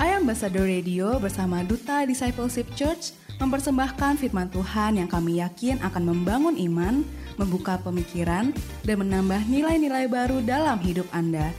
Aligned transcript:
Ambassador 0.00 0.64
Radio 0.64 1.20
bersama 1.20 1.60
Duta 1.60 2.08
Discipleship 2.08 2.64
Church 2.72 3.12
mempersembahkan 3.36 4.16
firman 4.16 4.48
Tuhan 4.48 4.96
yang 4.96 5.04
kami 5.04 5.44
yakin 5.44 5.76
akan 5.84 6.08
membangun 6.08 6.56
iman, 6.56 7.04
membuka 7.36 7.76
pemikiran, 7.84 8.48
dan 8.80 8.96
menambah 8.96 9.44
nilai-nilai 9.44 10.08
baru 10.08 10.40
dalam 10.40 10.80
hidup 10.80 11.04
Anda. 11.12 11.52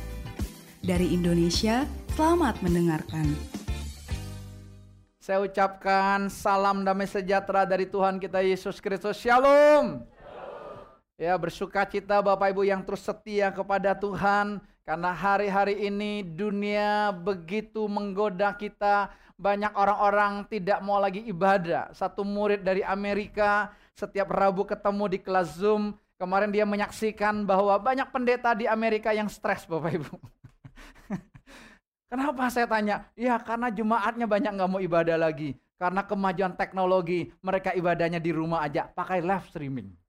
Dari 0.81 1.13
Indonesia, 1.13 1.85
selamat 2.17 2.65
mendengarkan. 2.65 3.29
Saya 5.21 5.45
ucapkan 5.45 6.25
salam 6.33 6.81
damai 6.81 7.05
sejahtera 7.05 7.61
dari 7.69 7.85
Tuhan 7.85 8.17
kita 8.17 8.41
Yesus 8.41 8.81
Kristus. 8.81 9.21
Shalom. 9.21 10.01
Ya, 11.13 11.37
bersuka 11.37 11.85
cita 11.85 12.17
Bapak 12.17 12.49
Ibu 12.49 12.65
yang 12.65 12.81
terus 12.81 13.05
setia 13.05 13.53
kepada 13.53 13.93
Tuhan 13.93 14.57
karena 14.91 15.15
hari-hari 15.15 15.87
ini 15.87 16.19
dunia 16.19 17.15
begitu 17.15 17.87
menggoda 17.87 18.51
kita, 18.51 19.07
banyak 19.39 19.71
orang-orang 19.71 20.43
tidak 20.51 20.83
mau 20.83 20.99
lagi 20.99 21.23
ibadah. 21.31 21.95
Satu 21.95 22.27
murid 22.27 22.59
dari 22.59 22.83
Amerika 22.83 23.71
setiap 23.95 24.27
Rabu 24.27 24.67
ketemu 24.67 25.15
di 25.15 25.23
kelas 25.23 25.55
Zoom, 25.55 25.95
kemarin 26.19 26.51
dia 26.51 26.67
menyaksikan 26.67 27.47
bahwa 27.47 27.79
banyak 27.79 28.03
pendeta 28.11 28.51
di 28.51 28.67
Amerika 28.67 29.15
yang 29.15 29.31
stres 29.31 29.63
Bapak 29.63 29.95
Ibu. 29.95 30.11
Kenapa 32.11 32.51
saya 32.51 32.67
tanya? 32.67 33.07
Ya 33.15 33.39
karena 33.39 33.71
jemaatnya 33.71 34.27
banyak 34.27 34.51
nggak 34.59 34.71
mau 34.75 34.83
ibadah 34.83 35.15
lagi. 35.15 35.55
Karena 35.79 36.03
kemajuan 36.03 36.59
teknologi, 36.59 37.31
mereka 37.39 37.71
ibadahnya 37.71 38.19
di 38.19 38.35
rumah 38.35 38.67
aja, 38.67 38.91
pakai 38.91 39.23
live 39.23 39.47
streaming. 39.47 40.00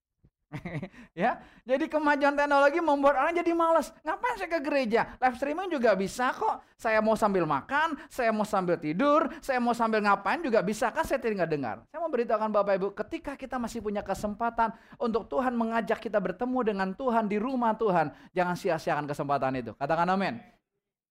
ya, 1.23 1.41
jadi 1.65 1.89
kemajuan 1.89 2.37
teknologi 2.37 2.81
membuat 2.85 3.17
orang 3.17 3.35
jadi 3.37 3.53
malas. 3.57 3.91
Ngapain 4.05 4.37
saya 4.37 4.51
ke 4.53 4.61
gereja? 4.61 5.17
Live 5.17 5.37
streaming 5.41 5.69
juga 5.73 5.97
bisa 5.97 6.33
kok. 6.33 6.61
Saya 6.77 6.99
mau 6.99 7.15
sambil 7.15 7.47
makan, 7.47 7.97
saya 8.11 8.35
mau 8.35 8.45
sambil 8.45 8.77
tidur, 8.77 9.31
saya 9.39 9.63
mau 9.63 9.73
sambil 9.73 10.03
ngapain 10.03 10.43
juga 10.43 10.61
bisa 10.61 10.91
kan 10.91 11.07
saya 11.07 11.23
tidak 11.23 11.49
dengar. 11.49 11.87
Saya 11.89 11.99
mau 12.03 12.11
beritahukan 12.11 12.51
Bapak 12.51 12.75
Ibu, 12.77 12.89
ketika 13.07 13.33
kita 13.39 13.57
masih 13.57 13.81
punya 13.81 14.03
kesempatan 14.03 14.75
untuk 14.99 15.31
Tuhan 15.31 15.55
mengajak 15.55 16.03
kita 16.03 16.19
bertemu 16.19 16.59
dengan 16.67 16.89
Tuhan 16.93 17.31
di 17.31 17.39
rumah 17.39 17.73
Tuhan, 17.79 18.11
jangan 18.35 18.55
sia-siakan 18.59 19.07
kesempatan 19.07 19.57
itu. 19.57 19.73
Katakan 19.79 20.11
amin. 20.11 20.62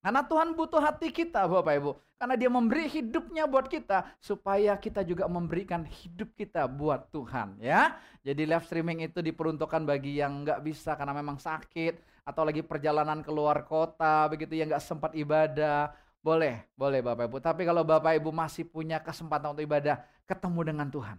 Karena 0.01 0.25
Tuhan 0.25 0.57
butuh 0.57 0.81
hati 0.81 1.13
kita 1.13 1.45
Bapak 1.45 1.73
Ibu. 1.77 1.91
Karena 2.17 2.33
dia 2.33 2.49
memberi 2.49 2.89
hidupnya 2.89 3.45
buat 3.45 3.69
kita. 3.69 4.17
Supaya 4.17 4.73
kita 4.73 5.05
juga 5.05 5.29
memberikan 5.29 5.85
hidup 5.85 6.33
kita 6.33 6.65
buat 6.65 7.13
Tuhan 7.13 7.61
ya. 7.61 8.01
Jadi 8.25 8.49
live 8.49 8.65
streaming 8.65 9.05
itu 9.05 9.21
diperuntukkan 9.21 9.85
bagi 9.85 10.17
yang 10.17 10.41
nggak 10.41 10.65
bisa 10.65 10.97
karena 10.97 11.13
memang 11.13 11.37
sakit. 11.37 12.25
Atau 12.25 12.41
lagi 12.41 12.65
perjalanan 12.65 13.21
keluar 13.21 13.61
kota 13.69 14.25
begitu 14.25 14.57
yang 14.57 14.73
nggak 14.73 14.81
sempat 14.81 15.13
ibadah. 15.13 15.93
Boleh, 16.17 16.65
boleh 16.73 17.05
Bapak 17.05 17.29
Ibu. 17.29 17.37
Tapi 17.37 17.61
kalau 17.61 17.85
Bapak 17.85 18.17
Ibu 18.17 18.33
masih 18.33 18.65
punya 18.65 18.97
kesempatan 19.05 19.53
untuk 19.53 19.65
ibadah. 19.69 20.01
Ketemu 20.25 20.61
dengan 20.65 20.89
Tuhan. 20.89 21.17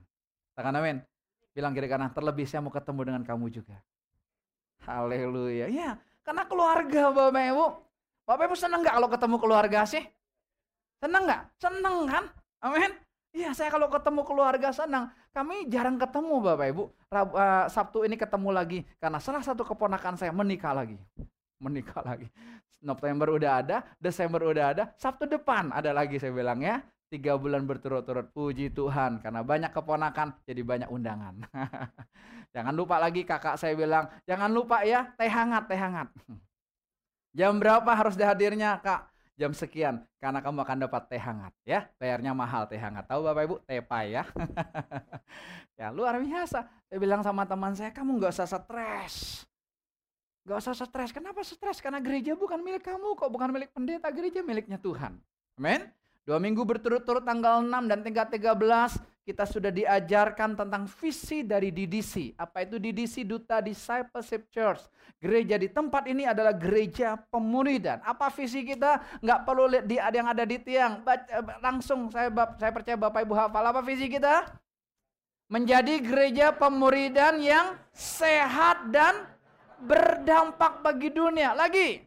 Katakan 0.59 0.75
amin. 0.83 0.99
Bilang 1.55 1.71
kiri 1.71 1.87
kanan, 1.87 2.11
terlebih 2.11 2.51
saya 2.51 2.65
mau 2.65 2.75
ketemu 2.75 3.15
dengan 3.15 3.23
kamu 3.23 3.47
juga. 3.53 3.79
Haleluya. 4.83 5.71
Ya, 5.71 6.01
karena 6.27 6.43
keluarga 6.51 7.13
Bapak 7.15 7.45
Ibu 7.47 7.92
Bapak 8.23 8.47
Ibu 8.47 8.56
senang 8.56 8.87
nggak 8.87 8.95
kalau 8.95 9.09
ketemu 9.11 9.37
keluarga 9.42 9.81
sih? 9.83 10.03
Senang 11.03 11.27
nggak? 11.27 11.42
Senang 11.59 11.97
kan? 12.06 12.25
Amin. 12.62 12.92
Iya, 13.33 13.51
saya 13.56 13.73
kalau 13.73 13.89
ketemu 13.91 14.23
keluarga 14.23 14.70
senang. 14.70 15.11
Kami 15.34 15.67
jarang 15.67 15.98
ketemu 15.98 16.39
Bapak 16.39 16.67
Ibu. 16.70 16.84
Rabu, 17.11 17.33
uh, 17.34 17.67
Sabtu 17.67 18.06
ini 18.06 18.14
ketemu 18.14 18.48
lagi 18.55 18.79
karena 19.03 19.19
salah 19.19 19.42
satu 19.42 19.67
keponakan 19.67 20.14
saya 20.14 20.31
menikah 20.31 20.70
lagi. 20.70 20.95
Menikah 21.59 22.05
lagi. 22.06 22.31
November 22.83 23.34
udah 23.39 23.53
ada, 23.62 23.77
Desember 23.98 24.42
udah 24.42 24.75
ada, 24.75 24.84
Sabtu 24.98 25.31
depan 25.31 25.70
ada 25.70 25.95
lagi 25.95 26.19
saya 26.19 26.34
bilang 26.34 26.62
ya. 26.62 26.83
Tiga 27.12 27.36
bulan 27.36 27.69
berturut-turut, 27.69 28.33
puji 28.33 28.73
Tuhan. 28.73 29.20
Karena 29.20 29.45
banyak 29.45 29.69
keponakan, 29.69 30.33
jadi 30.48 30.62
banyak 30.64 30.89
undangan. 30.89 31.45
jangan 32.57 32.73
lupa 32.73 32.97
lagi 32.97 33.29
kakak 33.29 33.61
saya 33.61 33.77
bilang, 33.77 34.08
jangan 34.24 34.48
lupa 34.48 34.80
ya, 34.80 35.13
teh 35.20 35.29
hangat, 35.29 35.68
teh 35.68 35.77
hangat. 35.77 36.08
Jam 37.33 37.57
berapa 37.57 37.89
harus 37.89 38.13
dihadirnya, 38.13 38.77
Kak? 38.85 39.09
Jam 39.41 39.57
sekian, 39.57 40.05
karena 40.20 40.45
kamu 40.45 40.61
akan 40.61 40.79
dapat 40.85 41.03
teh 41.09 41.19
hangat 41.19 41.57
ya. 41.65 41.89
Bayarnya 41.97 42.37
mahal 42.37 42.69
teh 42.69 42.77
hangat. 42.77 43.09
Tahu 43.09 43.25
Bapak 43.25 43.43
Ibu? 43.48 43.57
Teh 43.65 43.81
pai 43.81 44.13
ya. 44.13 44.29
ya 45.81 45.89
luar 45.89 46.21
biasa. 46.21 46.69
Saya 46.69 46.98
bilang 47.01 47.25
sama 47.25 47.48
teman 47.48 47.73
saya, 47.73 47.89
kamu 47.91 48.21
nggak 48.21 48.37
usah 48.37 48.45
stres. 48.45 49.48
Gak 50.42 50.59
usah 50.59 50.75
stres. 50.75 51.11
Kenapa 51.15 51.41
stres? 51.47 51.79
Karena 51.79 52.03
gereja 52.03 52.35
bukan 52.35 52.59
milik 52.59 52.83
kamu 52.83 53.15
kok, 53.15 53.31
bukan 53.31 53.55
milik 53.55 53.71
pendeta. 53.71 54.11
Gereja 54.11 54.42
miliknya 54.42 54.77
Tuhan. 54.77 55.17
Amin. 55.55 55.87
Dua 56.23 56.39
minggu 56.39 56.63
berturut-turut 56.67 57.23
tanggal 57.23 57.63
6 57.63 57.71
dan 57.91 57.98
tingkat 58.03 58.31
13 58.31 58.98
kita 59.23 59.47
sudah 59.47 59.71
diajarkan 59.71 60.59
tentang 60.59 60.91
visi 60.99 61.47
dari 61.47 61.71
DDC. 61.71 62.35
Apa 62.35 62.67
itu 62.67 62.83
DDC? 62.83 63.23
Duta 63.23 63.63
Discipleship 63.63 64.51
Church. 64.51 64.83
Gereja 65.23 65.55
di 65.55 65.71
tempat 65.71 66.11
ini 66.11 66.27
adalah 66.27 66.51
gereja 66.51 67.15
pemuridan. 67.31 68.03
Apa 68.03 68.35
visi 68.35 68.67
kita? 68.67 68.99
Nggak 69.23 69.41
perlu 69.47 69.71
lihat 69.71 69.87
di 69.87 69.97
yang 70.03 70.27
ada 70.27 70.43
di 70.43 70.59
tiang. 70.59 71.07
Baca, 71.07 71.23
langsung 71.63 72.11
saya 72.11 72.35
saya 72.59 72.73
percaya 72.75 72.99
Bapak 72.99 73.23
Ibu 73.23 73.35
hafal 73.39 73.63
apa 73.63 73.79
visi 73.87 74.11
kita? 74.11 74.59
Menjadi 75.47 76.03
gereja 76.03 76.51
pemuridan 76.51 77.39
yang 77.39 77.79
sehat 77.95 78.91
dan 78.91 79.23
berdampak 79.79 80.83
bagi 80.83 81.15
dunia. 81.15 81.55
Lagi. 81.55 82.03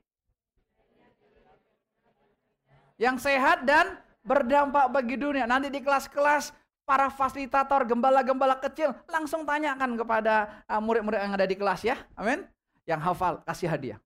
Yang 3.00 3.24
sehat 3.24 3.64
dan 3.64 4.04
berdampak 4.28 4.92
bagi 4.92 5.16
dunia. 5.16 5.48
Nanti 5.48 5.72
di 5.72 5.80
kelas-kelas 5.80 6.65
para 6.86 7.10
fasilitator, 7.10 7.84
gembala-gembala 7.90 8.62
kecil 8.62 8.94
langsung 9.10 9.44
tanyakan 9.44 9.98
kepada 9.98 10.64
uh, 10.70 10.80
murid-murid 10.80 11.20
yang 11.20 11.34
ada 11.34 11.50
di 11.50 11.58
kelas 11.58 11.82
ya. 11.82 11.98
Amin. 12.14 12.46
Yang 12.86 13.02
hafal 13.12 13.42
kasih 13.44 13.68
hadiah. 13.68 14.00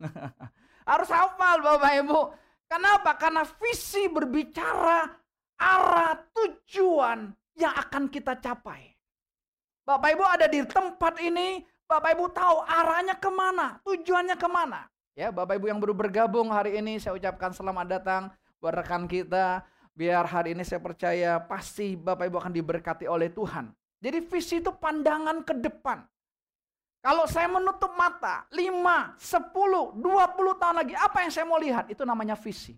Harus 0.90 1.12
hafal 1.12 1.60
Bapak 1.60 1.92
Ibu. 2.00 2.20
Kenapa? 2.66 3.14
Karena 3.20 3.44
visi 3.44 4.08
berbicara 4.08 5.06
arah 5.60 6.16
tujuan 6.32 7.30
yang 7.54 7.72
akan 7.76 8.10
kita 8.10 8.40
capai. 8.40 8.90
Bapak 9.84 10.16
Ibu 10.16 10.24
ada 10.24 10.48
di 10.48 10.64
tempat 10.64 11.20
ini, 11.20 11.60
Bapak 11.84 12.16
Ibu 12.16 12.32
tahu 12.32 12.64
arahnya 12.64 13.20
ke 13.20 13.28
mana, 13.28 13.78
tujuannya 13.84 14.36
ke 14.40 14.48
mana. 14.48 14.88
Ya, 15.14 15.28
Bapak 15.28 15.60
Ibu 15.60 15.70
yang 15.70 15.78
baru 15.78 15.94
bergabung 15.94 16.48
hari 16.50 16.80
ini, 16.80 16.96
saya 16.96 17.14
ucapkan 17.14 17.52
selamat 17.52 17.86
datang 17.86 18.22
buat 18.58 18.74
rekan 18.74 19.04
kita, 19.04 19.62
Biar 19.94 20.26
hari 20.26 20.58
ini 20.58 20.66
saya 20.66 20.82
percaya 20.82 21.38
pasti 21.38 21.94
Bapak 21.94 22.26
Ibu 22.26 22.42
akan 22.42 22.50
diberkati 22.50 23.06
oleh 23.06 23.30
Tuhan. 23.30 23.70
Jadi 24.02 24.18
visi 24.26 24.58
itu 24.58 24.74
pandangan 24.74 25.46
ke 25.46 25.54
depan. 25.54 26.02
Kalau 26.98 27.30
saya 27.30 27.46
menutup 27.46 27.94
mata 27.94 28.42
5, 28.50 28.74
10, 28.74 29.94
20 30.02 30.60
tahun 30.60 30.76
lagi, 30.82 30.98
apa 30.98 31.22
yang 31.22 31.30
saya 31.30 31.46
mau 31.46 31.62
lihat? 31.62 31.86
Itu 31.86 32.02
namanya 32.02 32.34
visi. 32.34 32.74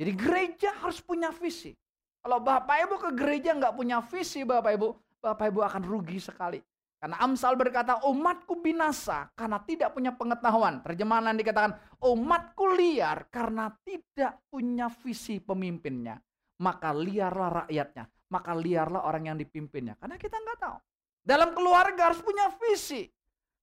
Jadi 0.00 0.12
gereja 0.16 0.72
harus 0.80 1.04
punya 1.04 1.28
visi. 1.36 1.76
Kalau 2.24 2.40
Bapak 2.40 2.76
Ibu 2.80 2.94
ke 2.96 3.10
gereja 3.12 3.52
nggak 3.52 3.76
punya 3.76 4.00
visi 4.00 4.40
Bapak 4.40 4.72
Ibu, 4.72 4.88
Bapak 5.20 5.52
Ibu 5.52 5.60
akan 5.60 5.82
rugi 5.84 6.16
sekali. 6.16 6.64
Karena 6.98 7.20
Amsal 7.20 7.54
berkata, 7.60 8.02
umatku 8.08 8.58
binasa 8.58 9.28
karena 9.36 9.60
tidak 9.62 9.92
punya 9.92 10.16
pengetahuan. 10.16 10.80
Terjemahan 10.80 11.36
dikatakan, 11.36 11.76
umatku 12.02 12.72
liar 12.72 13.28
karena 13.28 13.70
tidak 13.84 14.42
punya 14.50 14.90
visi 14.90 15.38
pemimpinnya 15.38 16.18
maka 16.58 16.90
liarlah 16.90 17.64
rakyatnya, 17.64 18.04
maka 18.30 18.52
liarlah 18.54 19.06
orang 19.06 19.30
yang 19.32 19.36
dipimpinnya. 19.38 19.94
Karena 19.98 20.18
kita 20.18 20.36
nggak 20.38 20.58
tahu. 20.58 20.76
Dalam 21.22 21.54
keluarga 21.54 22.10
harus 22.10 22.20
punya 22.22 22.50
visi. 22.58 23.06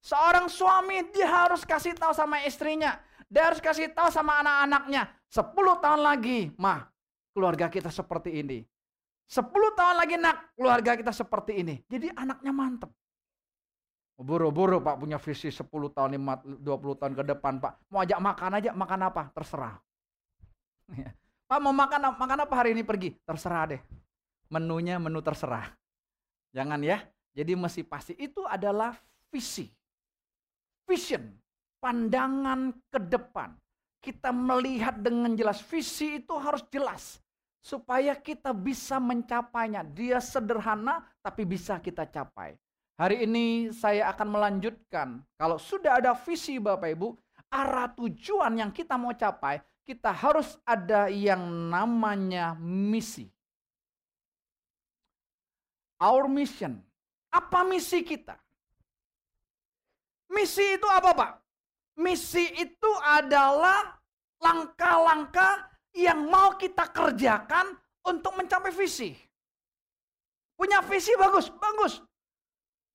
Seorang 0.05 0.45
suami 0.45 1.01
dia 1.09 1.25
harus 1.25 1.65
kasih 1.65 1.97
tahu 1.97 2.13
sama 2.13 2.37
istrinya, 2.45 3.01
dia 3.25 3.49
harus 3.49 3.57
kasih 3.57 3.89
tahu 3.89 4.13
sama 4.13 4.37
anak-anaknya. 4.45 5.09
Sepuluh 5.25 5.81
tahun 5.81 6.05
lagi, 6.05 6.53
mah, 6.61 6.85
keluarga 7.33 7.65
kita 7.73 7.89
seperti 7.89 8.37
ini. 8.37 8.61
Sepuluh 9.25 9.73
tahun 9.73 9.97
lagi 9.97 10.15
nak, 10.21 10.53
keluarga 10.53 10.93
kita 10.93 11.09
seperti 11.09 11.65
ini. 11.65 11.75
Jadi 11.89 12.13
anaknya 12.13 12.53
mantep. 12.53 12.93
Buru-buru 14.15 14.79
Pak 14.79 14.95
punya 14.95 15.19
visi 15.19 15.51
10 15.51 15.67
tahun, 15.91 16.15
20 16.15 16.63
tahun 16.95 17.13
ke 17.19 17.23
depan 17.35 17.59
Pak. 17.59 17.91
Mau 17.91 17.99
ajak 17.99 18.19
makan 18.23 18.51
aja, 18.61 18.71
makan 18.71 18.99
apa? 19.11 19.27
Terserah. 19.35 19.75
Pak 21.45 21.61
mau 21.61 21.69
makan 21.69 22.17
makan 22.17 22.39
apa 22.41 22.53
hari 22.57 22.73
ini 22.73 22.81
pergi? 22.81 23.13
Terserah 23.21 23.77
deh. 23.77 23.81
Menunya 24.49 24.97
menu 24.97 25.21
terserah. 25.21 25.69
Jangan 26.49 26.81
ya. 26.81 27.05
Jadi 27.37 27.53
mesti 27.53 27.85
pasti 27.85 28.17
itu 28.17 28.41
adalah 28.49 28.97
visi. 29.29 29.69
Vision. 30.89 31.21
Pandangan 31.77 32.73
ke 32.89 32.97
depan. 32.97 33.53
Kita 34.01 34.33
melihat 34.33 34.97
dengan 34.97 35.37
jelas. 35.37 35.61
Visi 35.61 36.17
itu 36.17 36.33
harus 36.33 36.65
jelas. 36.73 37.21
Supaya 37.61 38.17
kita 38.17 38.49
bisa 38.49 38.97
mencapainya. 38.97 39.85
Dia 39.85 40.17
sederhana 40.17 41.05
tapi 41.21 41.45
bisa 41.45 41.77
kita 41.77 42.09
capai. 42.09 42.57
Hari 42.97 43.27
ini 43.27 43.69
saya 43.69 44.09
akan 44.09 44.33
melanjutkan. 44.33 45.21
Kalau 45.37 45.61
sudah 45.61 46.01
ada 46.01 46.17
visi 46.17 46.57
Bapak 46.57 46.89
Ibu, 46.89 47.13
arah 47.53 47.91
tujuan 47.91 48.55
yang 48.55 48.71
kita 48.71 48.95
mau 48.95 49.11
capai, 49.11 49.59
kita 49.85 50.09
harus 50.09 50.57
ada 50.65 51.07
yang 51.13 51.69
namanya 51.69 52.57
misi. 52.57 53.29
Our 56.01 56.25
mission. 56.25 56.81
Apa 57.29 57.61
misi 57.63 58.01
kita? 58.01 58.35
Misi 60.33 60.75
itu 60.75 60.87
apa, 60.89 61.13
Pak? 61.13 61.31
Misi 62.01 62.43
itu 62.59 62.91
adalah 62.99 63.95
langkah-langkah 64.41 65.69
yang 65.95 66.27
mau 66.27 66.59
kita 66.59 66.91
kerjakan 66.91 67.77
untuk 68.03 68.35
mencapai 68.35 68.73
visi. 68.75 69.15
Punya 70.59 70.83
visi 70.83 71.15
bagus, 71.15 71.47
bagus. 71.47 72.03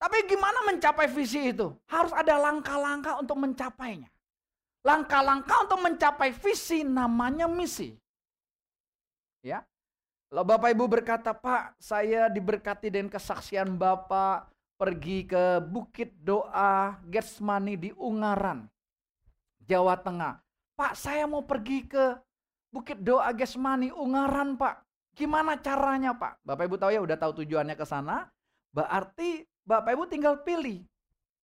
Tapi 0.00 0.24
gimana 0.28 0.64
mencapai 0.68 1.08
visi 1.08 1.52
itu? 1.52 1.72
Harus 1.88 2.12
ada 2.12 2.36
langkah-langkah 2.40 3.20
untuk 3.20 3.36
mencapainya. 3.36 4.08
Langkah-langkah 4.80 5.68
untuk 5.68 5.80
mencapai 5.84 6.32
visi 6.32 6.80
namanya 6.80 7.44
misi. 7.44 7.92
Ya. 9.44 9.64
Kalau 10.30 10.46
Bapak 10.46 10.72
Ibu 10.72 10.86
berkata, 10.88 11.36
"Pak, 11.36 11.76
saya 11.76 12.30
diberkati 12.30 12.88
dengan 12.88 13.10
kesaksian 13.12 13.76
Bapak 13.76 14.48
pergi 14.80 15.26
ke 15.26 15.60
Bukit 15.60 16.14
Doa 16.22 16.96
Getsemani 17.10 17.74
di 17.76 17.90
Ungaran, 17.98 18.64
Jawa 19.66 19.98
Tengah. 19.98 20.40
Pak, 20.78 20.96
saya 20.96 21.26
mau 21.28 21.44
pergi 21.44 21.84
ke 21.84 22.16
Bukit 22.72 23.02
Doa 23.02 23.28
Getsemani 23.34 23.92
Ungaran, 23.92 24.54
Pak. 24.56 24.86
Gimana 25.18 25.58
caranya, 25.60 26.14
Pak?" 26.16 26.40
Bapak 26.46 26.64
Ibu 26.70 26.78
tahu 26.78 26.94
ya, 26.94 27.02
udah 27.04 27.18
tahu 27.20 27.44
tujuannya 27.44 27.74
ke 27.76 27.84
sana. 27.84 28.30
Berarti 28.70 29.44
Bapak 29.66 29.92
Ibu 29.92 30.08
tinggal 30.08 30.40
pilih 30.40 30.86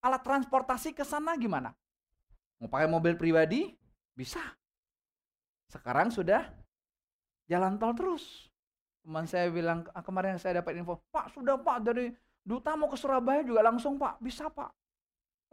alat 0.02 0.24
transportasi 0.24 0.96
ke 0.96 1.04
sana 1.04 1.36
gimana? 1.36 1.76
Mau 2.58 2.70
pakai 2.70 2.90
mobil 2.90 3.14
pribadi? 3.14 3.78
Bisa. 4.18 4.42
Sekarang 5.70 6.10
sudah 6.10 6.50
jalan 7.46 7.78
tol 7.78 7.94
terus. 7.94 8.50
Teman 9.06 9.30
saya 9.30 9.48
bilang, 9.54 9.86
ah, 9.94 10.02
kemarin 10.02 10.42
saya 10.42 10.60
dapat 10.60 10.82
info, 10.82 11.00
Pak 11.14 11.38
sudah 11.38 11.62
Pak 11.62 11.78
dari 11.86 12.12
Duta 12.48 12.80
mau 12.80 12.88
ke 12.88 12.98
Surabaya 12.98 13.44
juga 13.44 13.62
langsung 13.62 14.00
Pak. 14.00 14.24
Bisa 14.24 14.50
Pak. 14.50 14.72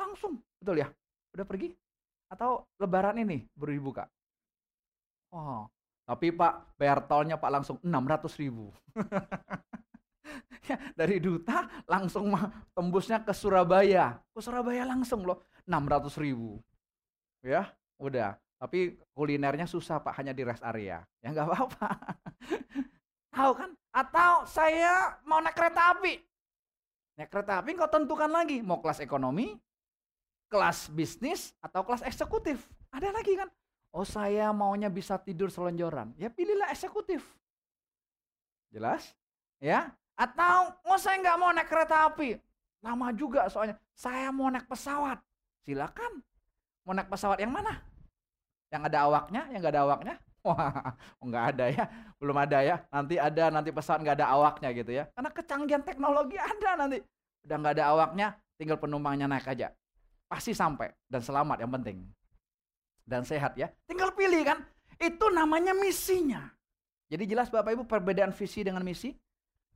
Langsung. 0.01 0.41
Betul 0.62 0.81
ya? 0.81 0.89
Udah 1.37 1.47
pergi? 1.47 1.69
Atau 2.31 2.65
lebaran 2.81 3.21
ini 3.21 3.45
baru 3.53 3.75
dibuka? 3.75 4.09
Oh, 5.35 5.67
tapi 6.07 6.31
Pak 6.31 6.79
bayar 6.79 7.05
tolnya 7.05 7.37
Pak 7.37 7.50
langsung 7.50 7.77
600 7.83 8.41
ribu. 8.41 8.71
dari 10.99 11.21
Duta 11.21 11.69
langsung 11.85 12.33
tembusnya 12.73 13.21
ke 13.21 13.35
Surabaya. 13.37 14.17
Ke 14.33 14.41
Surabaya 14.41 14.89
langsung 14.89 15.27
loh 15.27 15.45
600 15.69 16.23
ribu 16.23 16.62
ya 17.44 17.69
udah. 18.00 18.41
Tapi 18.56 18.96
kulinernya 19.12 19.69
susah 19.69 20.00
pak 20.00 20.17
hanya 20.17 20.32
di 20.32 20.41
rest 20.41 20.64
area. 20.64 21.05
Ya 21.20 21.37
nggak 21.37 21.46
apa-apa. 21.52 21.88
Tahu 23.37 23.52
kan? 23.52 23.70
Atau 23.93 24.49
saya 24.49 25.20
mau 25.29 25.44
naik 25.44 25.52
kereta 25.52 25.93
api. 25.93 26.17
Naik 27.20 27.29
kereta 27.29 27.61
api 27.61 27.70
kau 27.76 27.91
tentukan 27.93 28.32
lagi. 28.32 28.64
Mau 28.64 28.81
kelas 28.81 29.05
ekonomi 29.05 29.61
kelas 30.55 30.87
bisnis 30.87 31.50
atau 31.58 31.82
kelas 31.82 32.06
eksekutif. 32.06 32.62
Ada 32.94 33.11
lagi 33.11 33.35
kan? 33.35 33.50
Oh 33.90 34.06
saya 34.06 34.55
maunya 34.55 34.87
bisa 34.87 35.19
tidur 35.19 35.50
selonjoran. 35.50 36.14
Ya 36.14 36.31
pilihlah 36.31 36.70
eksekutif. 36.70 37.26
Jelas? 38.70 39.14
Ya? 39.58 39.90
Atau 40.14 40.79
oh 40.87 40.99
saya 40.99 41.19
nggak 41.19 41.38
mau 41.43 41.50
naik 41.50 41.67
kereta 41.67 42.06
api. 42.06 42.38
Lama 42.87 43.11
juga 43.11 43.50
soalnya. 43.50 43.75
Saya 43.99 44.31
mau 44.31 44.47
naik 44.47 44.70
pesawat. 44.70 45.19
Silakan 45.67 46.23
Mau 46.85 46.93
naik 46.93 47.09
pesawat 47.09 47.41
yang 47.41 47.53
mana? 47.53 47.81
Yang 48.69 48.83
ada 48.93 48.99
awaknya, 49.09 49.43
yang 49.49 49.61
nggak 49.65 49.75
ada 49.75 49.83
awaknya? 49.89 50.15
Wah, 50.45 50.93
nggak 51.25 51.45
ada 51.57 51.65
ya, 51.73 51.85
belum 52.21 52.37
ada 52.37 52.59
ya. 52.61 52.77
Nanti 52.93 53.17
ada, 53.17 53.45
nanti 53.49 53.71
pesawat 53.73 54.05
nggak 54.05 54.17
ada 54.21 54.29
awaknya 54.29 54.69
gitu 54.77 54.93
ya. 54.93 55.05
Karena 55.17 55.31
kecanggihan 55.33 55.83
teknologi 55.83 56.37
ada 56.37 56.71
nanti. 56.77 57.01
Udah 57.49 57.57
nggak 57.57 57.75
ada 57.81 57.85
awaknya, 57.97 58.27
tinggal 58.61 58.77
penumpangnya 58.77 59.25
naik 59.25 59.49
aja. 59.49 59.73
Pasti 60.29 60.53
sampai 60.53 60.93
dan 61.09 61.25
selamat 61.25 61.65
yang 61.65 61.73
penting. 61.73 62.05
Dan 63.05 63.25
sehat 63.25 63.57
ya. 63.57 63.73
Tinggal 63.89 64.13
pilih 64.13 64.45
kan. 64.45 64.61
Itu 65.01 65.33
namanya 65.33 65.73
misinya. 65.73 66.53
Jadi 67.09 67.25
jelas 67.29 67.53
Bapak 67.53 67.77
Ibu 67.77 67.85
perbedaan 67.85 68.33
visi 68.33 68.65
dengan 68.65 68.85
misi. 68.85 69.13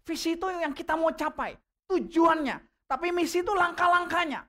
Visi 0.05 0.37
itu 0.37 0.49
yang 0.49 0.73
kita 0.73 0.97
mau 0.97 1.13
capai, 1.13 1.57
tujuannya. 1.89 2.57
Tapi 2.89 3.13
misi 3.13 3.45
itu 3.45 3.53
langkah-langkahnya. 3.53 4.41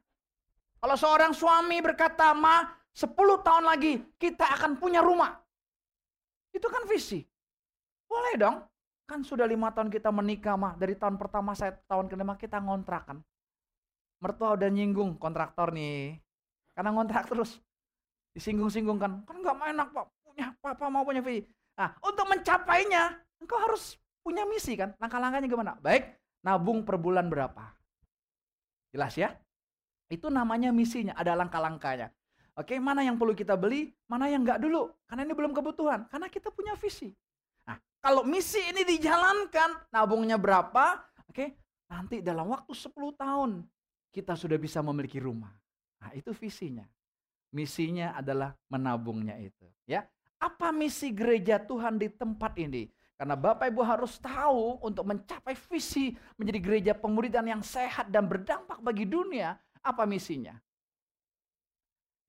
Kalau 0.79 0.95
seorang 0.95 1.31
suami 1.35 1.83
berkata, 1.83 2.31
ma 2.31 2.79
10 2.95 3.15
tahun 3.15 3.63
lagi 3.67 3.99
kita 4.15 4.47
akan 4.59 4.79
punya 4.79 5.03
rumah. 5.03 5.39
Itu 6.55 6.67
kan 6.71 6.87
visi. 6.89 7.23
Boleh 8.09 8.35
dong. 8.39 8.57
Kan 9.05 9.25
sudah 9.25 9.45
lima 9.45 9.69
tahun 9.71 9.89
kita 9.93 10.09
menikah 10.09 10.57
mah. 10.57 10.73
Dari 10.75 10.97
tahun 10.97 11.17
pertama 11.17 11.53
saya 11.53 11.77
tahun 11.87 12.09
kelima 12.09 12.35
kita 12.35 12.57
ngontrakan. 12.59 13.21
Mertua 14.19 14.59
udah 14.59 14.69
nyinggung 14.69 15.15
kontraktor 15.15 15.71
nih. 15.71 16.17
Karena 16.73 16.91
ngontrak 16.91 17.29
terus. 17.29 17.61
Disinggung-singgung 18.33 18.97
kan. 18.97 19.23
Kan 19.23 19.41
gak 19.41 19.57
enak 19.63 19.89
pak. 19.93 20.05
Punya 20.25 20.47
papa 20.59 20.85
mau 20.89 21.05
punya 21.05 21.21
visi. 21.21 21.45
Nah 21.77 21.95
untuk 22.03 22.25
mencapainya. 22.27 23.15
Engkau 23.39 23.57
harus 23.61 23.95
punya 24.19 24.43
misi 24.43 24.75
kan. 24.75 24.93
Langkah-langkahnya 24.99 25.47
gimana? 25.47 25.73
Baik. 25.79 26.19
Nabung 26.43 26.83
per 26.83 26.95
bulan 26.99 27.27
berapa? 27.27 27.75
Jelas 28.91 29.13
ya? 29.15 29.35
Itu 30.09 30.33
namanya 30.33 30.73
misinya, 30.73 31.13
ada 31.13 31.37
langkah-langkahnya. 31.37 32.09
Oke, 32.57 32.75
mana 32.81 33.05
yang 33.05 33.15
perlu 33.15 33.31
kita 33.37 33.55
beli, 33.55 33.93
mana 34.09 34.27
yang 34.27 34.43
enggak 34.43 34.59
dulu. 34.59 34.91
Karena 35.07 35.23
ini 35.23 35.33
belum 35.37 35.53
kebutuhan, 35.55 36.09
karena 36.11 36.27
kita 36.27 36.51
punya 36.51 36.75
visi. 36.75 37.13
Nah, 37.63 37.79
kalau 38.03 38.25
misi 38.25 38.59
ini 38.59 38.83
dijalankan, 38.83 39.87
nabungnya 39.93 40.35
berapa? 40.35 40.99
Oke, 41.29 41.55
nanti 41.87 42.19
dalam 42.19 42.49
waktu 42.51 42.73
10 42.73 43.15
tahun 43.15 43.63
kita 44.09 44.33
sudah 44.33 44.57
bisa 44.57 44.81
memiliki 44.81 45.21
rumah. 45.21 45.53
Nah, 46.01 46.11
itu 46.17 46.33
visinya. 46.33 46.83
Misinya 47.53 48.17
adalah 48.17 48.57
menabungnya 48.67 49.37
itu, 49.37 49.69
ya. 49.85 50.03
Apa 50.41 50.71
misi 50.73 51.13
gereja 51.13 51.61
Tuhan 51.61 52.01
di 52.01 52.09
tempat 52.09 52.57
ini? 52.57 52.89
Karena 53.19 53.35
Bapak 53.35 53.67
Ibu 53.67 53.83
harus 53.83 54.15
tahu 54.15 54.79
untuk 54.79 55.03
mencapai 55.03 55.51
visi 55.67 56.15
menjadi 56.39 56.59
gereja 56.63 56.93
pemuridan 56.95 57.43
yang 57.51 57.59
sehat 57.59 58.07
dan 58.07 58.23
berdampak 58.23 58.79
bagi 58.79 59.03
dunia, 59.03 59.59
apa 59.89 60.05
misinya? 60.05 60.55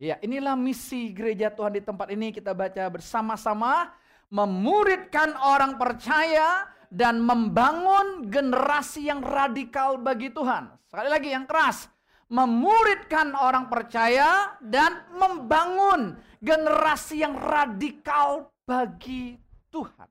Ya, 0.01 0.17
inilah 0.25 0.57
misi 0.57 1.13
gereja 1.13 1.53
Tuhan 1.53 1.77
di 1.77 1.83
tempat 1.85 2.09
ini 2.09 2.33
kita 2.33 2.57
baca 2.57 2.89
bersama-sama 2.89 3.93
memuridkan 4.33 5.37
orang 5.37 5.77
percaya 5.77 6.65
dan 6.89 7.21
membangun 7.21 8.27
generasi 8.33 9.13
yang 9.13 9.21
radikal 9.21 10.01
bagi 10.01 10.33
Tuhan. 10.33 10.73
Sekali 10.89 11.09
lagi 11.13 11.31
yang 11.37 11.45
keras, 11.45 11.87
memuridkan 12.33 13.37
orang 13.37 13.69
percaya 13.69 14.57
dan 14.65 15.05
membangun 15.13 16.17
generasi 16.41 17.21
yang 17.21 17.37
radikal 17.37 18.49
bagi 18.65 19.37
Tuhan. 19.69 20.09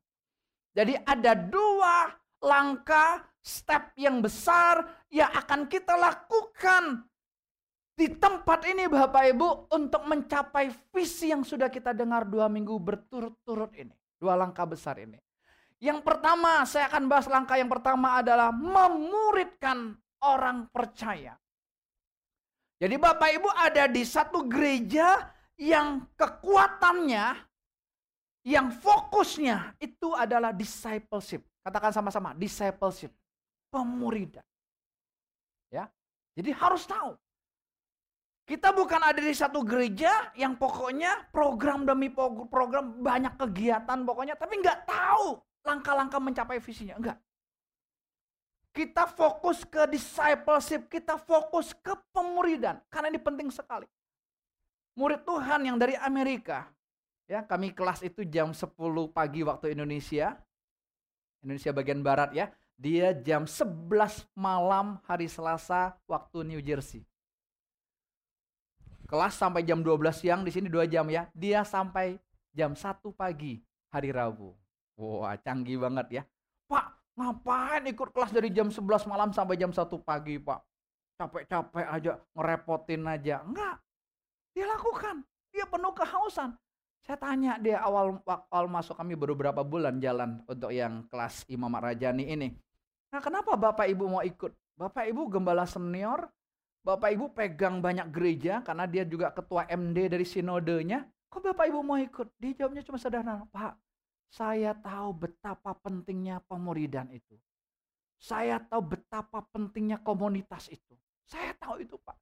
Jadi 0.77 1.01
ada 1.01 1.33
dua 1.33 2.13
langkah 2.45 3.25
step 3.41 3.95
yang 3.97 4.21
besar 4.21 4.85
yang 5.09 5.33
akan 5.33 5.65
kita 5.65 5.97
lakukan 5.97 7.08
di 7.99 8.15
tempat 8.15 8.63
ini 8.63 8.87
Bapak 8.87 9.23
Ibu 9.35 9.75
untuk 9.75 10.07
mencapai 10.07 10.71
visi 10.95 11.35
yang 11.35 11.43
sudah 11.43 11.67
kita 11.67 11.91
dengar 11.91 12.23
dua 12.23 12.47
minggu 12.47 12.79
berturut-turut 12.79 13.75
ini. 13.75 13.91
Dua 14.15 14.39
langkah 14.39 14.63
besar 14.63 14.95
ini. 15.03 15.19
Yang 15.83 16.07
pertama, 16.07 16.63
saya 16.63 16.87
akan 16.87 17.11
bahas 17.11 17.27
langkah 17.27 17.59
yang 17.59 17.67
pertama 17.67 18.23
adalah 18.23 18.55
memuridkan 18.55 19.99
orang 20.23 20.71
percaya. 20.71 21.35
Jadi 22.79 22.95
Bapak 22.95 23.35
Ibu 23.35 23.49
ada 23.51 23.91
di 23.91 24.03
satu 24.07 24.47
gereja 24.47 25.19
yang 25.59 26.07
kekuatannya, 26.15 27.35
yang 28.47 28.71
fokusnya 28.71 29.75
itu 29.83 30.15
adalah 30.15 30.55
discipleship. 30.55 31.43
Katakan 31.59 31.91
sama-sama, 31.91 32.31
discipleship. 32.31 33.11
Pemuridan. 33.67 34.43
Ya. 35.67 35.91
Jadi 36.39 36.55
harus 36.55 36.87
tahu 36.87 37.19
kita 38.49 38.73
bukan 38.73 38.97
ada 38.97 39.21
di 39.21 39.29
satu 39.29 39.61
gereja 39.61 40.33
yang 40.33 40.57
pokoknya 40.57 41.29
program 41.29 41.85
demi 41.85 42.09
program 42.49 42.97
banyak 42.97 43.37
kegiatan 43.37 44.01
pokoknya, 44.01 44.33
tapi 44.33 44.57
nggak 44.57 44.89
tahu 44.89 45.37
langkah-langkah 45.61 46.17
mencapai 46.17 46.57
visinya, 46.57 46.97
enggak. 46.97 47.21
Kita 48.73 49.05
fokus 49.05 49.61
ke 49.69 49.85
discipleship, 49.93 50.89
kita 50.89 51.21
fokus 51.21 51.77
ke 51.77 51.93
pemuridan, 52.09 52.81
karena 52.89 53.13
ini 53.13 53.21
penting 53.21 53.53
sekali. 53.53 53.85
Murid 54.97 55.21
Tuhan 55.29 55.69
yang 55.69 55.77
dari 55.77 55.93
Amerika, 56.01 56.73
ya 57.29 57.45
kami 57.45 57.69
kelas 57.69 58.01
itu 58.01 58.25
jam 58.25 58.49
10 58.49 58.73
pagi 59.13 59.45
waktu 59.45 59.77
Indonesia, 59.77 60.33
Indonesia 61.45 61.69
bagian 61.69 62.01
barat 62.01 62.33
ya, 62.33 62.49
dia 62.81 63.13
jam 63.13 63.45
11 63.45 64.25
malam 64.33 64.97
hari 65.05 65.29
Selasa 65.29 65.93
waktu 66.09 66.49
New 66.49 66.61
Jersey 66.65 67.08
kelas 69.09 69.33
sampai 69.33 69.65
jam 69.65 69.81
12 69.81 69.97
siang 70.13 70.45
di 70.45 70.53
sini 70.53 70.69
dua 70.69 70.85
jam 70.85 71.09
ya. 71.09 71.25
Dia 71.33 71.65
sampai 71.65 72.21
jam 72.53 72.77
1 72.77 73.01
pagi 73.17 73.57
hari 73.89 74.13
Rabu. 74.13 74.53
Wah, 75.01 75.33
canggih 75.41 75.81
banget 75.81 76.21
ya. 76.21 76.23
Pak, 76.69 77.17
ngapain 77.17 77.83
ikut 77.89 78.13
kelas 78.13 78.29
dari 78.29 78.53
jam 78.53 78.69
11 78.69 79.09
malam 79.09 79.33
sampai 79.33 79.57
jam 79.57 79.73
1 79.73 79.81
pagi, 80.05 80.37
Pak? 80.37 80.59
Capek-capek 81.17 81.87
aja, 81.89 82.11
ngerepotin 82.37 83.03
aja. 83.09 83.41
Enggak. 83.41 83.81
Dia 84.53 84.69
lakukan. 84.69 85.25
Dia 85.49 85.65
penuh 85.65 85.91
kehausan. 85.97 86.53
Saya 87.03 87.17
tanya 87.17 87.57
dia 87.57 87.81
awal 87.81 88.21
awal 88.27 88.67
masuk 88.69 88.93
kami 88.93 89.17
baru 89.17 89.33
berapa 89.33 89.65
bulan 89.65 89.97
jalan 89.97 90.43
untuk 90.45 90.69
yang 90.69 91.07
kelas 91.09 91.47
Imam 91.49 91.73
Rajani 91.73 92.27
ini. 92.27 92.53
Nah, 93.09 93.17
kenapa 93.23 93.57
Bapak 93.57 93.89
Ibu 93.89 94.05
mau 94.05 94.21
ikut? 94.21 94.53
Bapak 94.77 95.09
Ibu 95.09 95.25
gembala 95.31 95.65
senior, 95.65 96.29
Bapak 96.79 97.09
Ibu 97.11 97.35
pegang 97.35 97.83
banyak 97.83 98.07
gereja 98.09 98.63
karena 98.63 98.87
dia 98.87 99.03
juga 99.03 99.29
ketua 99.35 99.67
MD 99.67 100.07
dari 100.09 100.25
sinodenya. 100.25 101.03
Kok 101.29 101.51
Bapak 101.51 101.65
Ibu 101.69 101.79
mau 101.83 101.99
ikut? 101.99 102.33
Dia 102.39 102.63
jawabnya 102.63 102.81
cuma 102.81 102.97
sederhana, 102.97 103.45
Pak, 103.51 103.77
saya 104.29 104.73
tahu 104.77 105.27
betapa 105.27 105.75
pentingnya 105.77 106.41
pemuridan 106.45 107.09
itu. 107.13 107.37
Saya 108.19 108.59
tahu 108.59 108.97
betapa 108.97 109.45
pentingnya 109.53 110.01
komunitas 110.01 110.67
itu. 110.69 110.95
Saya 111.23 111.53
tahu 111.55 111.85
itu 111.85 111.95
Pak. 112.01 112.17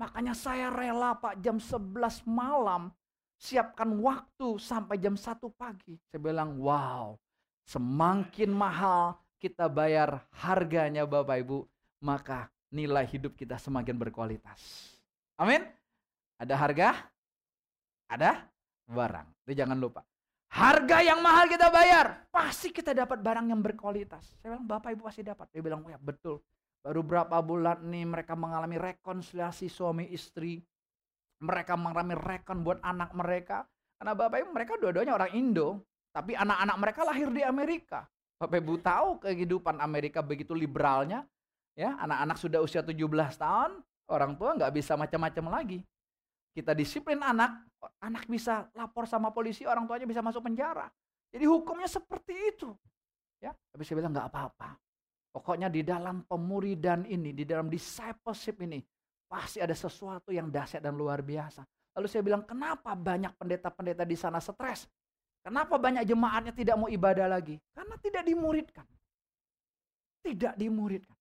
Makanya 0.00 0.34
saya 0.34 0.72
rela 0.72 1.18
Pak 1.18 1.38
jam 1.42 1.60
11 1.60 2.24
malam 2.26 2.90
siapkan 3.36 3.90
waktu 3.98 4.58
sampai 4.58 4.96
jam 5.02 5.18
1 5.18 5.50
pagi. 5.58 5.98
Saya 6.10 6.20
bilang, 6.22 6.58
wow, 6.62 7.18
semakin 7.66 8.50
mahal 8.54 9.18
kita 9.42 9.66
bayar 9.66 10.22
harganya 10.30 11.02
Bapak 11.02 11.42
Ibu, 11.42 11.58
maka 12.06 12.46
nilai 12.72 13.04
hidup 13.04 13.36
kita 13.36 13.60
semakin 13.60 13.94
berkualitas. 14.00 14.90
Amin. 15.36 15.62
Ada 16.40 16.56
harga? 16.56 16.88
Ada 18.08 18.48
barang. 18.88 19.28
Itu 19.44 19.52
jangan 19.52 19.76
lupa. 19.76 20.02
Harga 20.52 21.00
yang 21.00 21.24
mahal 21.24 21.48
kita 21.48 21.72
bayar, 21.72 22.28
pasti 22.28 22.68
kita 22.68 22.92
dapat 22.92 23.24
barang 23.24 23.48
yang 23.48 23.64
berkualitas. 23.64 24.36
Saya 24.36 24.52
bilang, 24.52 24.68
Bapak 24.68 24.92
Ibu 24.92 25.08
pasti 25.08 25.24
dapat. 25.24 25.48
Dia 25.48 25.64
bilang, 25.64 25.80
oh 25.80 25.88
ya 25.88 25.96
betul. 25.96 26.44
Baru 26.84 27.00
berapa 27.00 27.40
bulan 27.40 27.80
nih 27.88 28.04
mereka 28.04 28.36
mengalami 28.36 28.76
rekonsiliasi 28.76 29.72
suami 29.72 30.12
istri. 30.12 30.60
Mereka 31.40 31.72
mengalami 31.78 32.18
rekon 32.20 32.60
buat 32.60 32.84
anak 32.84 33.16
mereka. 33.16 33.64
Karena 33.96 34.12
Bapak 34.12 34.44
Ibu 34.44 34.50
mereka 34.52 34.72
dua-duanya 34.76 35.16
orang 35.16 35.32
Indo. 35.32 35.88
Tapi 36.12 36.36
anak-anak 36.36 36.76
mereka 36.76 37.00
lahir 37.08 37.28
di 37.32 37.40
Amerika. 37.40 38.04
Bapak 38.36 38.58
Ibu 38.60 38.74
tahu 38.84 39.08
kehidupan 39.24 39.80
Amerika 39.80 40.20
begitu 40.20 40.52
liberalnya. 40.52 41.24
Ya, 41.72 41.96
anak-anak 41.96 42.36
sudah 42.36 42.60
usia 42.60 42.84
17 42.84 43.00
tahun, 43.40 43.80
orang 44.12 44.36
tua 44.36 44.52
nggak 44.56 44.72
bisa 44.76 44.92
macam-macam 44.92 45.44
lagi. 45.60 45.80
Kita 46.52 46.76
disiplin 46.76 47.16
anak, 47.24 47.64
anak 47.96 48.28
bisa 48.28 48.68
lapor 48.76 49.08
sama 49.08 49.32
polisi, 49.32 49.64
orang 49.64 49.88
tuanya 49.88 50.04
bisa 50.04 50.20
masuk 50.20 50.44
penjara. 50.44 50.92
Jadi 51.32 51.48
hukumnya 51.48 51.88
seperti 51.88 52.36
itu. 52.52 52.68
Ya, 53.40 53.56
tapi 53.72 53.82
saya 53.88 54.04
bilang 54.04 54.12
nggak 54.12 54.28
apa-apa. 54.28 54.76
Pokoknya 55.32 55.72
di 55.72 55.80
dalam 55.80 56.28
pemuridan 56.28 57.08
ini, 57.08 57.32
di 57.32 57.48
dalam 57.48 57.72
discipleship 57.72 58.60
ini, 58.60 58.84
pasti 59.24 59.64
ada 59.64 59.72
sesuatu 59.72 60.28
yang 60.28 60.52
dahsyat 60.52 60.84
dan 60.84 60.92
luar 60.92 61.24
biasa. 61.24 61.64
Lalu 61.96 62.06
saya 62.08 62.20
bilang, 62.20 62.44
kenapa 62.44 62.92
banyak 62.92 63.32
pendeta-pendeta 63.40 64.04
di 64.04 64.12
sana 64.12 64.44
stres? 64.44 64.84
Kenapa 65.40 65.80
banyak 65.80 66.04
jemaatnya 66.04 66.52
tidak 66.52 66.76
mau 66.76 66.86
ibadah 66.86 67.32
lagi? 67.32 67.56
Karena 67.72 67.96
tidak 67.96 68.22
dimuridkan. 68.28 68.86
Tidak 70.20 70.54
dimuridkan. 70.60 71.11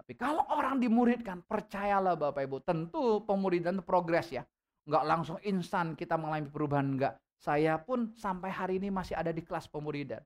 Tapi 0.00 0.16
kalau 0.16 0.48
orang 0.48 0.80
dimuridkan, 0.80 1.44
percayalah 1.44 2.16
Bapak 2.16 2.40
Ibu, 2.48 2.64
tentu 2.64 3.20
pemuridan 3.28 3.76
itu 3.76 3.84
progres 3.84 4.32
ya 4.32 4.42
nggak 4.88 5.04
langsung 5.06 5.38
instan 5.46 5.94
kita 5.94 6.16
mengalami 6.16 6.48
perubahan 6.48 6.88
nggak. 6.98 7.14
Saya 7.40 7.80
pun 7.80 8.12
sampai 8.18 8.52
hari 8.52 8.76
ini 8.82 8.92
masih 8.92 9.16
ada 9.16 9.32
di 9.32 9.40
kelas 9.40 9.70
pemuridan. 9.70 10.20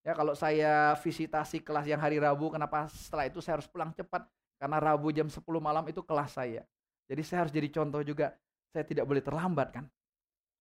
Ya 0.00 0.16
kalau 0.16 0.32
saya 0.32 0.96
visitasi 0.96 1.60
kelas 1.60 1.84
yang 1.84 2.00
hari 2.00 2.16
Rabu, 2.16 2.48
kenapa 2.48 2.88
setelah 2.88 3.28
itu 3.28 3.44
saya 3.44 3.60
harus 3.60 3.68
pulang 3.68 3.92
cepat? 3.92 4.24
Karena 4.56 4.80
Rabu 4.80 5.12
jam 5.12 5.28
10 5.28 5.44
malam 5.60 5.84
itu 5.90 6.00
kelas 6.00 6.40
saya. 6.40 6.64
Jadi 7.04 7.22
saya 7.26 7.44
harus 7.44 7.52
jadi 7.52 7.68
contoh 7.68 8.00
juga. 8.00 8.32
Saya 8.72 8.86
tidak 8.88 9.04
boleh 9.04 9.20
terlambat 9.20 9.68
kan. 9.76 9.84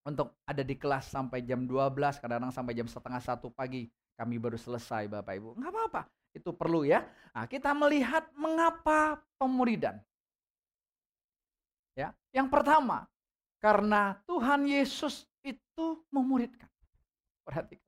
Untuk 0.03 0.35
ada 0.43 0.63
di 0.65 0.75
kelas 0.75 1.07
sampai 1.07 1.45
jam 1.47 1.63
12, 1.63 2.19
kadang-kadang 2.19 2.51
sampai 2.51 2.73
jam 2.75 2.87
setengah 2.89 3.21
satu 3.23 3.47
pagi. 3.53 3.87
Kami 4.19 4.35
baru 4.35 4.59
selesai 4.59 5.07
Bapak 5.07 5.31
Ibu. 5.39 5.49
Nggak 5.55 5.71
apa-apa. 5.71 6.01
Itu 6.33 6.53
perlu 6.53 6.85
ya. 6.85 7.05
Nah, 7.33 7.45
kita 7.49 7.73
melihat 7.73 8.29
mengapa 8.37 9.21
pemuridan. 9.39 9.97
Ya, 11.97 12.15
yang 12.31 12.47
pertama, 12.47 13.09
karena 13.59 14.15
Tuhan 14.23 14.63
Yesus 14.65 15.27
itu 15.43 16.03
memuridkan. 16.13 16.69
Perhatikan. 17.43 17.83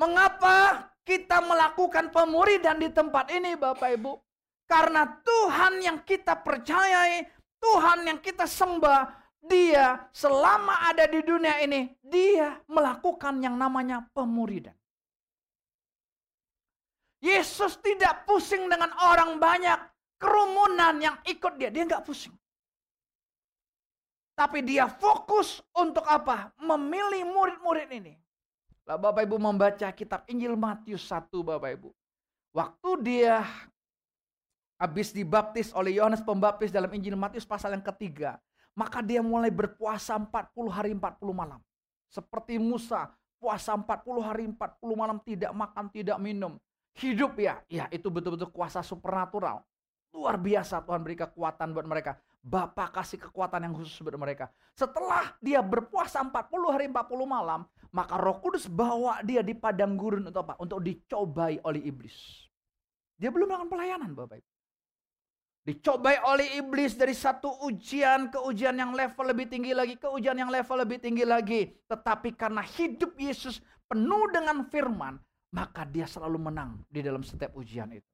Mengapa 0.00 0.88
kita 1.04 1.44
melakukan 1.44 2.08
pemuridan 2.08 2.80
di 2.80 2.88
tempat 2.88 3.28
ini 3.28 3.52
Bapak 3.52 3.90
Ibu? 4.00 4.16
Karena 4.64 5.04
Tuhan 5.04 5.82
yang 5.82 5.98
kita 6.06 6.40
percayai, 6.40 7.26
Tuhan 7.60 8.06
yang 8.06 8.18
kita 8.22 8.46
sembah, 8.48 9.12
dia 9.44 10.08
selama 10.14 10.88
ada 10.88 11.04
di 11.04 11.20
dunia 11.20 11.60
ini, 11.60 11.92
dia 12.00 12.56
melakukan 12.64 13.42
yang 13.44 13.60
namanya 13.60 14.08
pemuridan. 14.16 14.76
Yesus 17.20 17.76
tidak 17.84 18.24
pusing 18.24 18.64
dengan 18.64 18.88
orang 18.96 19.36
banyak, 19.36 19.76
kerumunan 20.16 20.96
yang 21.00 21.16
ikut 21.28 21.60
dia, 21.60 21.68
dia 21.68 21.84
nggak 21.84 22.04
pusing. 22.04 22.32
Tapi 24.32 24.64
dia 24.64 24.88
fokus 24.88 25.60
untuk 25.76 26.04
apa? 26.08 26.48
Memilih 26.56 27.28
murid-murid 27.28 27.92
ini. 27.92 28.16
Lah 28.88 28.96
Bapak 28.96 29.28
Ibu 29.28 29.36
membaca 29.36 29.92
kitab 29.92 30.24
Injil 30.32 30.56
Matius 30.56 31.04
1 31.12 31.28
Bapak 31.28 31.76
Ibu. 31.76 31.92
Waktu 32.56 32.90
dia 33.04 33.44
habis 34.80 35.12
dibaptis 35.12 35.76
oleh 35.76 36.00
Yohanes 36.00 36.24
Pembaptis 36.24 36.72
dalam 36.72 36.88
Injil 36.96 37.20
Matius 37.20 37.44
pasal 37.44 37.76
yang 37.76 37.84
ketiga. 37.84 38.40
Maka 38.72 39.04
dia 39.04 39.20
mulai 39.20 39.52
berpuasa 39.52 40.16
40 40.16 40.72
hari 40.72 40.96
40 40.96 41.20
malam. 41.36 41.60
Seperti 42.08 42.56
Musa, 42.56 43.12
puasa 43.36 43.76
40 43.76 44.24
hari 44.24 44.48
40 44.48 44.56
malam 44.96 45.20
tidak 45.20 45.52
makan, 45.52 45.84
tidak 45.92 46.16
minum. 46.16 46.56
Hidup 46.98 47.38
ya, 47.38 47.62
ya 47.70 47.86
itu 47.94 48.10
betul-betul 48.10 48.50
kuasa 48.50 48.82
supernatural. 48.82 49.62
Luar 50.10 50.34
biasa 50.34 50.82
Tuhan 50.82 51.00
beri 51.06 51.14
kekuatan 51.14 51.70
buat 51.70 51.86
mereka. 51.86 52.18
Bapak 52.40 52.96
kasih 52.98 53.20
kekuatan 53.20 53.68
yang 53.68 53.74
khusus 53.76 54.00
buat 54.02 54.16
mereka. 54.16 54.50
Setelah 54.74 55.36
dia 55.38 55.60
berpuasa 55.60 56.24
40 56.24 56.74
hari 56.74 56.88
40 56.88 57.28
malam, 57.28 57.68
maka 57.92 58.16
Roh 58.16 58.40
Kudus 58.42 58.66
bawa 58.66 59.20
dia 59.22 59.44
di 59.44 59.54
padang 59.54 59.94
gurun 59.94 60.26
untuk 60.26 60.48
apa? 60.48 60.58
Untuk 60.58 60.80
dicobai 60.82 61.62
oleh 61.62 61.84
iblis. 61.84 62.48
Dia 63.20 63.28
belum 63.28 63.52
melakukan 63.52 63.70
pelayanan, 63.70 64.10
Bapak 64.16 64.40
Ibu. 64.40 64.50
Dicobai 65.60 66.16
oleh 66.24 66.56
iblis 66.56 66.96
dari 66.96 67.12
satu 67.12 67.52
ujian 67.68 68.32
ke 68.32 68.40
ujian 68.40 68.72
yang 68.80 68.96
level 68.96 69.28
lebih 69.28 69.44
tinggi 69.44 69.76
lagi, 69.76 70.00
ke 70.00 70.08
ujian 70.08 70.32
yang 70.32 70.48
level 70.48 70.80
lebih 70.80 70.96
tinggi 70.96 71.28
lagi. 71.28 71.68
Tetapi 71.84 72.32
karena 72.32 72.64
hidup 72.64 73.12
Yesus 73.20 73.60
penuh 73.84 74.32
dengan 74.32 74.64
firman, 74.72 75.20
maka 75.50 75.82
dia 75.82 76.06
selalu 76.06 76.38
menang 76.50 76.82
di 76.86 77.02
dalam 77.02 77.26
setiap 77.26 77.54
ujian 77.58 77.90
itu. 77.90 78.06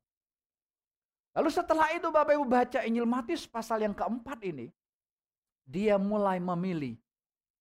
Lalu 1.36 1.52
setelah 1.52 1.92
itu 1.92 2.08
Bapak 2.08 2.32
Ibu 2.32 2.48
baca 2.48 2.80
Injil 2.80 3.04
Matius 3.04 3.44
pasal 3.44 3.84
yang 3.84 3.92
keempat 3.92 4.40
ini. 4.40 4.72
Dia 5.68 6.00
mulai 6.00 6.40
memilih 6.40 6.96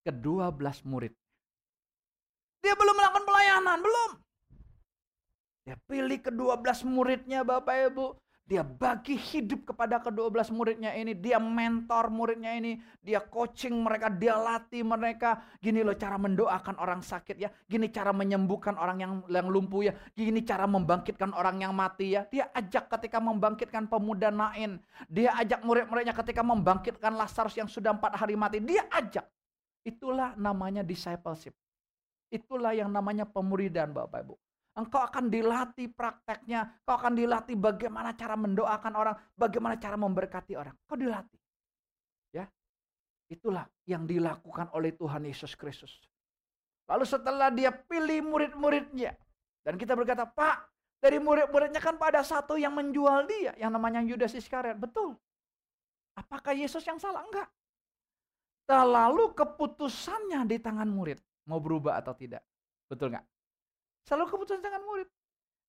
kedua 0.07 0.47
belas 0.47 0.79
murid. 0.87 1.11
Dia 2.63 2.71
belum 2.71 2.95
melakukan 2.95 3.25
pelayanan, 3.27 3.77
belum. 3.83 4.11
Dia 5.67 5.75
pilih 5.89 6.19
kedua 6.23 6.55
belas 6.55 6.85
muridnya 6.87 7.43
Bapak 7.43 7.91
Ibu. 7.91 8.15
Dia 8.45 8.61
bagi 8.61 9.17
hidup 9.17 9.73
kepada 9.73 9.97
kedua 9.97 10.29
belas 10.29 10.53
muridnya 10.53 10.93
ini. 10.93 11.17
Dia 11.17 11.41
mentor 11.41 12.13
muridnya 12.13 12.53
ini. 12.53 12.77
Dia 13.01 13.17
coaching 13.17 13.73
mereka. 13.73 14.05
Dia 14.13 14.37
latih 14.37 14.85
mereka. 14.85 15.41
Gini 15.57 15.81
loh 15.81 15.97
cara 15.97 16.21
mendoakan 16.21 16.77
orang 16.77 17.01
sakit 17.01 17.41
ya. 17.41 17.49
Gini 17.65 17.89
cara 17.89 18.13
menyembuhkan 18.13 18.77
orang 18.77 19.01
yang, 19.01 19.13
yang 19.33 19.49
lumpuh 19.49 19.89
ya. 19.89 19.97
Gini 20.13 20.45
cara 20.45 20.69
membangkitkan 20.69 21.33
orang 21.33 21.57
yang 21.65 21.73
mati 21.73 22.13
ya. 22.13 22.29
Dia 22.29 22.53
ajak 22.53 22.85
ketika 22.93 23.17
membangkitkan 23.17 23.89
pemuda 23.89 24.29
Nain. 24.29 24.77
Dia 25.09 25.33
ajak 25.41 25.65
murid-muridnya 25.65 26.13
ketika 26.13 26.45
membangkitkan 26.45 27.17
Lazarus 27.17 27.57
yang 27.57 27.65
sudah 27.65 27.97
empat 27.97 28.13
hari 28.13 28.37
mati. 28.37 28.61
Dia 28.61 28.85
ajak. 28.93 29.25
Itulah 29.81 30.37
namanya 30.37 30.85
discipleship. 30.85 31.57
Itulah 32.29 32.77
yang 32.77 32.93
namanya 32.93 33.25
pemuridan 33.25 33.89
Bapak 33.89 34.21
Ibu. 34.21 34.44
Engkau 34.75 34.99
akan 34.99 35.31
dilatih 35.31 35.87
prakteknya. 35.95 36.83
Engkau 36.83 36.95
akan 36.99 37.13
dilatih 37.15 37.55
bagaimana 37.55 38.11
cara 38.11 38.35
mendoakan 38.35 38.93
orang. 38.99 39.15
Bagaimana 39.39 39.79
cara 39.79 39.95
memberkati 39.95 40.53
orang. 40.59 40.75
Kau 40.83 40.99
dilatih. 40.99 41.39
Ya, 42.35 42.51
Itulah 43.31 43.65
yang 43.89 44.05
dilakukan 44.05 44.69
oleh 44.75 44.93
Tuhan 44.93 45.25
Yesus 45.25 45.57
Kristus. 45.57 45.97
Lalu 46.85 47.05
setelah 47.07 47.49
dia 47.49 47.73
pilih 47.73 48.21
murid-muridnya. 48.21 49.17
Dan 49.65 49.81
kita 49.81 49.97
berkata, 49.97 50.29
Pak, 50.29 50.69
dari 51.01 51.17
murid-muridnya 51.17 51.81
kan 51.81 51.97
pada 51.97 52.21
satu 52.21 52.53
yang 52.53 52.77
menjual 52.77 53.25
dia. 53.25 53.57
Yang 53.57 53.71
namanya 53.73 54.05
Yudas 54.05 54.37
Iskariot. 54.37 54.77
Betul. 54.77 55.17
Apakah 56.13 56.53
Yesus 56.53 56.85
yang 56.85 57.01
salah? 57.01 57.25
Enggak. 57.25 57.49
Lalu 58.69 59.33
keputusannya 59.33 60.45
di 60.45 60.57
tangan 60.61 60.89
murid. 60.89 61.21
mau 61.45 61.61
berubah 61.61 62.01
atau 62.01 62.17
tidak. 62.17 62.41
Betul 62.89 63.13
nggak? 63.13 63.25
Selalu 64.05 64.25
keputusan 64.29 64.61
tangan 64.61 64.85
murid. 64.85 65.09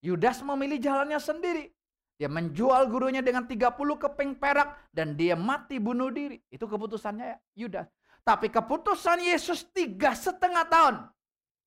Yudas 0.05 0.45
memilih 0.45 0.77
jalannya 0.77 1.17
sendiri. 1.17 1.73
Dia 2.17 2.29
menjual 2.29 2.89
gurunya 2.89 3.21
dengan 3.21 3.45
30 3.45 3.77
keping 3.77 4.37
perak 4.37 4.77
dan 4.93 5.17
dia 5.17 5.37
mati 5.37 5.81
bunuh 5.81 6.09
diri. 6.13 6.41
Itu 6.53 6.69
keputusannya 6.69 7.27
ya, 7.37 7.39
Yudas. 7.57 7.89
Tapi 8.25 8.53
keputusan 8.53 9.25
Yesus 9.25 9.65
tiga 9.73 10.13
setengah 10.17 10.65
tahun. 10.69 10.95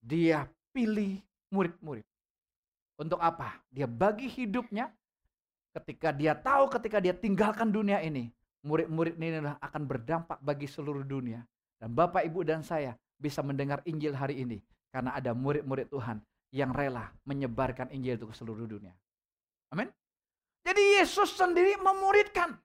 Dia 0.01 0.45
pilih 0.73 1.21
murid-murid. 1.53 2.05
Untuk 3.01 3.21
apa? 3.21 3.61
Dia 3.69 3.85
bagi 3.89 4.29
hidupnya 4.29 4.89
ketika 5.73 6.09
dia 6.13 6.33
tahu 6.37 6.69
ketika 6.69 6.97
dia 7.01 7.13
tinggalkan 7.17 7.69
dunia 7.69 8.01
ini. 8.01 8.29
Murid-murid 8.59 9.15
ini 9.15 9.39
akan 9.57 9.87
berdampak 9.87 10.37
bagi 10.43 10.67
seluruh 10.67 11.05
dunia. 11.05 11.45
Dan 11.79 11.95
Bapak, 11.95 12.27
Ibu, 12.27 12.43
dan 12.43 12.59
saya 12.59 12.91
bisa 13.15 13.39
mendengar 13.39 13.79
Injil 13.87 14.11
hari 14.11 14.43
ini. 14.43 14.59
Karena 14.91 15.15
ada 15.15 15.31
murid-murid 15.31 15.87
Tuhan 15.87 16.19
yang 16.49 16.73
rela 16.73 17.13
menyebarkan 17.25 17.93
Injil 17.93 18.17
itu 18.17 18.25
ke 18.29 18.35
seluruh 18.35 18.65
dunia. 18.65 18.93
Amin. 19.69 19.89
Jadi 20.65 21.01
Yesus 21.01 21.33
sendiri 21.37 21.77
memuridkan. 21.81 22.57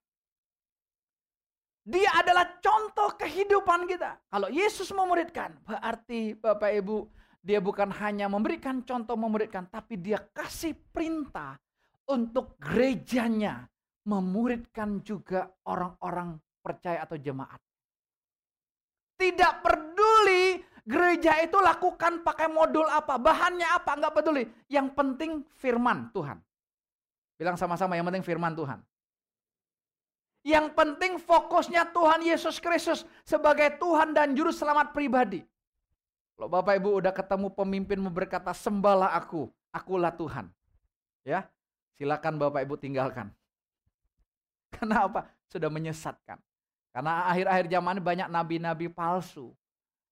Dia 1.85 2.17
adalah 2.17 2.49
contoh 2.65 3.13
kehidupan 3.21 3.85
kita. 3.85 4.17
Kalau 4.33 4.49
Yesus 4.49 4.89
memuridkan, 4.89 5.53
berarti 5.69 6.33
Bapak 6.33 6.73
Ibu, 6.81 6.97
dia 7.45 7.61
bukan 7.61 7.93
hanya 8.01 8.25
memberikan 8.25 8.81
contoh 8.89 9.21
memuridkan, 9.21 9.69
tapi 9.69 10.01
dia 10.01 10.17
kasih 10.33 10.73
perintah 10.73 11.61
untuk 12.09 12.57
gerejanya 12.57 13.69
memuridkan 14.09 15.05
juga 15.05 15.53
orang-orang 15.69 16.41
percaya 16.65 17.05
atau 17.05 17.21
jemaat. 17.21 17.61
Tidak 19.21 19.53
peduli 19.61 20.57
gereja 20.85 21.41
itu 21.41 21.57
lakukan 21.59 22.21
pakai 22.21 22.49
modul 22.53 22.85
apa, 22.87 23.17
bahannya 23.17 23.69
apa, 23.73 23.97
nggak 23.97 24.15
peduli. 24.15 24.45
Yang 24.69 24.89
penting 24.93 25.31
firman 25.57 26.13
Tuhan. 26.13 26.39
Bilang 27.41 27.59
sama-sama 27.59 27.99
yang 27.99 28.07
penting 28.07 28.23
firman 28.23 28.55
Tuhan. 28.55 28.79
Yang 30.45 30.77
penting 30.77 31.17
fokusnya 31.17 31.89
Tuhan 31.89 32.21
Yesus 32.21 32.61
Kristus 32.61 33.09
sebagai 33.25 33.81
Tuhan 33.81 34.13
dan 34.13 34.37
Juru 34.37 34.53
Selamat 34.53 34.93
pribadi. 34.93 35.41
Kalau 36.37 36.53
Bapak 36.53 36.77
Ibu 36.77 37.01
udah 37.01 37.13
ketemu 37.17 37.49
pemimpin 37.49 37.99
berkata 38.13 38.53
sembahlah 38.53 39.17
aku, 39.17 39.49
akulah 39.73 40.13
Tuhan. 40.13 40.53
Ya, 41.25 41.49
silakan 41.97 42.37
Bapak 42.37 42.61
Ibu 42.69 42.77
tinggalkan. 42.77 43.33
Kenapa? 44.77 45.33
Sudah 45.49 45.73
menyesatkan. 45.73 46.37
Karena 46.93 47.25
akhir-akhir 47.33 47.67
zaman 47.73 47.97
banyak 48.05 48.29
nabi-nabi 48.29 48.87
palsu. 48.93 49.57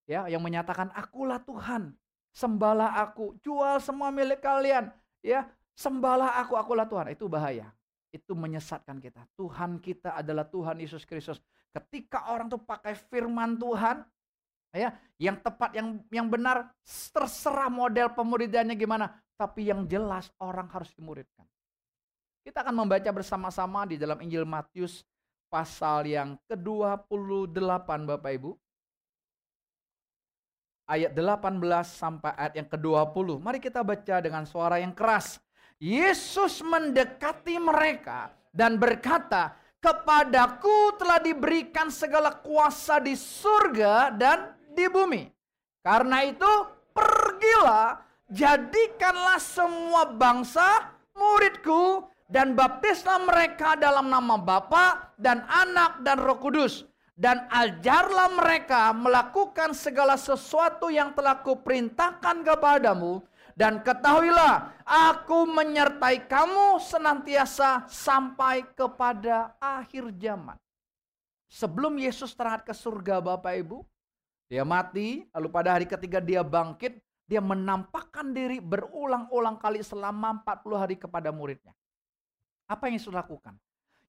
Ya, 0.07 0.27
yang 0.27 0.43
menyatakan 0.43 0.91
akulah 0.93 1.39
Tuhan. 1.43 1.95
Sembahlah 2.33 2.97
aku, 3.03 3.37
jual 3.45 3.77
semua 3.79 4.09
milik 4.09 4.41
kalian. 4.41 4.89
Ya, 5.23 5.47
Sembahlah 5.73 6.37
aku, 6.45 6.55
akulah 6.57 6.85
Tuhan. 6.85 7.13
Itu 7.13 7.27
bahaya. 7.29 7.73
Itu 8.13 8.37
menyesatkan 8.37 9.01
kita. 9.01 9.25
Tuhan 9.41 9.81
kita 9.81 10.21
adalah 10.21 10.45
Tuhan 10.45 10.77
Yesus 10.77 11.09
Kristus. 11.09 11.41
Ketika 11.73 12.29
orang 12.29 12.53
tuh 12.53 12.61
pakai 12.61 12.93
firman 12.93 13.57
Tuhan, 13.57 14.05
ya, 14.77 14.93
yang 15.17 15.41
tepat, 15.41 15.73
yang 15.73 16.05
yang 16.13 16.29
benar, 16.29 16.69
terserah 16.85 17.73
model 17.73 18.13
pemuridannya 18.13 18.77
gimana. 18.77 19.17
Tapi 19.41 19.73
yang 19.73 19.89
jelas 19.89 20.29
orang 20.37 20.69
harus 20.69 20.93
dimuridkan. 20.93 21.49
Kita 22.45 22.61
akan 22.61 22.85
membaca 22.85 23.11
bersama-sama 23.11 23.89
di 23.89 23.97
dalam 23.97 24.21
Injil 24.21 24.45
Matius 24.45 25.07
pasal 25.49 26.05
yang 26.11 26.37
ke-28 26.53 27.89
Bapak 27.89 28.33
Ibu. 28.37 28.51
Ayat 30.83 31.15
18 31.15 31.63
sampai 31.87 32.35
ayat 32.35 32.55
yang 32.59 32.67
ke-20. 32.67 33.39
Mari 33.39 33.63
kita 33.63 33.87
baca 33.87 34.19
dengan 34.19 34.43
suara 34.43 34.83
yang 34.83 34.91
keras. 34.91 35.39
Yesus 35.79 36.59
mendekati 36.63 37.55
mereka 37.59 38.35
dan 38.51 38.79
berkata, 38.79 39.55
"Kepadaku 39.79 40.99
telah 40.99 41.23
diberikan 41.23 41.87
segala 41.87 42.35
kuasa 42.35 42.99
di 42.99 43.15
surga 43.15 44.11
dan 44.11 44.59
di 44.75 44.87
bumi. 44.91 45.31
Karena 45.83 46.27
itu, 46.27 46.53
pergilah, 46.95 48.03
jadikanlah 48.31 49.39
semua 49.39 50.07
bangsa 50.11 50.93
muridku 51.15 52.11
dan 52.27 52.59
baptislah 52.59 53.23
mereka 53.23 53.79
dalam 53.79 54.11
nama 54.11 54.39
Bapa 54.39 55.15
dan 55.15 55.47
Anak 55.47 56.03
dan 56.03 56.19
Roh 56.19 56.43
Kudus." 56.43 56.92
Dan 57.23 57.47
ajarlah 57.55 58.35
mereka 58.35 58.91
melakukan 58.91 59.79
segala 59.79 60.19
sesuatu 60.19 60.91
yang 60.91 61.15
telah 61.15 61.39
kuperintahkan 61.39 62.43
kepadamu 62.43 63.23
dan 63.55 63.79
ketahuilah, 63.79 64.75
aku 64.83 65.47
menyertai 65.47 66.27
kamu 66.27 66.83
senantiasa 66.83 67.87
sampai 67.87 68.67
kepada 68.75 69.55
akhir 69.63 70.11
zaman. 70.19 70.59
Sebelum 71.47 71.95
Yesus 71.95 72.35
terangkat 72.35 72.73
ke 72.73 72.75
surga 72.75 73.23
Bapak 73.23 73.55
Ibu, 73.55 73.87
dia 74.51 74.67
mati, 74.67 75.23
lalu 75.31 75.49
pada 75.53 75.79
hari 75.79 75.87
ketiga 75.87 76.19
dia 76.19 76.43
bangkit, 76.43 76.99
dia 77.29 77.39
menampakkan 77.39 78.35
diri 78.35 78.59
berulang-ulang 78.59 79.63
kali 79.63 79.85
selama 79.85 80.43
40 80.43 80.75
hari 80.75 80.97
kepada 80.99 81.31
muridnya. 81.31 81.77
Apa 82.67 82.91
yang 82.91 82.99
Yesus 82.99 83.15
lakukan? 83.15 83.55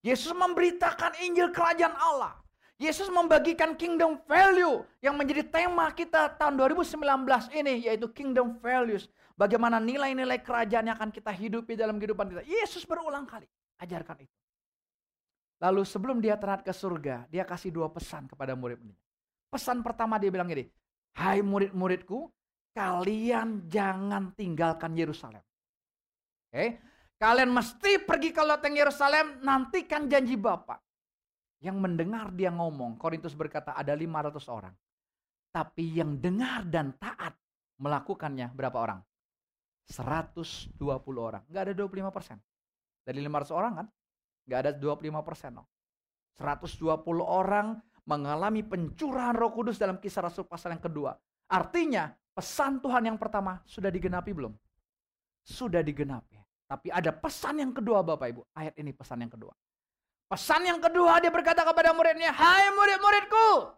Yesus 0.02 0.34
memberitakan 0.34 1.19
Injil 1.21 1.52
kerajaan 1.54 1.93
Allah. 1.93 2.43
Yesus 2.81 3.07
membagikan 3.07 3.77
kingdom 3.77 4.17
value 4.25 4.81
yang 4.99 5.13
menjadi 5.13 5.45
tema 5.45 5.93
kita 5.93 6.33
tahun 6.36 6.57
2019 6.57 6.97
ini 7.53 7.86
yaitu 7.86 8.09
kingdom 8.09 8.57
values. 8.59 9.07
Bagaimana 9.33 9.77
nilai-nilai 9.81 10.41
kerajaan 10.41 10.89
yang 10.89 10.97
akan 10.97 11.09
kita 11.13 11.29
hidupi 11.33 11.73
dalam 11.77 11.97
kehidupan 12.01 12.29
kita. 12.29 12.43
Yesus 12.45 12.86
berulang 12.86 13.25
kali 13.25 13.45
ajarkan 13.81 14.25
itu. 14.25 14.36
Lalu 15.63 15.81
sebelum 15.88 16.19
dia 16.19 16.36
terangkat 16.36 16.69
ke 16.69 16.73
surga, 16.75 17.23
dia 17.31 17.47
kasih 17.47 17.71
dua 17.71 17.88
pesan 17.88 18.27
kepada 18.27 18.51
murid-muridnya. 18.51 18.99
Pesan 19.47 19.79
pertama 19.79 20.19
dia 20.19 20.27
bilang 20.27 20.51
gini, 20.51 20.67
Hai 21.15 21.39
murid-muridku, 21.39 22.27
kalian 22.75 23.71
jangan 23.71 24.36
tinggalkan 24.36 24.91
Yerusalem. 24.91 25.39
Oke, 25.39 26.51
okay? 26.51 26.69
kalian 27.15 27.47
mesti 27.47 28.03
pergi 28.03 28.36
ke 28.36 28.43
loteng 28.43 28.75
Yerusalem, 28.75 29.39
nantikan 29.39 30.12
janji 30.12 30.36
Bapak. 30.36 30.83
Yang 31.63 31.78
mendengar 31.80 32.28
dia 32.36 32.52
ngomong, 32.52 32.99
Korintus 32.99 33.32
berkata 33.32 33.71
ada 33.71 33.95
500 33.95 34.36
orang. 34.52 34.76
Tapi 35.47 35.95
yang 35.95 36.19
dengar 36.19 36.67
dan 36.67 36.91
taat 36.99 37.39
melakukannya 37.80 38.52
berapa 38.52 38.76
orang? 38.76 38.99
120 39.88 40.76
orang. 41.15 41.43
Nggak 41.47 41.63
ada 41.71 41.73
25 41.76 42.12
persen. 42.12 42.38
Dari 43.08 43.19
500 43.23 43.56
orang 43.56 43.73
kan? 43.80 43.88
Nggak 44.43 44.60
ada 44.60 44.71
25 44.76 45.23
persen. 45.23 45.52
No. 45.56 45.63
120 46.36 46.84
orang 47.23 47.80
mengalami 48.04 48.60
pencurahan 48.67 49.32
roh 49.32 49.56
kudus 49.56 49.80
dalam 49.80 50.04
kisah 50.04 50.28
Rasul 50.28 50.43
pasal 50.43 50.76
yang 50.76 50.84
kedua. 50.84 51.15
Artinya 51.47 52.12
pesan 52.36 52.84
Tuhan 52.84 53.08
yang 53.08 53.15
pertama 53.15 53.63
sudah 53.63 53.88
digenapi 53.88 54.36
belum? 54.36 54.52
Sudah 55.47 55.80
digenapi. 55.80 56.39
Tapi 56.67 56.91
ada 56.91 57.15
pesan 57.15 57.63
yang 57.63 57.71
kedua 57.71 58.04
Bapak 58.04 58.28
Ibu. 58.36 58.41
Ayat 58.52 58.76
ini 58.80 58.91
pesan 58.91 59.23
yang 59.23 59.32
kedua. 59.32 59.54
Pesan 60.27 60.65
yang 60.65 60.79
kedua 60.81 61.21
dia 61.21 61.29
berkata 61.29 61.62
kepada 61.62 61.93
muridnya, 61.93 62.33
Hai 62.33 62.73
murid-muridku, 62.73 63.77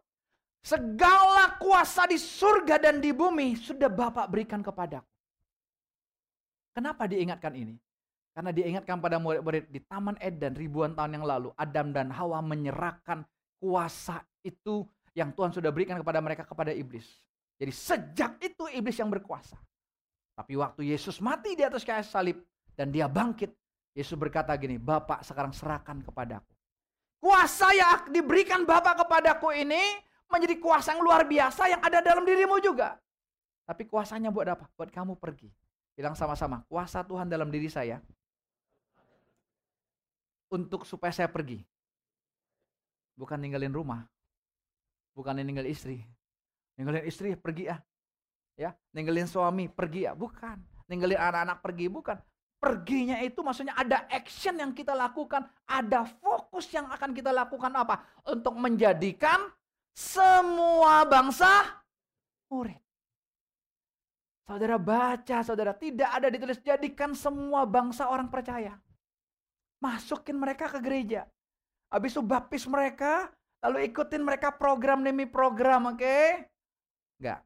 segala 0.63 1.58
kuasa 1.60 2.08
di 2.08 2.17
surga 2.17 2.79
dan 2.79 3.03
di 3.03 3.12
bumi 3.12 3.60
sudah 3.60 3.91
Bapak 3.91 4.31
berikan 4.31 4.65
kepadaku. 4.65 5.05
Kenapa 6.75 7.08
diingatkan 7.08 7.55
ini? 7.55 7.75
Karena 8.36 8.51
diingatkan 8.51 8.99
pada 8.99 9.15
murid-murid 9.15 9.71
di 9.71 9.79
Taman 9.79 10.19
Eden 10.19 10.60
ribuan 10.60 10.91
tahun 10.91 11.21
yang 11.21 11.25
lalu, 11.25 11.55
Adam 11.55 11.95
dan 11.95 12.12
Hawa 12.12 12.43
menyerahkan 12.43 13.23
kuasa 13.63 14.19
itu 14.43 14.84
yang 15.15 15.31
Tuhan 15.31 15.55
sudah 15.55 15.71
berikan 15.71 15.95
kepada 15.95 16.19
mereka 16.19 16.43
kepada 16.43 16.75
iblis. 16.75 17.08
Jadi 17.55 17.71
sejak 17.71 18.36
itu 18.43 18.67
iblis 18.75 18.99
yang 18.99 19.08
berkuasa. 19.08 19.55
Tapi 20.36 20.60
waktu 20.60 20.91
Yesus 20.91 21.23
mati 21.23 21.55
di 21.55 21.63
atas 21.63 21.88
kayu 21.88 22.03
salib 22.03 22.43
dan 22.75 22.91
dia 22.91 23.08
bangkit, 23.08 23.55
Yesus 23.95 24.19
berkata 24.19 24.51
gini, 24.60 24.75
Bapak 24.75 25.23
sekarang 25.23 25.55
serahkan 25.55 26.03
kepadaku. 26.03 26.51
Kuasa 27.23 27.71
yang 27.71 28.12
diberikan 28.12 28.67
Bapak 28.67 29.08
kepadaku 29.08 29.55
ini 29.55 29.81
menjadi 30.27 30.60
kuasa 30.60 30.93
yang 30.93 31.01
luar 31.01 31.23
biasa 31.23 31.71
yang 31.71 31.79
ada 31.79 32.03
dalam 32.03 32.27
dirimu 32.27 32.60
juga. 32.60 32.99
Tapi 33.65 33.88
kuasanya 33.88 34.29
buat 34.29 34.45
apa? 34.51 34.67
Buat 34.75 34.91
kamu 34.91 35.15
pergi. 35.17 35.49
Bilang 35.95 36.13
sama-sama, 36.13 36.62
kuasa 36.67 37.01
Tuhan 37.08 37.31
dalam 37.31 37.47
diri 37.47 37.71
saya 37.71 38.03
untuk 40.51 40.84
supaya 40.84 41.15
saya 41.15 41.31
pergi. 41.31 41.63
Bukan 43.15 43.39
ninggalin 43.39 43.71
rumah. 43.71 44.03
Bukan 45.15 45.39
ninggal 45.39 45.65
istri. 45.65 46.03
Ninggalin 46.75 47.08
istri 47.08 47.34
pergi 47.39 47.71
ya. 47.71 47.79
Ya, 48.55 48.71
ninggalin 48.91 49.27
suami 49.27 49.71
pergi 49.71 50.08
ya, 50.08 50.12
bukan. 50.12 50.60
Ninggalin 50.91 51.19
anak-anak 51.19 51.63
pergi 51.63 51.88
bukan. 51.88 52.19
Perginya 52.56 53.22
itu 53.22 53.44
maksudnya 53.46 53.78
ada 53.78 54.10
action 54.10 54.58
yang 54.58 54.72
kita 54.74 54.96
lakukan, 54.98 55.46
ada 55.70 56.08
fokus 56.18 56.72
yang 56.74 56.89
akan 56.89 57.13
kita 57.13 57.30
lakukan 57.30 57.70
apa? 57.76 58.02
Untuk 58.26 58.58
menjadikan 58.58 59.54
semua 59.94 61.06
bangsa 61.06 61.84
murid. 62.50 62.80
Saudara 64.46 64.78
baca, 64.78 65.38
saudara 65.41 65.74
tidak 65.74 66.10
ada 66.10 66.30
ditulis 66.30 66.62
jadikan 66.62 67.18
semua 67.18 67.65
bangsa 67.65 68.06
orang 68.10 68.30
percaya. 68.30 68.78
Masukin 69.82 70.38
mereka 70.38 70.70
ke 70.70 70.78
gereja. 70.82 71.26
Habis 71.89 72.18
itu 72.18 72.22
baptis 72.22 72.65
mereka, 72.65 73.30
lalu 73.62 73.89
ikutin 73.89 74.22
mereka 74.22 74.54
program 74.54 75.02
demi 75.02 75.26
program, 75.26 75.94
oke? 75.94 76.02
Okay? 76.02 76.46
Enggak. 77.22 77.41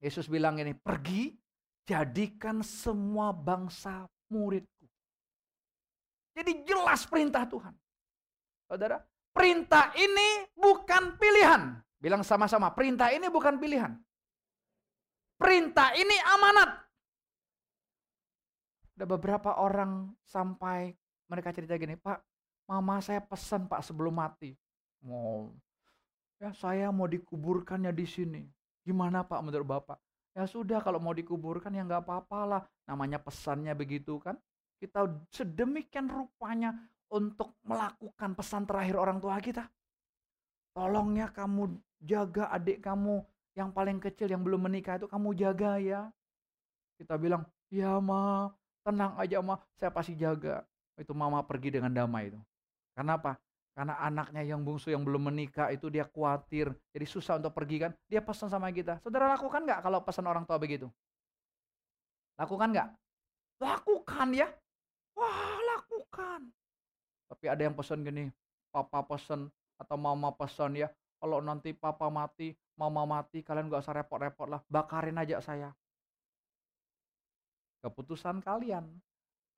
Yesus 0.00 0.28
bilang 0.28 0.56
ini, 0.56 0.72
pergi 0.72 1.39
jadikan 1.90 2.62
semua 2.62 3.34
bangsa 3.34 4.06
muridku. 4.30 4.86
Jadi 6.38 6.62
jelas 6.62 7.02
perintah 7.02 7.42
Tuhan. 7.50 7.74
Saudara, 8.70 9.02
perintah 9.34 9.90
ini 9.98 10.46
bukan 10.54 11.18
pilihan. 11.18 11.82
Bilang 11.98 12.22
sama-sama, 12.22 12.70
perintah 12.70 13.10
ini 13.10 13.26
bukan 13.26 13.58
pilihan. 13.58 13.98
Perintah 15.34 15.90
ini 15.98 16.14
amanat. 16.30 16.70
Ada 18.94 19.04
beberapa 19.10 19.58
orang 19.58 20.14
sampai 20.22 20.94
mereka 21.26 21.50
cerita 21.50 21.74
gini, 21.74 21.98
Pak, 21.98 22.22
mama 22.70 23.02
saya 23.02 23.18
pesan 23.18 23.66
Pak 23.66 23.82
sebelum 23.82 24.14
mati. 24.14 24.54
Mau, 25.02 25.50
ya 26.38 26.54
saya 26.54 26.94
mau 26.94 27.10
dikuburkannya 27.10 27.90
di 27.90 28.06
sini. 28.06 28.42
Gimana 28.86 29.26
Pak 29.26 29.40
menurut 29.42 29.66
Bapak? 29.66 29.98
Ya 30.34 30.46
sudah 30.46 30.78
kalau 30.78 31.02
mau 31.02 31.10
dikuburkan 31.10 31.74
ya 31.74 31.82
nggak 31.82 32.06
apa-apa 32.06 32.40
lah. 32.46 32.62
Namanya 32.86 33.18
pesannya 33.18 33.74
begitu 33.74 34.22
kan. 34.22 34.38
Kita 34.80 35.04
sedemikian 35.34 36.08
rupanya 36.08 36.72
untuk 37.10 37.58
melakukan 37.66 38.32
pesan 38.38 38.64
terakhir 38.64 38.96
orang 38.96 39.18
tua 39.18 39.36
kita. 39.42 39.66
Tolongnya 40.72 41.28
kamu 41.34 41.76
jaga 42.00 42.48
adik 42.54 42.80
kamu 42.80 43.20
yang 43.58 43.74
paling 43.74 43.98
kecil 43.98 44.30
yang 44.30 44.40
belum 44.40 44.70
menikah 44.70 44.96
itu 44.96 45.10
kamu 45.10 45.34
jaga 45.34 45.76
ya. 45.82 46.00
Kita 46.96 47.18
bilang, 47.18 47.44
ya 47.68 47.98
ma, 47.98 48.48
tenang 48.86 49.18
aja 49.18 49.42
ma, 49.42 49.58
saya 49.76 49.90
pasti 49.90 50.14
jaga. 50.14 50.62
Itu 50.94 51.12
mama 51.12 51.42
pergi 51.42 51.74
dengan 51.74 51.90
damai 51.90 52.30
itu. 52.30 52.40
Karena 52.94 53.18
apa? 53.18 53.36
Karena 53.80 53.96
anaknya 53.96 54.44
yang 54.44 54.60
bungsu 54.60 54.92
yang 54.92 55.08
belum 55.08 55.32
menikah 55.32 55.72
itu 55.72 55.88
dia 55.88 56.04
khawatir, 56.04 56.68
jadi 56.92 57.06
susah 57.08 57.40
untuk 57.40 57.56
pergi 57.56 57.80
kan. 57.80 57.96
Dia 58.12 58.20
pesan 58.20 58.52
sama 58.52 58.68
kita. 58.68 59.00
Saudara 59.00 59.32
lakukan 59.32 59.64
nggak 59.64 59.80
kalau 59.80 60.04
pesan 60.04 60.28
orang 60.28 60.44
tua 60.44 60.60
begitu? 60.60 60.92
Lakukan 62.36 62.76
nggak? 62.76 62.88
Lakukan 63.64 64.28
ya. 64.36 64.52
Wah 65.16 65.56
lakukan. 65.64 66.52
Tapi 67.32 67.44
ada 67.48 67.62
yang 67.64 67.72
pesan 67.72 68.04
gini, 68.04 68.28
papa 68.68 69.00
pesan 69.00 69.48
atau 69.80 69.96
mama 69.96 70.28
pesan 70.28 70.76
ya. 70.76 70.92
Kalau 71.16 71.40
nanti 71.40 71.72
papa 71.72 72.12
mati, 72.12 72.52
mama 72.76 73.08
mati, 73.08 73.40
kalian 73.40 73.72
nggak 73.72 73.80
usah 73.80 73.96
repot-repot 73.96 74.44
lah. 74.44 74.60
Bakarin 74.68 75.16
aja 75.16 75.40
saya. 75.40 75.72
Keputusan 77.80 78.44
kalian. 78.44 78.84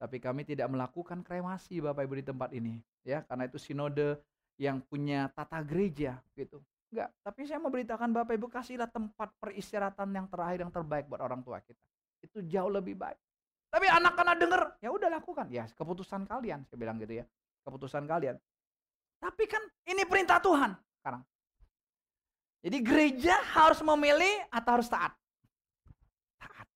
Tapi 0.03 0.19
kami 0.19 0.43
tidak 0.43 0.67
melakukan 0.67 1.23
kremasi 1.23 1.79
Bapak 1.79 2.03
Ibu 2.03 2.19
di 2.19 2.27
tempat 2.27 2.51
ini 2.51 2.75
ya. 3.07 3.23
Karena 3.23 3.47
itu 3.47 3.55
sinode 3.55 4.19
yang 4.59 4.83
punya 4.83 5.31
tata 5.31 5.63
gereja 5.63 6.19
gitu. 6.35 6.59
Enggak 6.91 7.15
tapi 7.23 7.47
saya 7.47 7.63
mau 7.63 7.71
beritakan 7.71 8.11
Bapak 8.11 8.35
Ibu 8.35 8.51
kasihlah 8.51 8.91
tempat 8.91 9.31
peristirahatan 9.39 10.11
yang 10.11 10.27
terakhir 10.27 10.67
yang 10.67 10.75
terbaik 10.75 11.07
buat 11.07 11.23
orang 11.23 11.47
tua 11.47 11.63
kita. 11.63 11.79
Itu 12.19 12.43
jauh 12.51 12.67
lebih 12.67 12.99
baik. 12.99 13.15
Tapi 13.71 13.87
anak 13.87 14.19
anak 14.19 14.37
denger 14.43 14.63
ya 14.83 14.91
udah 14.91 15.09
lakukan. 15.23 15.47
Ya 15.55 15.71
keputusan 15.71 16.27
kalian 16.27 16.67
saya 16.67 16.79
bilang 16.83 16.99
gitu 16.99 17.23
ya. 17.23 17.25
Keputusan 17.63 18.03
kalian. 18.11 18.35
Tapi 19.23 19.47
kan 19.47 19.63
ini 19.87 20.03
perintah 20.03 20.43
Tuhan 20.43 20.75
sekarang. 20.99 21.23
Jadi 22.67 22.79
gereja 22.83 23.39
harus 23.55 23.79
memilih 23.87 24.51
atau 24.51 24.71
harus 24.83 24.91
taat? 24.91 25.15
Taat. 26.43 26.67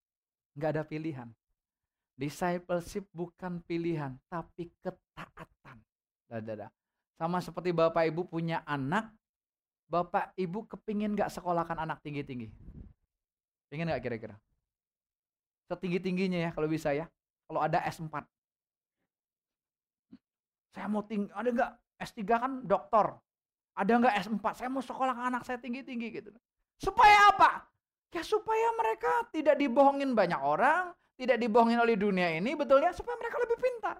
Nggak 0.55 0.71
ada 0.79 0.83
pilihan 0.87 1.27
Discipleship 2.17 3.05
bukan 3.13 3.61
pilihan, 3.69 4.17
tapi 4.33 4.73
ketaatan. 4.81 5.77
Dada. 6.27 6.73
Sama 7.21 7.45
seperti 7.45 7.77
Bapak 7.77 8.09
Ibu 8.09 8.25
punya 8.25 8.65
anak, 8.65 9.13
Bapak 9.87 10.33
Ibu 10.35 10.65
kepingin 10.65 11.13
gak 11.13 11.29
sekolahkan 11.29 11.77
anak 11.77 12.01
tinggi-tinggi? 12.01 12.49
Pengen 13.69 13.93
gak 13.93 14.01
kira-kira? 14.01 14.37
Setinggi-tingginya 15.69 16.49
ya 16.49 16.51
kalau 16.57 16.67
bisa 16.71 16.97
ya. 16.97 17.05
Kalau 17.47 17.61
ada 17.63 17.79
S4. 17.87 18.27
Saya 20.75 20.87
mau 20.91 21.03
tinggi, 21.07 21.31
ada 21.33 21.49
nggak 21.49 21.71
S3 22.05 22.21
kan 22.27 22.53
doktor. 22.67 23.17
Ada 23.77 23.93
nggak 23.97 24.15
S4? 24.27 24.45
Saya 24.57 24.69
mau 24.69 24.83
sekolah 24.83 25.15
anak 25.15 25.47
saya 25.47 25.57
tinggi-tinggi 25.63 26.09
gitu. 26.11 26.31
Supaya 26.77 27.33
apa? 27.33 27.65
Ya 28.13 28.25
supaya 28.25 28.73
mereka 28.77 29.29
tidak 29.29 29.61
dibohongin 29.61 30.17
banyak 30.17 30.41
orang, 30.41 30.93
tidak 31.17 31.41
dibohongin 31.41 31.81
oleh 31.81 31.97
dunia 31.97 32.29
ini, 32.37 32.53
betulnya 32.53 32.93
supaya 32.93 33.17
mereka 33.17 33.41
lebih 33.41 33.59
pintar. 33.59 33.97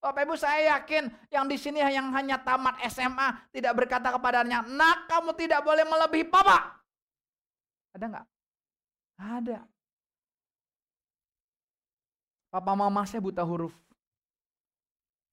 Bapak 0.00 0.22
Ibu 0.22 0.36
saya 0.36 0.76
yakin 0.76 1.08
yang 1.32 1.48
di 1.48 1.56
sini 1.56 1.80
yang 1.82 2.12
hanya 2.12 2.38
tamat 2.38 2.78
SMA 2.92 3.50
tidak 3.50 3.72
berkata 3.74 4.12
kepadanya, 4.12 4.62
nak 4.62 5.08
kamu 5.08 5.32
tidak 5.34 5.64
boleh 5.64 5.82
melebihi 5.82 6.28
papa. 6.28 6.78
Ada 7.96 8.04
nggak? 8.04 8.26
Ada. 9.16 9.58
Papa 12.52 12.72
mama 12.76 13.02
saya 13.08 13.24
buta 13.24 13.42
huruf. 13.42 13.72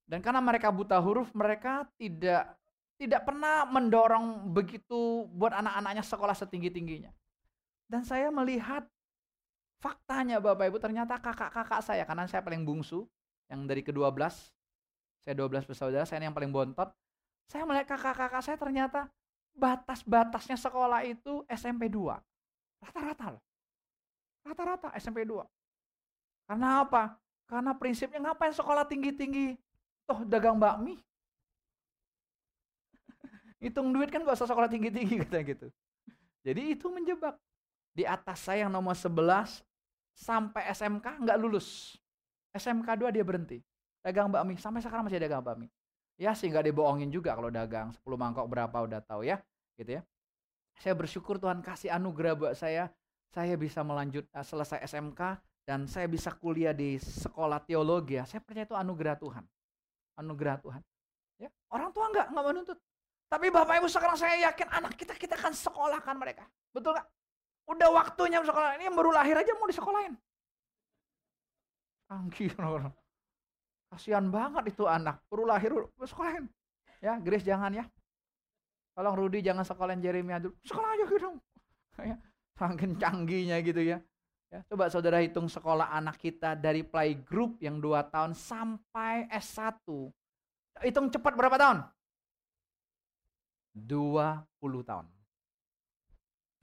Dan 0.07 0.23
karena 0.23 0.39
mereka 0.39 0.71
buta 0.71 0.99
huruf, 0.99 1.31
mereka 1.35 1.87
tidak 1.99 2.55
tidak 2.95 3.27
pernah 3.27 3.67
mendorong 3.67 4.47
begitu 4.55 5.27
buat 5.35 5.51
anak-anaknya 5.51 6.03
sekolah 6.07 6.35
setinggi-tingginya. 6.37 7.11
Dan 7.91 8.07
saya 8.07 8.31
melihat 8.31 8.87
faktanya 9.83 10.39
Bapak 10.39 10.71
Ibu 10.71 10.79
ternyata 10.79 11.19
kakak-kakak 11.19 11.83
saya, 11.83 12.07
karena 12.07 12.23
saya 12.23 12.39
paling 12.39 12.63
bungsu, 12.63 13.03
yang 13.51 13.67
dari 13.67 13.83
ke-12, 13.83 14.15
saya 15.27 15.35
12 15.35 15.67
bersaudara, 15.67 16.07
saya 16.07 16.23
yang 16.23 16.31
paling 16.31 16.55
bontot. 16.55 16.87
Saya 17.51 17.67
melihat 17.67 17.99
kakak-kakak 17.99 18.39
saya 18.39 18.55
ternyata 18.55 19.11
batas-batasnya 19.51 20.55
sekolah 20.55 21.03
itu 21.03 21.43
SMP 21.51 21.91
2. 21.91 22.15
Rata-rata 22.79 23.35
loh. 23.35 23.43
Rata-rata 24.47 24.87
SMP 24.95 25.27
2. 25.27 25.43
Karena 26.47 26.87
apa? 26.87 27.19
Karena 27.43 27.75
prinsipnya 27.75 28.31
ngapain 28.31 28.55
sekolah 28.55 28.87
tinggi-tinggi? 28.87 29.59
Toh 30.07 30.23
dagang 30.23 30.55
bakmi. 30.59 30.95
Hitung 33.63 33.91
duit 33.91 34.07
kan 34.11 34.23
gak 34.23 34.39
usah 34.39 34.47
sekolah 34.47 34.71
tinggi-tinggi 34.71 35.19
kata 35.27 35.43
gitu. 35.43 35.67
Jadi 36.43 36.75
itu 36.75 36.87
menjebak. 36.87 37.35
Di 37.93 38.09
atas 38.09 38.41
saya 38.41 38.65
yang 38.65 38.73
nomor 38.73 38.97
11 38.97 39.61
sampai 40.13 40.69
SMK 40.71 41.25
nggak 41.25 41.37
lulus. 41.41 41.97
SMK 42.53 42.85
2 43.01 43.09
dia 43.09 43.25
berhenti. 43.25 43.59
Dagang 44.05 44.29
bakmi. 44.29 44.55
Sampai 44.61 44.85
sekarang 44.85 45.09
masih 45.09 45.17
dagang 45.17 45.41
bakmi. 45.41 45.67
Ya 46.21 46.37
sehingga 46.37 46.61
dibohongin 46.61 47.09
juga 47.09 47.33
kalau 47.33 47.49
dagang. 47.49 47.89
10 47.91 48.05
mangkok 48.13 48.45
berapa 48.45 48.77
udah 48.85 49.01
tahu 49.01 49.25
ya 49.25 49.41
gitu 49.75 49.97
ya. 49.99 50.01
Saya 50.77 50.93
bersyukur 50.97 51.41
Tuhan 51.41 51.61
kasih 51.65 51.89
anugerah 51.93 52.33
buat 52.37 52.53
saya. 52.53 52.89
Saya 53.33 53.57
bisa 53.57 53.81
melanjut 53.81 54.29
uh, 54.29 54.45
selesai 54.45 54.85
SMK 54.85 55.41
dan 55.65 55.89
saya 55.89 56.05
bisa 56.05 56.29
kuliah 56.37 56.75
di 56.75 57.01
sekolah 57.01 57.65
teologi 57.65 58.21
ya. 58.21 58.29
Saya 58.29 58.45
percaya 58.45 58.69
itu 58.69 58.77
anugerah 58.77 59.17
Tuhan. 59.17 59.43
Anugerah 60.21 60.61
Tuhan. 60.61 60.81
Ya 61.41 61.49
orang 61.73 61.89
tua 61.89 62.05
nggak 62.13 62.27
nggak 62.29 62.45
menuntut. 62.45 62.77
Tapi 63.33 63.49
bapak 63.49 63.81
ibu 63.81 63.89
sekarang 63.89 64.13
saya 64.13 64.37
yakin 64.53 64.69
anak 64.69 64.93
kita 64.93 65.17
kita 65.17 65.33
akan 65.33 65.57
sekolahkan 65.57 66.15
mereka. 66.21 66.45
Betul 66.69 66.93
nggak 66.93 67.07
udah 67.69 67.89
waktunya 67.95 68.43
sekolah 68.43 68.75
ini 68.75 68.91
yang 68.91 68.95
baru 68.97 69.11
lahir 69.15 69.39
aja 69.39 69.55
mau 69.55 69.69
disekolahin 69.69 70.13
Angki 72.11 72.51
orang 72.59 72.93
Kasihan 73.93 74.25
banget 74.33 74.73
itu 74.73 74.89
anak. 74.89 75.21
Baru 75.29 75.45
lahir, 75.45 75.69
sekolahin. 76.01 76.49
Ya, 76.97 77.21
Grace 77.21 77.45
jangan 77.45 77.69
ya. 77.77 77.85
Tolong 78.97 79.13
Rudy 79.13 79.45
jangan 79.45 79.61
sekolahin 79.61 80.01
Jeremia 80.01 80.41
dulu. 80.41 80.57
Sekolah 80.65 80.89
aja 80.97 81.05
gitu. 81.05 81.29
Ya, 81.93 82.17
saking 82.57 82.97
canggihnya 82.97 83.61
gitu 83.61 83.77
ya. 83.85 84.01
ya. 84.49 84.65
Coba 84.65 84.89
saudara 84.89 85.21
hitung 85.21 85.45
sekolah 85.45 85.93
anak 85.93 86.17
kita 86.17 86.57
dari 86.57 86.81
playgroup 86.81 87.61
yang 87.61 87.77
2 87.77 88.09
tahun 88.09 88.33
sampai 88.33 89.29
S1. 89.29 89.85
Hitung 90.81 91.13
cepat 91.13 91.37
berapa 91.37 91.53
tahun? 91.53 91.85
20 93.77 94.89
tahun. 94.89 95.05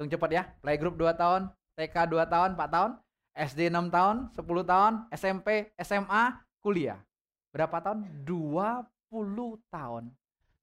Hitung 0.00 0.16
cepat 0.16 0.32
ya. 0.32 0.48
Playgroup 0.64 0.96
2 0.96 1.12
tahun, 1.12 1.52
TK 1.76 2.08
2 2.08 2.24
tahun, 2.24 2.56
4 2.56 2.72
tahun, 2.72 2.90
SD 3.36 3.68
6 3.68 3.92
tahun, 3.92 4.16
10 4.32 4.64
tahun, 4.64 4.92
SMP, 5.12 5.76
SMA, 5.76 6.40
kuliah. 6.64 7.04
Berapa 7.52 7.84
tahun? 7.84 8.08
20 8.24 9.60
tahun. 9.68 10.08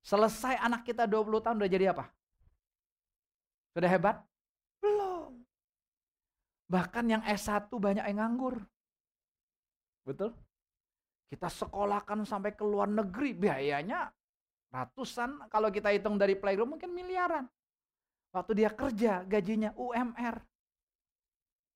Selesai 0.02 0.58
anak 0.58 0.90
kita 0.90 1.06
20 1.06 1.38
tahun 1.38 1.62
udah 1.62 1.70
jadi 1.70 1.94
apa? 1.94 2.10
Sudah 3.78 3.86
hebat? 3.94 4.26
Belum. 4.82 5.46
Bahkan 6.74 7.06
yang 7.06 7.22
S1 7.22 7.70
banyak 7.70 8.10
yang 8.10 8.18
nganggur. 8.18 8.58
Betul? 10.02 10.34
Kita 11.30 11.46
sekolahkan 11.46 12.26
sampai 12.26 12.58
ke 12.58 12.66
luar 12.66 12.90
negeri, 12.90 13.38
biayanya 13.38 14.10
ratusan. 14.74 15.46
Kalau 15.54 15.70
kita 15.70 15.94
hitung 15.94 16.18
dari 16.18 16.34
playground 16.34 16.74
mungkin 16.74 16.90
miliaran. 16.90 17.46
Waktu 18.36 18.52
dia 18.54 18.70
kerja, 18.72 19.24
gajinya 19.24 19.72
UMR. 19.76 20.36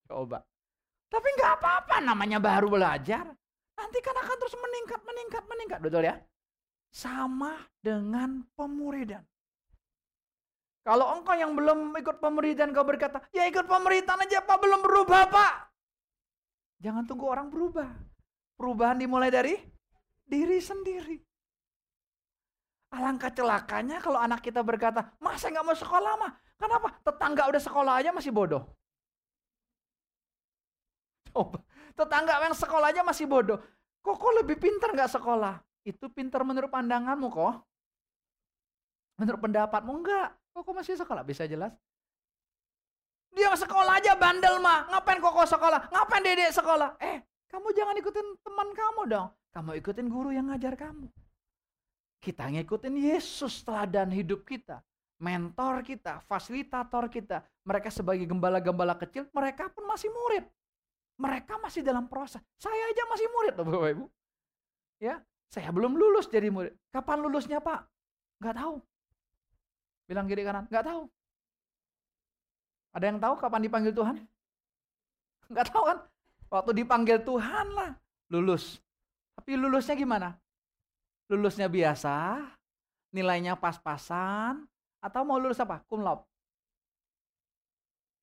Coba. 0.08 0.44
Tapi 1.12 1.28
nggak 1.40 1.54
apa-apa 1.60 1.96
namanya 2.04 2.40
baru 2.40 2.68
belajar. 2.72 3.28
Nanti 3.76 3.98
kan 4.00 4.16
akan 4.16 4.36
terus 4.40 4.56
meningkat, 4.56 5.02
meningkat, 5.04 5.44
meningkat. 5.48 5.80
Betul 5.84 6.04
ya? 6.08 6.16
Sama 6.92 7.56
dengan 7.80 8.44
pemuridan. 8.56 9.24
Kalau 10.82 11.14
engkau 11.14 11.38
yang 11.38 11.54
belum 11.54 11.94
ikut 11.94 12.18
pemuridan 12.18 12.74
kau 12.74 12.82
berkata, 12.82 13.22
ya 13.30 13.46
ikut 13.46 13.70
pemuridan 13.70 14.18
aja 14.18 14.42
Pak, 14.42 14.58
belum 14.58 14.82
berubah 14.82 15.30
Pak. 15.30 15.54
Jangan 16.82 17.06
tunggu 17.06 17.30
orang 17.30 17.54
berubah. 17.54 17.90
Perubahan 18.58 18.98
dimulai 18.98 19.30
dari 19.30 19.54
diri 20.26 20.58
sendiri. 20.58 21.22
Alangkah 22.92 23.32
celakanya 23.32 24.04
kalau 24.04 24.20
anak 24.20 24.44
kita 24.44 24.60
berkata, 24.60 25.08
masa 25.24 25.48
nggak 25.48 25.64
mau 25.64 25.76
sekolah 25.76 26.14
mah? 26.20 26.32
Kenapa? 26.60 26.92
Tetangga 27.00 27.48
udah 27.48 27.62
sekolah 27.64 27.94
aja 28.04 28.12
masih 28.12 28.36
bodoh. 28.36 28.68
Coba, 31.32 31.64
tetangga 31.96 32.44
yang 32.44 32.52
sekolah 32.52 32.92
aja 32.92 33.02
masih 33.08 33.24
bodoh. 33.32 33.64
Kok 34.04 34.16
kok 34.20 34.34
lebih 34.44 34.60
pintar 34.60 34.92
nggak 34.92 35.08
sekolah? 35.08 35.64
Itu 35.88 36.12
pintar 36.12 36.44
menurut 36.44 36.68
pandanganmu 36.68 37.32
kok. 37.32 37.64
Menurut 39.24 39.40
pendapatmu 39.40 39.92
enggak. 40.04 40.36
Kok 40.52 40.62
kok 40.68 40.76
masih 40.76 41.00
sekolah? 41.00 41.24
Bisa 41.24 41.48
jelas? 41.48 41.72
Dia 43.32 43.56
sekolah 43.56 44.04
aja 44.04 44.20
bandel 44.20 44.60
mah. 44.60 44.92
Ngapain 44.92 45.24
kok 45.24 45.32
kok 45.32 45.48
sekolah? 45.48 45.88
Ngapain 45.96 46.28
dedek 46.28 46.52
sekolah? 46.52 47.00
Eh, 47.00 47.24
kamu 47.48 47.72
jangan 47.72 47.96
ikutin 47.96 48.28
teman 48.44 48.68
kamu 48.76 49.02
dong. 49.08 49.28
Kamu 49.56 49.72
ikutin 49.80 50.08
guru 50.12 50.36
yang 50.36 50.52
ngajar 50.52 50.76
kamu. 50.76 51.08
Kita 52.22 52.46
ngikutin 52.54 52.96
Yesus 53.02 53.66
teladan 53.66 54.14
hidup 54.14 54.46
kita. 54.46 54.86
Mentor 55.18 55.82
kita, 55.82 56.22
fasilitator 56.30 57.10
kita. 57.10 57.42
Mereka 57.66 57.90
sebagai 57.90 58.26
gembala-gembala 58.30 58.94
kecil, 58.98 59.26
mereka 59.34 59.70
pun 59.74 59.90
masih 59.90 60.10
murid. 60.14 60.46
Mereka 61.18 61.58
masih 61.62 61.82
dalam 61.82 62.06
proses. 62.06 62.42
Saya 62.58 62.82
aja 62.90 63.04
masih 63.10 63.28
murid 63.30 63.54
loh 63.58 63.66
Bapak 63.70 63.90
Ibu. 63.94 64.06
Ya, 65.02 65.22
saya 65.50 65.70
belum 65.74 65.98
lulus 65.98 66.30
jadi 66.30 66.50
murid. 66.50 66.74
Kapan 66.94 67.26
lulusnya 67.26 67.58
Pak? 67.62 67.90
Gak 68.42 68.58
tahu. 68.58 68.82
Bilang 70.10 70.26
kiri 70.30 70.46
kanan, 70.46 70.66
nggak 70.70 70.86
tahu. 70.86 71.08
Ada 72.92 73.06
yang 73.08 73.20
tahu 73.22 73.34
kapan 73.40 73.62
dipanggil 73.64 73.94
Tuhan? 73.96 74.16
Nggak 75.48 75.66
tahu 75.72 75.84
kan? 75.88 75.98
Waktu 76.52 76.72
dipanggil 76.84 77.18
Tuhan 77.24 77.68
lah 77.72 77.92
lulus. 78.28 78.84
Tapi 79.40 79.56
lulusnya 79.56 79.96
gimana? 79.96 80.36
Lulusnya 81.32 81.72
biasa, 81.72 82.44
nilainya 83.16 83.56
pas-pasan, 83.56 84.68
atau 85.00 85.22
mau 85.24 85.40
lulus 85.40 85.64
apa? 85.64 85.80
Cum 85.88 86.04
laude. 86.04 86.28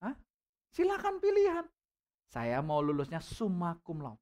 Hah? 0.05 0.13
Silakan 0.77 1.17
pilihan. 1.17 1.65
Saya 2.29 2.61
mau 2.61 2.85
lulusnya 2.85 3.25
summa 3.25 3.81
cum 3.81 4.05
laude. 4.05 4.21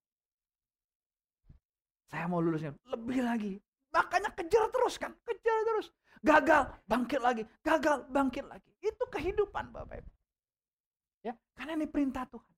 Saya 2.06 2.30
mau 2.30 2.38
lulusnya 2.38 2.78
lebih 2.86 3.26
lagi. 3.26 3.54
Makanya 3.90 4.30
kejar 4.38 4.70
terus 4.70 4.94
kan, 5.02 5.10
kejar 5.26 5.58
terus. 5.66 5.90
Gagal, 6.22 6.70
bangkit 6.86 7.20
lagi. 7.20 7.42
Gagal, 7.66 8.06
bangkit 8.06 8.46
lagi. 8.46 8.70
Itu 8.78 9.02
kehidupan 9.10 9.74
Bapak 9.74 10.06
Ibu. 10.06 10.10
Ya, 11.26 11.34
karena 11.58 11.74
ini 11.74 11.90
perintah 11.90 12.22
Tuhan. 12.30 12.54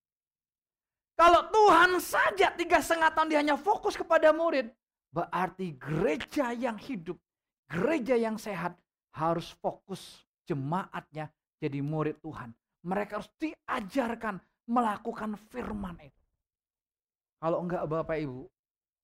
Kalau 1.18 1.50
Tuhan 1.50 1.90
saja 1.98 2.52
tiga 2.54 2.78
setengah 2.78 3.10
tahun 3.10 3.28
dia 3.32 3.40
hanya 3.40 3.56
fokus 3.58 3.98
kepada 3.98 4.30
murid, 4.30 4.70
berarti 5.18 5.74
gereja 5.74 6.54
yang 6.54 6.78
hidup, 6.78 7.18
gereja 7.66 8.14
yang 8.14 8.38
sehat 8.38 8.78
harus 9.18 9.50
fokus 9.58 10.22
jemaatnya 10.46 11.26
jadi 11.58 11.82
murid 11.82 12.22
Tuhan. 12.22 12.54
Mereka 12.86 13.18
harus 13.18 13.30
diajarkan 13.42 14.38
melakukan 14.70 15.34
firman 15.50 15.98
itu. 15.98 16.22
Kalau 17.42 17.66
enggak 17.66 17.82
Bapak 17.90 18.14
Ibu, 18.14 18.46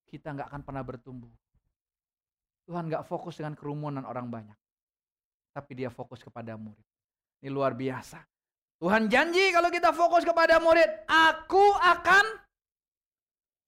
kita 0.06 0.38
enggak 0.38 0.54
akan 0.54 0.62
pernah 0.62 0.86
bertumbuh. 0.86 1.34
Tuhan 2.64 2.88
gak 2.88 3.04
fokus 3.04 3.36
dengan 3.36 3.52
kerumunan 3.52 4.08
orang 4.08 4.30
banyak. 4.32 4.56
Tapi 5.52 5.72
dia 5.76 5.92
fokus 5.92 6.24
kepada 6.24 6.56
murid. 6.56 6.80
Ini 7.44 7.52
luar 7.52 7.76
biasa. 7.76 8.24
Tuhan 8.80 9.12
janji 9.12 9.52
kalau 9.52 9.68
kita 9.68 9.92
fokus 9.92 10.24
kepada 10.24 10.56
murid, 10.64 10.88
aku 11.04 11.60
akan 11.76 12.24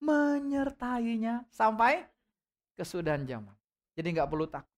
menyertainya 0.01 1.45
sampai 1.53 2.16
kesudahan 2.77 3.25
zaman. 3.25 3.55
Jadi 3.97 4.09
nggak 4.13 4.29
perlu 4.29 4.47
takut. 4.47 4.71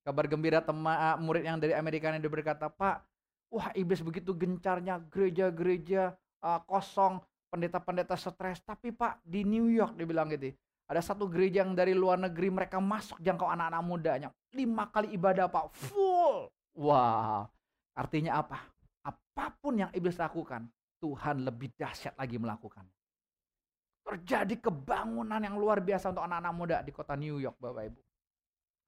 Kabar 0.00 0.24
gembira 0.30 0.64
teman 0.64 0.96
uh, 0.96 1.18
murid 1.20 1.44
yang 1.44 1.60
dari 1.60 1.76
Amerika 1.76 2.08
ini 2.08 2.24
berkata, 2.24 2.72
Pak, 2.72 3.04
wah 3.52 3.68
iblis 3.76 4.00
begitu 4.00 4.32
gencarnya 4.32 4.96
gereja-gereja 5.12 6.16
uh, 6.40 6.60
kosong, 6.64 7.20
pendeta-pendeta 7.52 8.16
stres. 8.16 8.64
Tapi 8.64 8.94
Pak 8.94 9.20
di 9.26 9.44
New 9.44 9.68
York 9.68 9.98
dibilang 9.98 10.32
gitu, 10.32 10.56
ada 10.88 11.04
satu 11.04 11.28
gereja 11.28 11.66
yang 11.66 11.76
dari 11.76 11.92
luar 11.92 12.16
negeri 12.16 12.48
mereka 12.48 12.80
masuk 12.80 13.20
jangkau 13.20 13.50
anak-anak 13.50 13.82
mudanya. 13.84 14.28
Lima 14.54 14.88
kali 14.88 15.12
ibadah 15.12 15.50
Pak, 15.50 15.74
full. 15.74 16.48
Wow. 16.74 17.50
artinya 17.98 18.40
apa? 18.40 18.62
Apa 19.04 19.52
pun 19.60 19.84
yang 19.84 19.90
iblis 19.92 20.16
lakukan, 20.16 20.64
Tuhan 21.02 21.44
lebih 21.44 21.74
dahsyat 21.76 22.16
lagi 22.16 22.40
melakukan. 22.40 22.86
Terjadi 24.00 24.58
kebangunan 24.58 25.38
yang 25.38 25.56
luar 25.60 25.78
biasa 25.84 26.10
untuk 26.10 26.24
anak-anak 26.26 26.54
muda 26.56 26.76
di 26.82 26.90
kota 26.90 27.14
New 27.14 27.38
York, 27.38 27.56
Bapak 27.60 27.84
Ibu. 27.92 28.00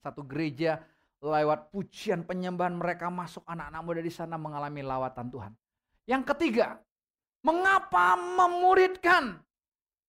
Satu 0.03 0.27
gereja 0.27 0.83
lewat 1.23 1.71
pujian 1.71 2.27
penyembahan 2.27 2.75
mereka 2.75 3.07
masuk 3.07 3.47
anak-anak 3.47 3.83
muda 3.87 4.01
di 4.03 4.11
sana 4.11 4.35
mengalami 4.35 4.83
lawatan 4.83 5.31
Tuhan. 5.31 5.53
Yang 6.11 6.23
ketiga, 6.35 6.83
mengapa 7.47 8.19
memuridkan? 8.19 9.39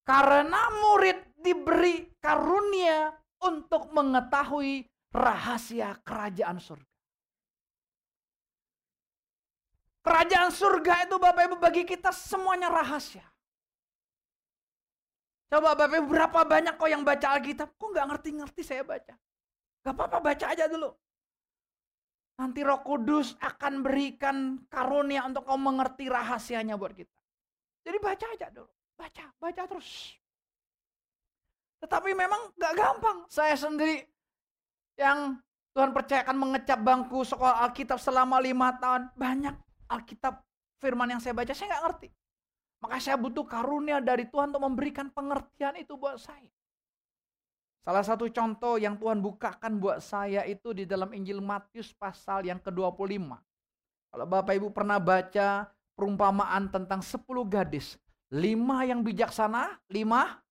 Karena 0.03 0.67
murid 0.83 1.39
diberi 1.39 2.11
karunia 2.19 3.13
untuk 3.39 3.93
mengetahui 3.93 4.83
rahasia 5.13 5.95
kerajaan 6.03 6.59
surga. 6.59 6.91
Kerajaan 10.03 10.51
surga 10.51 11.07
itu 11.07 11.15
Bapak 11.15 11.47
Ibu 11.47 11.55
bagi 11.63 11.87
kita 11.87 12.11
semuanya 12.11 12.67
rahasia. 12.67 13.23
Coba 15.51 15.77
Bapak 15.77 16.01
Ibu 16.01 16.08
berapa 16.10 16.39
banyak 16.43 16.75
kok 16.75 16.89
yang 16.89 17.03
baca 17.06 17.27
Alkitab? 17.38 17.75
Kok 17.77 17.89
nggak 17.93 18.08
ngerti-ngerti 18.10 18.62
saya 18.65 18.84
baca? 18.86 19.13
Gak 19.84 19.93
apa-apa 19.99 20.17
baca 20.23 20.45
aja 20.47 20.65
dulu. 20.71 20.95
Nanti 22.39 22.65
roh 22.65 22.82
kudus 22.82 23.38
akan 23.43 23.84
berikan 23.86 24.63
karunia 24.71 25.27
untuk 25.27 25.45
kau 25.45 25.60
mengerti 25.60 26.10
rahasianya 26.10 26.79
buat 26.79 26.95
kita. 26.95 27.13
Jadi 27.84 27.97
baca 27.99 28.25
aja 28.32 28.47
dulu. 28.49 28.71
Baca, 28.95 29.25
baca 29.38 29.62
terus. 29.67 30.15
Tetapi 31.84 32.15
memang 32.15 32.56
gak 32.56 32.73
gampang. 32.79 33.27
Saya 33.27 33.60
sendiri 33.60 34.08
yang 34.95 35.36
Tuhan 35.75 35.91
percayakan 35.91 36.38
mengecap 36.39 36.79
bangku 36.79 37.27
sekolah 37.27 37.67
Alkitab 37.67 37.99
selama 37.99 38.39
lima 38.39 38.71
tahun. 38.79 39.12
Banyak 39.19 39.56
Alkitab 39.91 40.41
firman 40.79 41.12
yang 41.12 41.21
saya 41.21 41.36
baca, 41.36 41.51
saya 41.51 41.75
gak 41.75 41.84
ngerti. 41.91 42.08
Maka 42.84 43.00
saya 43.00 43.15
butuh 43.15 43.48
karunia 43.48 44.04
dari 44.04 44.28
Tuhan 44.28 44.52
untuk 44.52 44.67
memberikan 44.67 45.08
pengertian 45.08 45.80
itu 45.80 45.96
buat 45.96 46.19
saya. 46.19 46.52
Salah 47.80 48.04
satu 48.04 48.28
contoh 48.28 48.76
yang 48.76 49.00
Tuhan 49.00 49.24
bukakan 49.24 49.80
buat 49.80 50.04
saya 50.04 50.43
itu 50.43 50.76
di 50.76 50.84
dalam 50.84 51.15
Injil 51.15 51.39
Matius 51.39 51.96
pasal 51.96 52.43
yang 52.43 52.60
ke-25. 52.60 53.24
Kalau 54.12 54.26
Bapak 54.28 54.54
Ibu 54.60 54.76
pernah 54.76 55.00
baca 55.00 55.72
perumpamaan 55.96 56.67
tentang 56.67 57.00
10 57.00 57.24
gadis. 57.48 57.96
Lima 58.36 58.84
yang 58.84 59.00
bijaksana, 59.00 59.80
lima 59.88 60.43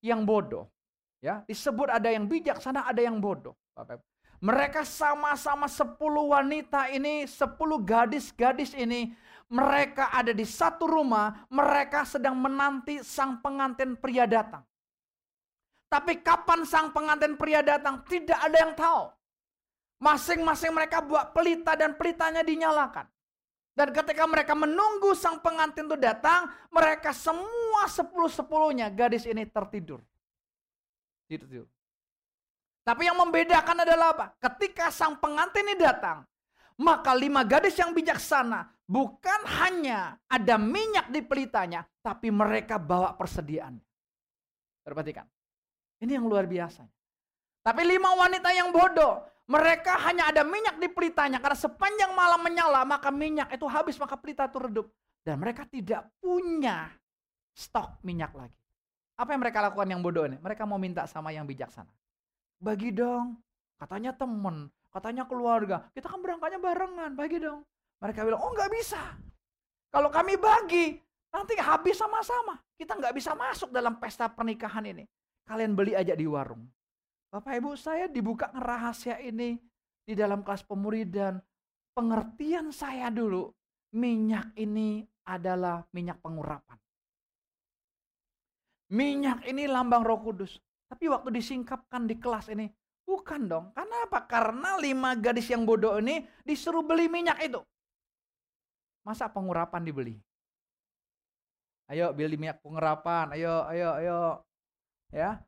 yang 0.00 0.24
bodoh. 0.24 0.72
Ya, 1.20 1.44
disebut 1.44 1.92
ada 1.92 2.08
yang 2.08 2.24
bijaksana, 2.24 2.88
ada 2.88 3.04
yang 3.04 3.20
bodoh. 3.20 3.52
Mereka 4.38 4.84
sama-sama 4.84 5.66
sepuluh 5.66 6.30
wanita 6.32 6.92
ini, 6.92 7.24
sepuluh 7.26 7.80
gadis-gadis 7.80 8.76
ini, 8.76 9.16
mereka 9.46 10.10
ada 10.10 10.34
di 10.34 10.42
satu 10.42 10.90
rumah, 10.90 11.46
mereka 11.46 12.02
sedang 12.02 12.34
menanti 12.34 13.02
sang 13.06 13.38
pengantin 13.38 13.94
pria 13.94 14.26
datang. 14.26 14.66
Tapi 15.86 16.18
kapan 16.18 16.66
sang 16.66 16.90
pengantin 16.90 17.38
pria 17.38 17.62
datang, 17.62 18.02
tidak 18.10 18.38
ada 18.42 18.56
yang 18.58 18.74
tahu. 18.74 19.02
Masing-masing 20.02 20.74
mereka 20.74 20.98
buat 21.00 21.30
pelita 21.30 21.78
dan 21.78 21.94
pelitanya 21.94 22.42
dinyalakan. 22.42 23.06
Dan 23.76 23.92
ketika 23.92 24.24
mereka 24.24 24.56
menunggu 24.56 25.12
sang 25.12 25.38
pengantin 25.38 25.86
itu 25.86 26.00
datang, 26.00 26.48
mereka 26.72 27.12
semua 27.12 27.86
sepuluh-sepuluhnya 27.86 28.88
gadis 28.88 29.28
ini 29.28 29.46
tertidur. 29.46 30.00
Tidur. 31.28 31.68
Tapi 32.82 33.02
yang 33.04 33.18
membedakan 33.18 33.82
adalah 33.84 34.16
apa? 34.16 34.26
Ketika 34.40 34.88
sang 34.88 35.20
pengantin 35.20 35.66
ini 35.66 35.76
datang, 35.76 36.24
maka 36.76 37.16
lima 37.16 37.40
gadis 37.42 37.76
yang 37.80 37.96
bijaksana 37.96 38.68
bukan 38.84 39.40
hanya 39.64 40.20
ada 40.28 40.60
minyak 40.60 41.08
di 41.10 41.20
pelitanya, 41.24 41.84
tapi 42.04 42.28
mereka 42.28 42.76
bawa 42.76 43.16
persediaan. 43.16 43.80
Perhatikan. 44.84 45.26
Ini 45.98 46.20
yang 46.20 46.28
luar 46.28 46.44
biasa. 46.46 46.84
Tapi 47.66 47.82
lima 47.82 48.14
wanita 48.14 48.54
yang 48.54 48.70
bodoh, 48.70 49.26
mereka 49.50 49.98
hanya 50.06 50.30
ada 50.30 50.46
minyak 50.46 50.78
di 50.78 50.86
pelitanya 50.86 51.42
karena 51.42 51.58
sepanjang 51.58 52.14
malam 52.14 52.38
menyala 52.38 52.86
maka 52.86 53.10
minyak 53.10 53.50
itu 53.50 53.66
habis 53.66 53.98
maka 53.98 54.14
pelita 54.14 54.46
itu 54.46 54.58
redup. 54.62 54.86
Dan 55.26 55.42
mereka 55.42 55.66
tidak 55.66 56.06
punya 56.22 56.86
stok 57.50 57.98
minyak 58.06 58.30
lagi. 58.30 58.54
Apa 59.18 59.34
yang 59.34 59.42
mereka 59.42 59.58
lakukan 59.64 59.88
yang 59.90 60.04
bodoh 60.04 60.28
ini? 60.28 60.38
Mereka 60.38 60.62
mau 60.68 60.78
minta 60.78 61.08
sama 61.10 61.34
yang 61.34 61.48
bijaksana. 61.48 61.90
Bagi 62.62 62.94
dong. 62.94 63.40
Katanya 63.76 64.14
temen, 64.14 64.72
katanya 64.96 65.28
keluarga. 65.28 65.84
Kita 65.92 66.08
kan 66.08 66.24
berangkatnya 66.24 66.56
barengan, 66.56 67.12
bagi 67.12 67.36
dong. 67.36 67.60
Mereka 68.00 68.24
bilang, 68.24 68.40
oh 68.40 68.56
nggak 68.56 68.72
bisa. 68.72 69.00
Kalau 69.92 70.08
kami 70.08 70.40
bagi, 70.40 70.96
nanti 71.28 71.52
habis 71.60 72.00
sama-sama. 72.00 72.56
Kita 72.80 72.96
nggak 72.96 73.12
bisa 73.12 73.36
masuk 73.36 73.68
dalam 73.68 74.00
pesta 74.00 74.32
pernikahan 74.32 74.88
ini. 74.88 75.04
Kalian 75.44 75.76
beli 75.76 75.92
aja 75.92 76.16
di 76.16 76.24
warung. 76.24 76.64
Bapak 77.28 77.60
Ibu 77.60 77.76
saya 77.76 78.08
dibuka 78.08 78.48
rahasia 78.56 79.20
ini 79.20 79.60
di 80.00 80.16
dalam 80.16 80.40
kelas 80.40 80.64
pemuridan. 80.64 81.36
Pengertian 81.92 82.72
saya 82.72 83.12
dulu, 83.12 83.52
minyak 83.96 84.56
ini 84.56 85.04
adalah 85.28 85.84
minyak 85.92 86.20
pengurapan. 86.24 86.76
Minyak 88.92 89.44
ini 89.44 89.68
lambang 89.68 90.04
roh 90.04 90.20
kudus. 90.24 90.56
Tapi 90.86 91.10
waktu 91.10 91.34
disingkapkan 91.34 92.06
di 92.06 92.14
kelas 92.20 92.52
ini, 92.52 92.70
bukan 93.06 93.46
dong. 93.46 93.66
Kenapa? 93.72 94.26
Karena 94.26 94.76
lima 94.76 95.14
gadis 95.14 95.46
yang 95.48 95.62
bodoh 95.62 95.96
ini 96.02 96.26
disuruh 96.42 96.82
beli 96.82 97.06
minyak 97.06 97.38
itu. 97.40 97.62
Masa 99.06 99.30
pengurapan 99.30 99.86
dibeli? 99.86 100.18
Ayo 101.86 102.10
beli 102.10 102.34
minyak 102.34 102.58
pengurapan, 102.60 103.30
ayo, 103.38 103.62
ayo, 103.70 103.88
ayo. 104.02 104.18
Ya, 105.14 105.38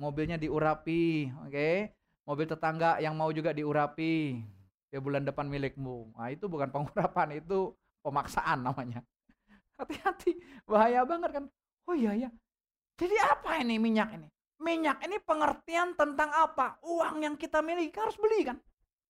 mobilnya 0.00 0.40
diurapi, 0.40 1.28
oke. 1.44 1.52
Okay? 1.52 1.92
Mobil 2.24 2.48
tetangga 2.48 2.96
yang 2.98 3.12
mau 3.12 3.28
juga 3.28 3.52
diurapi. 3.52 4.40
Ya 4.88 4.98
bulan 5.04 5.28
depan 5.28 5.52
milikmu. 5.52 6.16
Nah 6.16 6.32
itu 6.32 6.48
bukan 6.48 6.72
pengurapan, 6.72 7.36
itu 7.44 7.76
pemaksaan 8.00 8.64
namanya. 8.64 9.04
Hati-hati, 9.76 10.40
bahaya 10.64 11.04
banget 11.04 11.30
kan. 11.36 11.44
Oh 11.84 11.92
iya 11.92 12.14
ya, 12.16 12.30
jadi 13.02 13.16
apa 13.34 13.58
ini 13.58 13.82
minyak 13.82 14.14
ini? 14.14 14.28
Minyak 14.62 15.02
ini 15.02 15.18
pengertian 15.18 15.98
tentang 15.98 16.30
apa? 16.30 16.78
Uang 16.86 17.26
yang 17.26 17.34
kita 17.34 17.58
miliki 17.58 17.98
harus 17.98 18.14
beli 18.14 18.46
kan? 18.46 18.56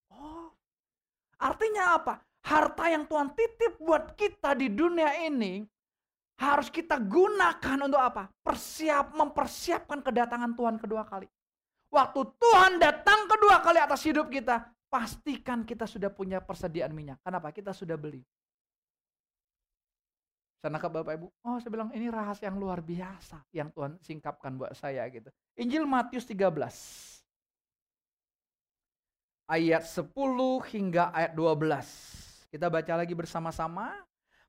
Oh. 0.09 0.49
Artinya 1.37 2.01
apa? 2.01 2.25
Harta 2.43 2.89
yang 2.89 3.05
Tuhan 3.07 3.37
titip 3.37 3.79
buat 3.79 4.17
kita 4.17 4.57
di 4.57 4.73
dunia 4.73 5.13
ini 5.29 5.63
harus 6.41 6.73
kita 6.73 6.97
gunakan 6.99 7.79
untuk 7.85 8.01
apa? 8.01 8.33
Persiap 8.43 9.13
mempersiapkan 9.15 10.01
kedatangan 10.01 10.57
Tuhan 10.57 10.77
kedua 10.81 11.05
kali. 11.05 11.29
Waktu 11.93 12.21
Tuhan 12.41 12.81
datang 12.81 13.29
kedua 13.29 13.61
kali 13.61 13.79
atas 13.79 14.01
hidup 14.09 14.33
kita, 14.33 14.65
pastikan 14.89 15.63
kita 15.69 15.85
sudah 15.85 16.09
punya 16.09 16.41
persediaan 16.41 16.97
minyak. 16.97 17.21
Kenapa? 17.21 17.53
Kita 17.53 17.77
sudah 17.77 18.01
beli. 18.01 18.25
Saya 20.63 20.79
nangkap 20.79 20.95
Bapak 20.95 21.19
Ibu, 21.19 21.27
oh 21.27 21.59
saya 21.59 21.75
bilang 21.75 21.91
ini 21.91 22.07
rahasia 22.07 22.47
yang 22.47 22.55
luar 22.55 22.79
biasa 22.79 23.43
yang 23.51 23.75
Tuhan 23.75 23.99
singkapkan 23.99 24.55
buat 24.55 24.71
saya 24.79 25.03
gitu. 25.11 25.27
Injil 25.59 25.83
Matius 25.91 26.23
13 26.23 26.39
ayat 29.51 29.83
10 29.83 30.15
hingga 30.71 31.11
ayat 31.11 31.35
12. 31.35 32.47
Kita 32.47 32.71
baca 32.71 32.93
lagi 32.95 33.11
bersama-sama. 33.11 33.91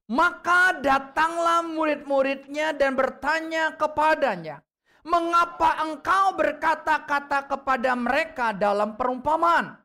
Maka 0.05 0.77
datanglah 0.83 1.65
murid-muridnya 1.65 2.77
dan 2.77 2.93
bertanya 2.93 3.73
kepadanya, 3.73 4.61
"Mengapa 5.01 5.81
engkau 5.81 6.37
berkata-kata 6.37 7.49
kepada 7.49 7.97
mereka 7.97 8.53
dalam 8.53 8.99
perumpamaan?" 8.99 9.79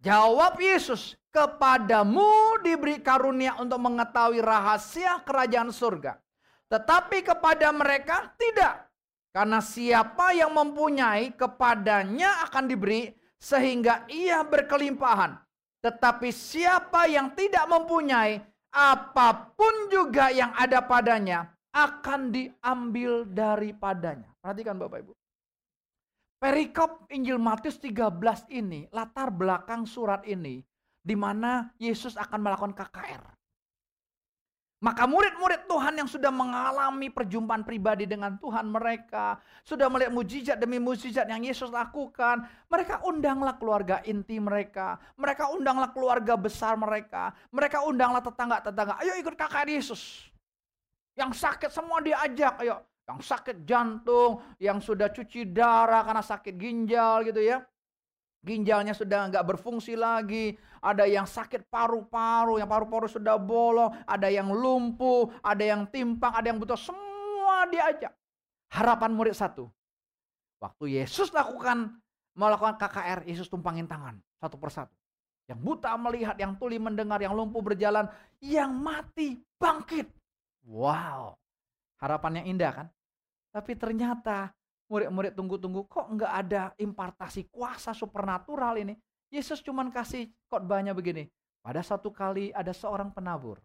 Jawab 0.00 0.56
Yesus, 0.56 1.18
kepadamu 1.34 2.62
diberi 2.62 3.02
karunia 3.02 3.58
untuk 3.58 3.82
mengetahui 3.82 4.38
rahasia 4.38 5.18
kerajaan 5.26 5.74
surga. 5.74 6.14
Tetapi 6.70 7.26
kepada 7.26 7.74
mereka 7.74 8.30
tidak. 8.38 8.86
Karena 9.34 9.58
siapa 9.58 10.30
yang 10.30 10.54
mempunyai 10.54 11.34
kepadanya 11.34 12.46
akan 12.46 12.70
diberi 12.70 13.10
sehingga 13.34 14.06
ia 14.06 14.46
berkelimpahan. 14.46 15.34
Tetapi 15.82 16.30
siapa 16.30 17.10
yang 17.10 17.34
tidak 17.34 17.66
mempunyai 17.66 18.38
apa 18.70 19.54
pun 19.58 19.90
juga 19.90 20.30
yang 20.30 20.54
ada 20.54 20.78
padanya 20.86 21.50
akan 21.74 22.30
diambil 22.30 23.26
daripadanya. 23.26 24.30
Perhatikan 24.38 24.78
Bapak 24.78 25.02
Ibu. 25.02 25.12
Perikop 26.38 27.10
Injil 27.10 27.42
Matius 27.42 27.82
13 27.82 28.14
ini, 28.54 28.86
latar 28.94 29.34
belakang 29.34 29.82
surat 29.82 30.22
ini 30.28 30.62
di 31.04 31.12
mana 31.12 31.68
Yesus 31.76 32.16
akan 32.16 32.40
melakukan 32.40 32.72
KKR. 32.72 33.22
Maka 34.84 35.08
murid-murid 35.08 35.64
Tuhan 35.64 35.96
yang 35.96 36.04
sudah 36.04 36.28
mengalami 36.28 37.08
perjumpaan 37.08 37.64
pribadi 37.64 38.04
dengan 38.04 38.36
Tuhan 38.36 38.68
mereka, 38.68 39.40
sudah 39.64 39.88
melihat 39.88 40.12
mujizat 40.12 40.60
demi 40.60 40.76
mujizat 40.76 41.24
yang 41.24 41.40
Yesus 41.40 41.72
lakukan, 41.72 42.44
mereka 42.68 43.00
undanglah 43.00 43.56
keluarga 43.56 44.04
inti 44.04 44.36
mereka, 44.36 45.00
mereka 45.16 45.48
undanglah 45.48 45.88
keluarga 45.88 46.36
besar 46.36 46.76
mereka, 46.76 47.32
mereka 47.48 47.80
undanglah 47.80 48.20
tetangga-tetangga, 48.20 49.00
ayo 49.00 49.16
ikut 49.16 49.32
KKR 49.40 49.68
Yesus. 49.72 50.28
Yang 51.16 51.40
sakit 51.40 51.70
semua 51.72 52.04
diajak, 52.04 52.60
ayo. 52.60 52.84
Yang 53.08 53.20
sakit 53.24 53.56
jantung, 53.64 54.44
yang 54.60 54.84
sudah 54.84 55.08
cuci 55.08 55.48
darah 55.48 56.04
karena 56.04 56.24
sakit 56.24 56.56
ginjal 56.56 57.24
gitu 57.24 57.40
ya 57.40 57.64
ginjalnya 58.44 58.92
sudah 58.92 59.32
nggak 59.32 59.56
berfungsi 59.56 59.96
lagi, 59.96 60.52
ada 60.84 61.08
yang 61.08 61.24
sakit 61.24 61.64
paru-paru, 61.72 62.60
yang 62.60 62.68
paru-paru 62.68 63.08
sudah 63.08 63.40
bolong, 63.40 63.96
ada 64.04 64.28
yang 64.28 64.52
lumpuh, 64.52 65.32
ada 65.40 65.64
yang 65.64 65.88
timpang, 65.88 66.36
ada 66.36 66.52
yang 66.52 66.60
butuh, 66.60 66.76
semua 66.76 67.64
diajak. 67.72 68.12
Harapan 68.68 69.10
murid 69.16 69.32
satu. 69.32 69.72
Waktu 70.60 71.00
Yesus 71.00 71.32
lakukan 71.32 71.96
melakukan 72.36 72.76
KKR, 72.76 73.24
Yesus 73.24 73.48
tumpangin 73.48 73.88
tangan 73.88 74.20
satu 74.36 74.60
persatu. 74.60 74.92
Yang 75.48 75.60
buta 75.60 75.92
melihat, 76.00 76.36
yang 76.40 76.56
tuli 76.56 76.80
mendengar, 76.80 77.20
yang 77.20 77.36
lumpuh 77.36 77.60
berjalan, 77.60 78.08
yang 78.40 78.72
mati 78.72 79.40
bangkit. 79.60 80.08
Wow, 80.64 81.36
harapan 82.00 82.40
yang 82.40 82.56
indah 82.56 82.72
kan? 82.72 82.86
Tapi 83.52 83.76
ternyata 83.76 84.50
murid-murid 84.88 85.32
tunggu-tunggu 85.32 85.88
kok 85.88 86.06
nggak 86.12 86.32
ada 86.32 86.62
impartasi 86.76 87.48
kuasa 87.48 87.96
supernatural 87.96 88.76
ini. 88.78 88.94
Yesus 89.32 89.64
cuma 89.64 89.82
kasih 89.88 90.30
khotbahnya 90.46 90.94
begini. 90.94 91.26
Pada 91.64 91.80
satu 91.80 92.12
kali 92.12 92.52
ada 92.52 92.76
seorang 92.76 93.08
penabur. 93.08 93.56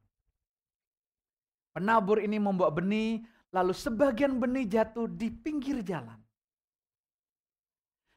Penabur 1.76 2.24
ini 2.24 2.40
membawa 2.40 2.72
benih, 2.72 3.22
lalu 3.52 3.76
sebagian 3.76 4.40
benih 4.40 4.66
jatuh 4.66 5.06
di 5.06 5.28
pinggir 5.30 5.84
jalan. 5.84 6.18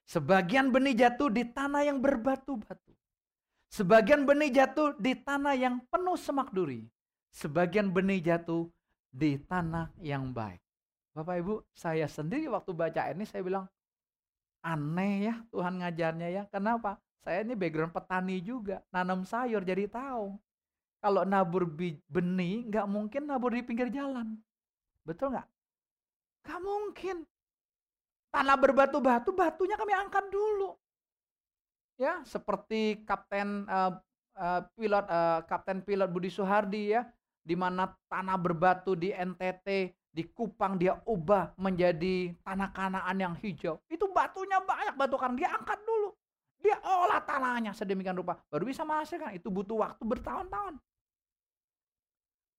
Sebagian 0.06 0.70
benih 0.70 0.94
jatuh 0.94 1.28
di 1.34 1.42
tanah 1.50 1.82
yang 1.82 1.98
berbatu-batu. 1.98 2.94
Sebagian 3.74 4.22
benih 4.22 4.54
jatuh 4.54 4.94
di 5.02 5.18
tanah 5.18 5.58
yang 5.58 5.82
penuh 5.90 6.14
semak 6.14 6.54
duri. 6.54 6.86
Sebagian 7.34 7.90
benih 7.90 8.22
jatuh 8.22 8.70
di 9.10 9.34
tanah 9.40 9.90
yang 9.98 10.30
baik. 10.30 10.61
Bapak 11.12 11.44
Ibu, 11.44 11.54
saya 11.76 12.08
sendiri 12.08 12.48
waktu 12.48 12.72
baca 12.72 13.12
ini 13.12 13.28
saya 13.28 13.44
bilang, 13.44 13.68
aneh 14.64 15.28
ya 15.28 15.34
Tuhan 15.52 15.84
ngajarnya 15.84 16.28
ya. 16.32 16.42
Kenapa? 16.48 16.96
Saya 17.20 17.44
ini 17.44 17.52
background 17.54 17.92
petani 17.92 18.40
juga, 18.40 18.80
nanam 18.90 19.22
sayur 19.22 19.60
jadi 19.62 19.86
tahu. 19.86 20.34
Kalau 21.02 21.22
nabur 21.28 21.68
benih, 22.08 22.64
nggak 22.66 22.86
mungkin 22.88 23.28
nabur 23.28 23.52
di 23.52 23.62
pinggir 23.62 23.92
jalan. 23.92 24.40
Betul 25.04 25.36
nggak? 25.36 25.48
Nggak 26.48 26.60
mungkin. 26.62 27.16
Tanah 28.32 28.56
berbatu-batu, 28.56 29.36
batunya 29.36 29.76
kami 29.76 29.92
angkat 29.92 30.24
dulu. 30.32 30.74
Ya, 32.00 32.24
seperti 32.24 33.04
kapten 33.04 33.68
uh, 33.68 34.00
uh, 34.40 34.64
pilot 34.74 35.04
uh, 35.06 35.44
kapten 35.44 35.84
pilot 35.84 36.08
Budi 36.08 36.32
Suhardi 36.32 36.96
ya, 36.96 37.04
di 37.44 37.52
mana 37.52 37.92
tanah 38.08 38.40
berbatu 38.40 38.96
di 38.96 39.12
NTT 39.12 39.92
di 40.12 40.28
Kupang 40.28 40.76
dia 40.76 41.00
ubah 41.08 41.56
menjadi 41.56 42.36
tanah 42.44 42.68
kanaan 42.76 43.16
yang 43.16 43.34
hijau. 43.40 43.80
Itu 43.88 44.12
batunya 44.12 44.60
banyak 44.60 44.94
batu 44.94 45.16
karang 45.16 45.40
dia 45.40 45.48
angkat 45.48 45.80
dulu. 45.88 46.12
Dia 46.62 46.78
olah 46.84 47.24
tanahnya 47.24 47.72
sedemikian 47.74 48.14
rupa 48.14 48.38
baru 48.52 48.68
bisa 48.68 48.84
menghasilkan. 48.84 49.34
Itu 49.34 49.48
butuh 49.48 49.80
waktu 49.80 50.04
bertahun-tahun. 50.04 50.76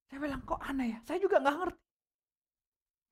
Saya 0.09 0.19
bilang 0.19 0.41
kok 0.43 0.59
aneh 0.65 0.97
ya. 0.97 0.99
Saya 1.05 1.21
juga 1.21 1.39
nggak 1.39 1.57
ngerti. 1.61 1.83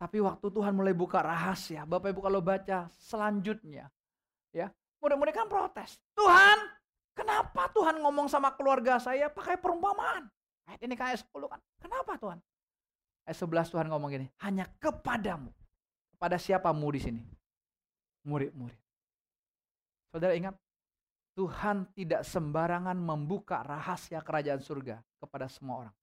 Tapi 0.01 0.17
waktu 0.17 0.47
Tuhan 0.49 0.73
mulai 0.73 0.97
buka 0.97 1.21
rahasia, 1.21 1.85
Bapak 1.85 2.09
Ibu 2.09 2.25
kalau 2.25 2.41
baca 2.41 2.89
selanjutnya, 2.97 3.85
ya 4.49 4.73
mudah-mudahan 4.97 5.45
kan 5.45 5.47
protes. 5.47 6.01
Tuhan, 6.17 6.57
kenapa 7.13 7.69
Tuhan 7.69 8.01
ngomong 8.01 8.25
sama 8.25 8.49
keluarga 8.57 8.97
saya 8.97 9.29
pakai 9.29 9.61
perumpamaan? 9.61 10.25
Ayat 10.65 10.81
ini 10.81 10.97
kayak 10.97 11.21
10 11.21 11.45
kan. 11.45 11.61
Kenapa 11.77 12.17
Tuhan? 12.17 12.41
Ayat 13.31 13.47
11 13.47 13.71
Tuhan 13.71 13.87
ngomong 13.87 14.11
gini, 14.11 14.27
hanya 14.43 14.67
kepadamu. 14.75 15.55
Kepada 16.11 16.35
siapamu 16.35 16.83
di 16.91 16.99
sini? 16.99 17.23
Murid-murid. 18.27 18.75
Saudara 20.11 20.35
ingat, 20.35 20.59
Tuhan 21.39 21.87
tidak 21.95 22.27
sembarangan 22.27 22.99
membuka 22.99 23.63
rahasia 23.63 24.19
kerajaan 24.19 24.59
surga 24.59 24.99
kepada 25.15 25.47
semua 25.47 25.87
orang. 25.87 25.95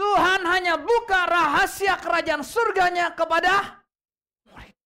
Tuhan 0.00 0.48
hanya 0.48 0.80
buka 0.80 1.28
rahasia 1.28 2.00
kerajaan 2.00 2.40
surganya 2.40 3.12
kepada 3.12 3.84
murid. 4.48 4.76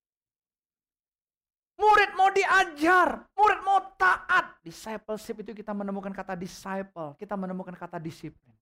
Murid 1.78 2.10
mau 2.18 2.34
diajar, 2.34 3.22
murid 3.38 3.60
mau 3.62 3.78
taat. 3.94 4.58
Discipleship 4.66 5.38
itu 5.38 5.54
kita 5.54 5.70
menemukan 5.70 6.10
kata 6.10 6.34
disciple, 6.34 7.14
kita 7.14 7.38
menemukan 7.38 7.78
kata 7.78 8.02
disiplin. 8.02 8.58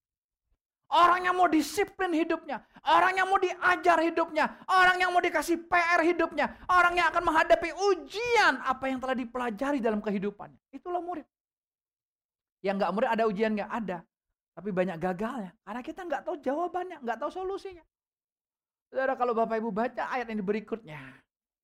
Orang 0.93 1.24
yang 1.24 1.40
mau 1.40 1.49
disiplin 1.49 2.12
hidupnya, 2.12 2.61
orang 2.84 3.16
yang 3.16 3.24
mau 3.24 3.40
diajar 3.40 3.97
hidupnya, 4.05 4.61
orang 4.68 5.01
yang 5.01 5.09
mau 5.09 5.24
dikasih 5.24 5.64
PR 5.64 6.05
hidupnya, 6.05 6.53
orang 6.68 6.93
yang 7.01 7.09
akan 7.09 7.32
menghadapi 7.32 7.72
ujian 7.72 8.61
apa 8.61 8.93
yang 8.93 9.01
telah 9.01 9.16
dipelajari 9.16 9.80
dalam 9.80 10.05
kehidupannya. 10.05 10.61
Itulah 10.68 11.01
murid. 11.01 11.24
Yang 12.61 12.76
nggak 12.84 12.93
murid 12.93 13.09
ada 13.09 13.24
ujian 13.24 13.57
nggak 13.57 13.72
ada, 13.72 14.05
tapi 14.53 14.68
banyak 14.68 15.01
gagalnya 15.01 15.57
karena 15.64 15.80
kita 15.80 16.01
nggak 16.05 16.22
tahu 16.28 16.36
jawabannya, 16.45 17.01
nggak 17.01 17.18
tahu 17.24 17.30
solusinya. 17.32 17.84
Saudara 18.93 19.16
kalau 19.16 19.32
Bapak 19.32 19.57
Ibu 19.64 19.72
baca 19.72 20.12
ayat 20.12 20.28
ini 20.28 20.45
berikutnya, 20.45 21.01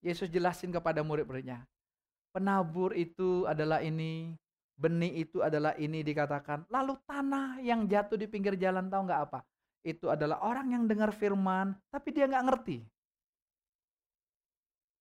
Yesus 0.01 0.33
jelasin 0.33 0.72
kepada 0.72 1.05
murid-muridnya, 1.05 1.68
penabur 2.33 2.97
itu 2.97 3.45
adalah 3.45 3.85
ini, 3.85 4.33
benih 4.79 5.26
itu 5.26 5.43
adalah 5.43 5.74
ini 5.74 6.07
dikatakan. 6.07 6.70
Lalu 6.70 6.95
tanah 7.03 7.59
yang 7.61 7.85
jatuh 7.91 8.14
di 8.14 8.31
pinggir 8.31 8.55
jalan 8.55 8.87
tahu 8.87 9.11
nggak 9.11 9.22
apa? 9.29 9.43
Itu 9.83 10.09
adalah 10.09 10.39
orang 10.47 10.70
yang 10.70 10.85
dengar 10.87 11.11
firman, 11.11 11.74
tapi 11.91 12.14
dia 12.14 12.31
nggak 12.31 12.45
ngerti. 12.47 12.79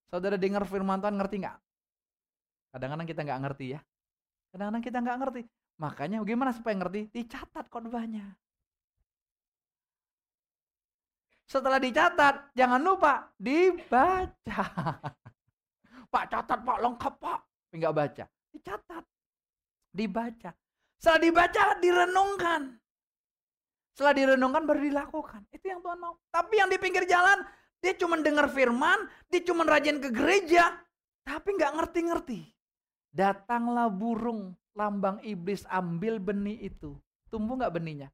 Saudara 0.10 0.36
dengar 0.36 0.66
firman 0.66 0.98
Tuhan 0.98 1.16
ngerti 1.16 1.36
nggak? 1.46 1.58
Kadang-kadang 2.74 3.08
kita 3.08 3.22
nggak 3.22 3.42
ngerti 3.46 3.66
ya. 3.78 3.80
Kadang-kadang 4.50 4.84
kita 4.84 4.98
nggak 5.04 5.18
ngerti. 5.22 5.42
Makanya 5.78 6.18
bagaimana 6.26 6.52
supaya 6.58 6.76
ngerti? 6.82 7.02
Dicatat 7.14 7.66
khotbahnya. 7.70 8.26
Setelah 11.48 11.80
dicatat, 11.80 12.52
jangan 12.58 12.82
lupa 12.82 13.32
dibaca. 13.40 14.62
Pak 16.12 16.26
catat 16.32 16.64
pak 16.64 16.80
lengkap 16.80 17.14
pak. 17.20 17.40
Enggak 17.76 17.92
baca. 17.92 18.26
Dicatat 18.56 19.04
dibaca. 19.98 20.54
Setelah 21.02 21.22
dibaca, 21.22 21.64
direnungkan. 21.82 22.62
Setelah 23.98 24.14
direnungkan 24.14 24.64
baru 24.70 24.82
dilakukan. 24.86 25.42
Itu 25.50 25.74
yang 25.74 25.82
Tuhan 25.82 25.98
mau. 25.98 26.14
Tapi 26.30 26.62
yang 26.62 26.70
di 26.70 26.78
pinggir 26.78 27.10
jalan, 27.10 27.42
dia 27.82 27.98
cuma 27.98 28.22
dengar 28.22 28.46
firman, 28.54 29.10
dia 29.30 29.42
cuma 29.42 29.66
rajin 29.66 29.98
ke 29.98 30.14
gereja, 30.14 30.70
tapi 31.26 31.58
nggak 31.58 31.74
ngerti-ngerti. 31.82 32.46
Datanglah 33.10 33.90
burung 33.90 34.54
lambang 34.78 35.18
iblis 35.26 35.66
ambil 35.66 36.22
benih 36.22 36.70
itu. 36.70 36.94
Tumbuh 37.34 37.58
nggak 37.58 37.74
benihnya? 37.74 38.14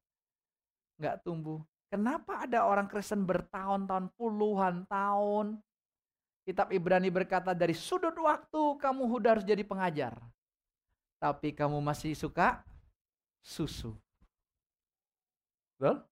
Nggak 0.96 1.20
tumbuh. 1.20 1.60
Kenapa 1.92 2.48
ada 2.48 2.64
orang 2.64 2.88
Kristen 2.88 3.28
bertahun-tahun, 3.28 4.08
puluhan 4.16 4.88
tahun? 4.88 5.60
Kitab 6.44 6.72
Ibrani 6.72 7.08
berkata 7.08 7.56
dari 7.56 7.72
sudut 7.72 8.12
waktu 8.20 8.76
kamu 8.76 9.08
sudah 9.08 9.30
harus 9.36 9.46
jadi 9.48 9.64
pengajar 9.64 10.12
tapi 11.24 11.56
kamu 11.56 11.80
masih 11.80 12.12
suka 12.12 12.60
susu. 13.40 13.96
Betul? 15.80 16.04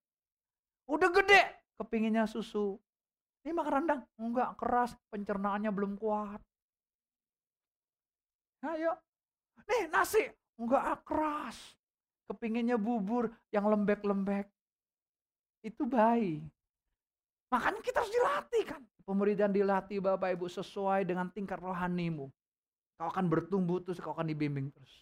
Udah 0.88 1.12
gede, 1.12 1.68
kepinginnya 1.76 2.24
susu. 2.24 2.80
Ini 3.44 3.52
makan 3.52 3.72
rendang, 3.76 4.00
enggak 4.16 4.56
keras, 4.56 4.96
pencernaannya 5.12 5.68
belum 5.68 6.00
kuat. 6.00 6.40
Ayo, 8.64 8.96
nih 9.68 9.92
nasi, 9.92 10.32
enggak 10.56 11.04
keras. 11.04 11.76
Kepinginnya 12.32 12.80
bubur 12.80 13.28
yang 13.52 13.68
lembek-lembek. 13.68 14.48
Itu 15.60 15.84
bayi. 15.84 16.40
Makanya 17.52 17.84
kita 17.84 18.00
harus 18.00 18.14
dilatih 18.16 18.64
kan. 18.64 18.80
Pemuridan 19.04 19.52
dilatih 19.52 20.00
Bapak 20.00 20.32
Ibu 20.32 20.48
sesuai 20.48 21.04
dengan 21.04 21.28
tingkat 21.28 21.60
rohanimu. 21.60 22.32
Kau 23.00 23.08
akan 23.10 23.26
bertumbuh 23.26 23.80
terus, 23.82 23.98
kau 23.98 24.14
akan 24.14 24.28
dibimbing 24.28 24.70
terus. 24.70 24.92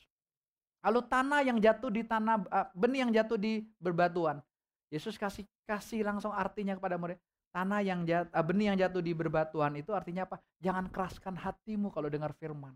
Lalu 0.80 1.00
tanah 1.08 1.40
yang 1.44 1.60
jatuh 1.60 1.92
di 1.92 2.02
tanah 2.06 2.40
benih 2.72 3.04
yang 3.04 3.12
jatuh 3.12 3.36
di 3.36 3.66
berbatuan. 3.76 4.40
Yesus 4.88 5.20
kasih 5.20 5.44
kasih 5.68 6.02
langsung 6.02 6.32
artinya 6.32 6.74
kepada 6.74 6.96
murid. 6.96 7.20
Tanah 7.50 7.82
yang 7.82 8.06
jatuh, 8.06 8.30
benih 8.46 8.72
yang 8.72 8.78
jatuh 8.78 9.02
di 9.02 9.12
berbatuan 9.12 9.74
itu 9.74 9.90
artinya 9.90 10.22
apa? 10.22 10.38
Jangan 10.62 10.86
keraskan 10.88 11.34
hatimu 11.34 11.90
kalau 11.90 12.06
dengar 12.06 12.30
firman. 12.38 12.72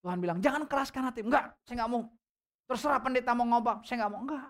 Tuhan 0.00 0.16
bilang, 0.16 0.38
jangan 0.40 0.64
keraskan 0.64 1.12
hati. 1.12 1.20
Enggak, 1.22 1.52
saya 1.68 1.84
nggak 1.84 1.90
mau. 1.92 2.08
Terserah 2.64 3.00
pendeta 3.04 3.36
mau 3.36 3.44
ngomong, 3.52 3.84
saya 3.84 4.00
nggak 4.00 4.12
mau. 4.16 4.20
Enggak. 4.24 4.48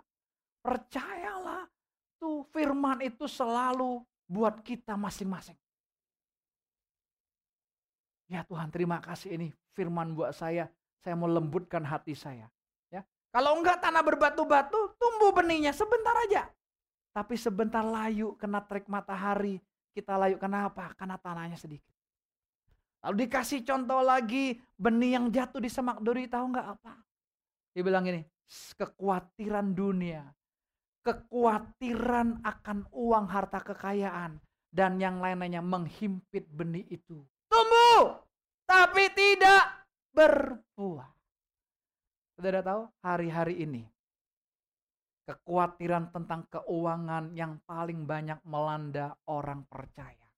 Percayalah, 0.62 1.66
tuh 2.22 2.47
firman 2.55 3.03
itu 3.03 3.26
selalu 3.26 4.03
buat 4.30 4.62
kita 4.62 4.95
masing-masing. 4.95 5.59
Ya 8.29 8.45
Tuhan 8.45 8.68
terima 8.68 9.01
kasih 9.01 9.41
ini 9.41 9.49
firman 9.72 10.12
buat 10.12 10.37
saya. 10.37 10.68
Saya 11.01 11.16
mau 11.16 11.26
lembutkan 11.26 11.81
hati 11.81 12.12
saya. 12.12 12.53
Ya, 12.93 13.01
Kalau 13.33 13.57
enggak 13.57 13.81
tanah 13.81 14.05
berbatu-batu, 14.05 14.99
tumbuh 15.01 15.33
benihnya 15.33 15.72
sebentar 15.72 16.12
aja. 16.29 16.53
Tapi 17.16 17.35
sebentar 17.41 17.81
layu 17.81 18.37
kena 18.37 18.61
trik 18.61 18.85
matahari. 18.85 19.64
Kita 19.97 20.20
layu 20.20 20.37
kenapa? 20.37 20.93
Karena 20.95 21.16
tanahnya 21.16 21.57
sedikit. 21.57 21.91
Lalu 23.01 23.24
dikasih 23.24 23.64
contoh 23.64 24.05
lagi 24.05 24.61
benih 24.76 25.16
yang 25.16 25.26
jatuh 25.33 25.62
di 25.62 25.70
semak 25.72 26.03
duri 26.05 26.29
tahu 26.29 26.53
nggak 26.53 26.68
apa? 26.68 26.93
Dia 27.72 27.83
bilang 27.87 28.05
ini, 28.11 28.26
kekhawatiran 28.74 29.70
dunia, 29.72 30.26
kekhawatiran 31.07 32.43
akan 32.43 32.79
uang 32.91 33.26
harta 33.31 33.62
kekayaan 33.62 34.43
dan 34.68 34.99
yang 34.99 35.22
lain-lainnya 35.22 35.62
menghimpit 35.62 36.45
benih 36.51 36.85
itu 36.91 37.22
tumbuh, 37.49 37.88
tapi 38.79 39.11
tidak 39.11 39.91
berbuah. 40.14 41.11
Saudara 42.39 42.62
tahu, 42.62 42.83
hari-hari 43.03 43.66
ini 43.66 43.83
kekhawatiran 45.26 46.14
tentang 46.14 46.47
keuangan 46.47 47.35
yang 47.35 47.59
paling 47.66 48.07
banyak 48.07 48.39
melanda 48.47 49.18
orang 49.26 49.66
percaya. 49.66 50.31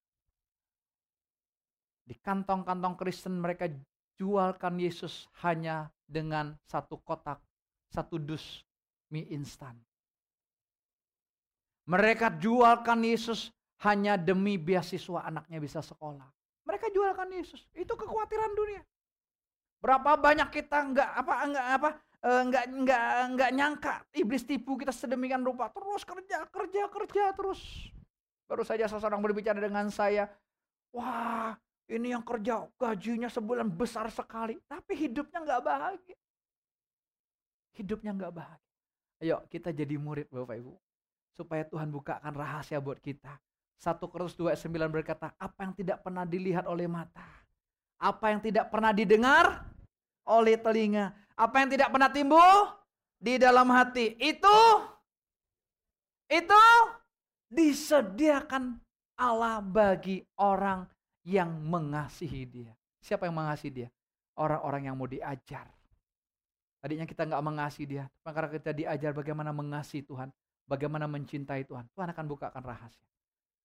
Di 2.01 2.17
kantong-kantong 2.17 2.97
Kristen 2.97 3.39
mereka 3.39 3.69
jualkan 4.17 4.81
Yesus 4.81 5.29
hanya 5.45 5.93
dengan 6.09 6.57
satu 6.65 6.97
kotak, 7.05 7.39
satu 7.93 8.17
dus 8.17 8.65
mie 9.13 9.29
instan. 9.31 9.77
Mereka 11.85 12.41
jualkan 12.41 13.05
Yesus 13.05 13.53
hanya 13.85 14.17
demi 14.17 14.57
beasiswa 14.57 15.29
anaknya 15.29 15.61
bisa 15.61 15.85
sekolah. 15.85 16.40
Mereka 16.71 16.87
jualkan 16.95 17.27
Yesus. 17.35 17.67
Itu 17.75 17.99
kekhawatiran 17.99 18.55
dunia. 18.55 18.87
Berapa 19.83 20.15
banyak 20.15 20.55
kita 20.55 20.79
nggak 20.95 21.11
apa 21.19 21.33
nggak 21.51 21.67
apa 21.81 21.89
eh, 22.23 22.43
nggak 22.47 22.65
nggak 22.85 23.05
nggak 23.35 23.51
nyangka 23.51 23.95
iblis 24.15 24.47
tipu 24.47 24.77
kita 24.77 24.93
sedemikian 24.93 25.43
rupa 25.43 25.73
terus 25.73 26.07
kerja 26.07 26.47
kerja 26.47 26.83
kerja 26.87 27.25
terus. 27.35 27.91
Baru 28.47 28.63
saja 28.63 28.87
seseorang 28.87 29.19
berbicara 29.19 29.59
dengan 29.59 29.91
saya, 29.91 30.31
wah 30.95 31.59
ini 31.91 32.15
yang 32.15 32.23
kerja 32.23 32.71
gajinya 32.79 33.27
sebulan 33.27 33.67
besar 33.67 34.07
sekali, 34.15 34.55
tapi 34.71 34.95
hidupnya 34.95 35.43
nggak 35.43 35.63
bahagia. 35.65 36.19
Hidupnya 37.75 38.15
nggak 38.15 38.33
bahagia. 38.37 38.71
Ayo 39.21 39.37
kita 39.51 39.75
jadi 39.75 39.99
murid 39.99 40.31
Bapak 40.31 40.55
Ibu. 40.55 40.75
Supaya 41.35 41.67
Tuhan 41.67 41.91
bukakan 41.91 42.31
rahasia 42.31 42.79
buat 42.79 43.03
kita. 43.03 43.39
1 43.81 43.97
Korintus 44.13 44.37
2 44.37 44.53
9 44.53 44.93
berkata, 44.93 45.33
apa 45.41 45.65
yang 45.65 45.73
tidak 45.73 46.05
pernah 46.05 46.29
dilihat 46.29 46.69
oleh 46.69 46.85
mata, 46.85 47.25
apa 47.97 48.29
yang 48.29 48.41
tidak 48.45 48.69
pernah 48.69 48.93
didengar 48.93 49.65
oleh 50.29 50.61
telinga, 50.61 51.17
apa 51.33 51.65
yang 51.65 51.69
tidak 51.73 51.89
pernah 51.89 52.13
timbul 52.13 52.77
di 53.17 53.41
dalam 53.41 53.65
hati, 53.73 54.21
itu 54.21 54.59
itu 56.29 56.63
disediakan 57.49 58.77
Allah 59.17 59.65
bagi 59.65 60.23
orang 60.37 60.85
yang 61.25 61.49
mengasihi 61.49 62.45
dia. 62.45 62.73
Siapa 63.01 63.25
yang 63.25 63.37
mengasihi 63.37 63.73
dia? 63.73 63.89
Orang-orang 64.37 64.93
yang 64.93 64.97
mau 64.97 65.09
diajar. 65.09 65.69
Tadinya 66.81 67.05
kita 67.05 67.29
nggak 67.29 67.45
mengasihi 67.45 67.89
dia, 67.97 68.05
karena 68.25 68.49
kita 68.49 68.73
diajar 68.73 69.13
bagaimana 69.13 69.53
mengasihi 69.53 70.05
Tuhan, 70.05 70.33
bagaimana 70.65 71.05
mencintai 71.05 71.65
Tuhan. 71.69 71.85
Tuhan 71.93 72.09
akan 72.13 72.25
bukakan 72.29 72.63
rahasia. 72.65 73.09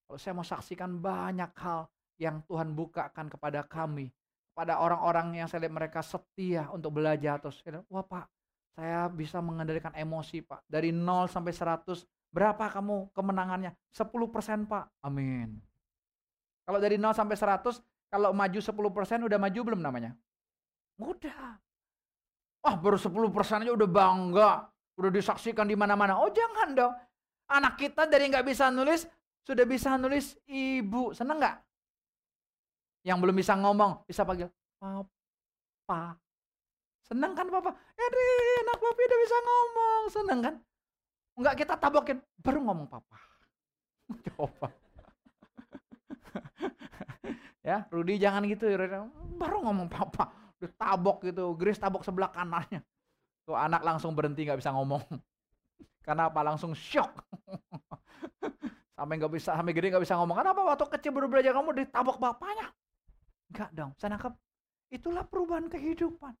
Kalau 0.06 0.18
saya 0.22 0.32
mau 0.38 0.46
saksikan 0.46 1.02
banyak 1.02 1.50
hal 1.58 1.90
yang 2.16 2.40
Tuhan 2.46 2.72
bukakan 2.72 3.26
kepada 3.26 3.66
kami, 3.66 4.14
pada 4.56 4.78
orang-orang 4.80 5.42
yang 5.42 5.46
saya 5.50 5.66
lihat 5.66 5.74
mereka 5.74 6.00
setia 6.00 6.70
untuk 6.70 6.96
belajar 6.96 7.42
terus. 7.42 7.60
Wah 7.90 8.06
Pak, 8.06 8.24
saya 8.78 9.10
bisa 9.10 9.42
mengendalikan 9.42 9.92
emosi 9.92 10.46
Pak. 10.46 10.64
Dari 10.70 10.94
0 10.94 11.28
sampai 11.28 11.52
100, 11.52 12.06
berapa 12.30 12.64
kamu 12.70 13.12
kemenangannya? 13.12 13.74
10% 13.92 14.70
Pak. 14.70 14.84
Amin. 15.04 15.58
Kalau 16.64 16.78
dari 16.78 16.96
0 16.96 17.12
sampai 17.12 17.36
100, 17.36 17.82
kalau 18.08 18.30
maju 18.30 18.60
10% 18.62 19.26
udah 19.26 19.38
maju 19.38 19.60
belum 19.60 19.80
namanya? 19.82 20.14
Mudah. 20.96 21.60
Wah 22.64 22.74
baru 22.78 22.96
10% 22.96 23.62
aja 23.62 23.72
udah 23.74 23.88
bangga. 23.90 24.50
Udah 24.96 25.10
disaksikan 25.12 25.68
di 25.68 25.76
mana-mana. 25.76 26.16
Oh 26.16 26.32
jangan 26.32 26.72
dong. 26.72 26.94
Anak 27.46 27.78
kita 27.78 28.08
dari 28.08 28.26
nggak 28.26 28.42
bisa 28.42 28.72
nulis, 28.72 29.06
sudah 29.46 29.62
bisa 29.62 29.94
nulis 29.94 30.34
ibu. 30.50 31.14
Seneng 31.14 31.38
nggak? 31.38 31.56
Yang 33.06 33.18
belum 33.22 33.36
bisa 33.38 33.54
ngomong, 33.54 34.02
bisa 34.02 34.26
panggil 34.26 34.50
papa. 34.82 36.18
Seneng 37.06 37.38
kan 37.38 37.46
papa? 37.46 37.70
Eri, 37.94 38.30
anak 38.66 38.78
papi 38.82 39.02
udah 39.06 39.20
bisa 39.22 39.36
ngomong. 39.38 40.02
Seneng 40.10 40.38
kan? 40.42 40.54
Enggak 41.38 41.54
kita 41.62 41.78
tabokin, 41.78 42.18
baru 42.42 42.58
ngomong 42.66 42.90
papa. 42.90 43.16
Coba. 44.34 44.74
ya, 47.68 47.86
Rudi 47.94 48.18
jangan 48.18 48.42
gitu. 48.50 48.66
Baru 49.38 49.62
ngomong 49.62 49.86
papa. 49.86 50.34
Udah 50.58 50.72
tabok 50.74 51.22
gitu. 51.22 51.54
Grace 51.54 51.78
tabok 51.78 52.02
sebelah 52.02 52.34
kanannya. 52.34 52.82
Tuh 53.46 53.54
anak 53.54 53.86
langsung 53.86 54.10
berhenti 54.10 54.42
nggak 54.42 54.58
bisa 54.58 54.74
ngomong. 54.74 55.06
Karena 56.06 56.26
apa? 56.26 56.42
Langsung 56.42 56.74
shock. 56.74 57.22
Sampai 58.96 59.14
nggak 59.20 59.32
bisa, 59.36 59.52
sampai 59.52 59.72
gede 59.76 59.92
nggak 59.92 60.04
bisa 60.08 60.16
ngomong. 60.16 60.40
Kenapa 60.40 60.60
waktu 60.64 60.84
kecil 60.96 61.12
baru 61.12 61.28
belajar 61.28 61.52
kamu 61.52 61.70
ditabok 61.84 62.16
bapaknya? 62.16 62.72
Enggak 63.52 63.70
dong. 63.76 63.92
Saya 64.00 64.16
nangkep. 64.16 64.32
Itulah 64.90 65.24
perubahan 65.28 65.68
kehidupan. 65.68 66.32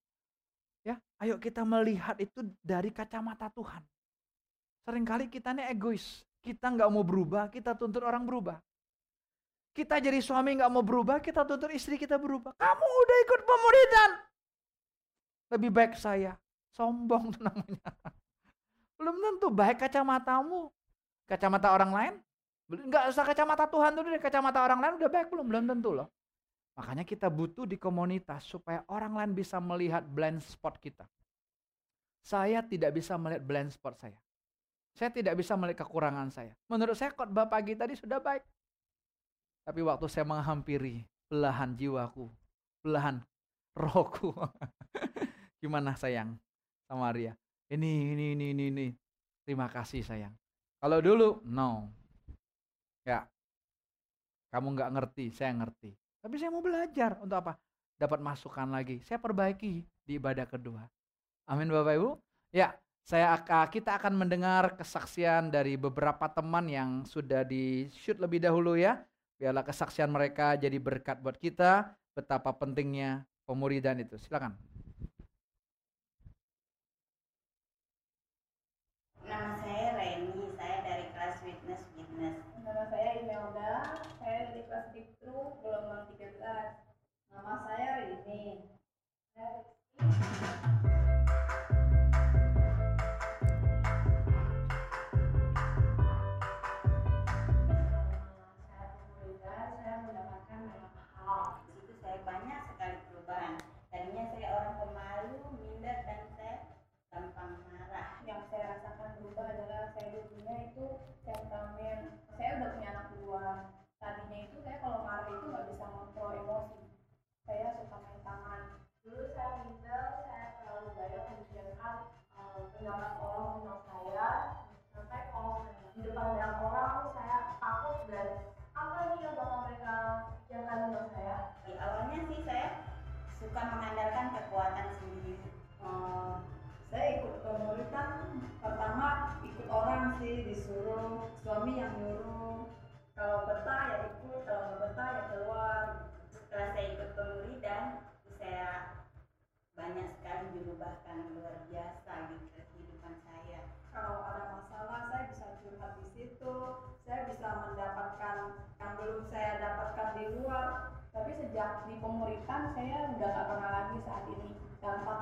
Ya, 0.86 0.96
ayo 1.20 1.36
kita 1.36 1.66
melihat 1.66 2.16
itu 2.16 2.46
dari 2.64 2.88
kacamata 2.94 3.52
Tuhan. 3.52 3.82
Seringkali 4.86 5.28
kita 5.28 5.52
ini 5.52 5.66
egois. 5.68 6.24
Kita 6.40 6.70
nggak 6.70 6.86
mau 6.94 7.02
berubah, 7.02 7.50
kita 7.50 7.74
tuntut 7.74 8.06
orang 8.06 8.22
berubah. 8.22 8.62
Kita 9.74 9.98
jadi 9.98 10.22
suami 10.22 10.56
nggak 10.56 10.70
mau 10.70 10.80
berubah, 10.80 11.18
kita 11.18 11.42
tuntut 11.42 11.74
istri 11.74 11.98
kita 11.98 12.16
berubah. 12.16 12.54
Kamu 12.54 12.86
udah 12.86 13.16
ikut 13.26 13.40
pemuridan. 13.44 14.10
Lebih 15.52 15.70
baik 15.74 15.92
saya. 15.98 16.38
Sombong 16.70 17.34
tuh 17.34 17.42
namanya. 17.42 17.90
Belum 18.94 19.16
tentu 19.18 19.48
baik 19.50 19.82
kacamatamu. 19.82 20.70
Kacamata 21.26 21.74
orang 21.74 21.92
lain. 21.92 22.14
Nggak 22.66 23.04
usah 23.14 23.22
kacamata 23.22 23.70
Tuhan 23.70 23.92
dulu 23.94 24.06
deh. 24.10 24.22
Kacamata 24.22 24.58
orang 24.62 24.80
lain 24.82 24.94
udah 24.98 25.10
baik 25.10 25.28
belum? 25.30 25.46
Belum 25.46 25.64
tentu 25.66 25.90
loh. 25.94 26.08
Makanya 26.76 27.08
kita 27.08 27.32
butuh 27.32 27.64
di 27.64 27.80
komunitas 27.80 28.44
supaya 28.44 28.84
orang 28.90 29.16
lain 29.16 29.32
bisa 29.32 29.56
melihat 29.62 30.04
blind 30.04 30.44
spot 30.44 30.76
kita. 30.76 31.08
Saya 32.20 32.60
tidak 32.60 32.92
bisa 32.92 33.16
melihat 33.16 33.42
blind 33.46 33.70
spot 33.72 33.96
saya. 33.96 34.18
Saya 34.92 35.12
tidak 35.12 35.38
bisa 35.38 35.54
melihat 35.54 35.86
kekurangan 35.86 36.28
saya. 36.28 36.52
Menurut 36.68 36.98
saya 36.98 37.14
khotbah 37.14 37.48
pagi 37.48 37.78
tadi 37.78 37.94
sudah 37.96 38.20
baik. 38.20 38.44
Tapi 39.64 39.80
waktu 39.82 40.06
saya 40.10 40.26
menghampiri 40.26 41.06
belahan 41.30 41.72
jiwaku, 41.78 42.28
belahan 42.82 43.22
rohku. 43.72 44.34
Gimana 45.62 45.96
sayang? 45.96 46.36
sama 46.86 47.10
Maria. 47.10 47.34
Ini, 47.66 48.14
ini, 48.14 48.24
ini, 48.38 48.46
ini, 48.54 48.64
ini. 48.70 48.86
Terima 49.42 49.66
kasih 49.66 50.06
sayang. 50.06 50.34
Kalau 50.78 51.02
dulu, 51.02 51.42
no. 51.42 51.90
Ya. 53.06 53.22
Kamu 54.50 54.74
nggak 54.74 54.90
ngerti, 54.98 55.30
saya 55.30 55.54
ngerti. 55.54 55.94
Tapi 56.18 56.34
saya 56.42 56.50
mau 56.50 56.58
belajar 56.58 57.14
untuk 57.22 57.38
apa? 57.38 57.54
Dapat 57.94 58.18
masukan 58.18 58.66
lagi. 58.66 58.98
Saya 59.06 59.22
perbaiki 59.22 59.86
di 60.02 60.18
ibadah 60.18 60.42
kedua. 60.42 60.82
Amin 61.46 61.70
Bapak 61.70 61.94
Ibu. 61.94 62.10
Ya, 62.50 62.74
saya 63.06 63.38
kita 63.70 63.94
akan 63.94 64.18
mendengar 64.18 64.74
kesaksian 64.74 65.54
dari 65.54 65.78
beberapa 65.78 66.26
teman 66.26 66.66
yang 66.66 67.06
sudah 67.06 67.46
di 67.46 67.86
shoot 67.94 68.18
lebih 68.18 68.42
dahulu 68.42 68.74
ya. 68.74 68.98
Biarlah 69.38 69.62
kesaksian 69.62 70.10
mereka 70.10 70.58
jadi 70.58 70.74
berkat 70.82 71.22
buat 71.22 71.38
kita 71.38 71.94
betapa 72.16 72.50
pentingnya 72.58 73.22
pemuridan 73.46 74.02
itu. 74.02 74.18
Silakan. 74.18 74.58
Saya 79.26 79.65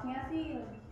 dampaknya 0.05 0.21
sih 0.29 0.84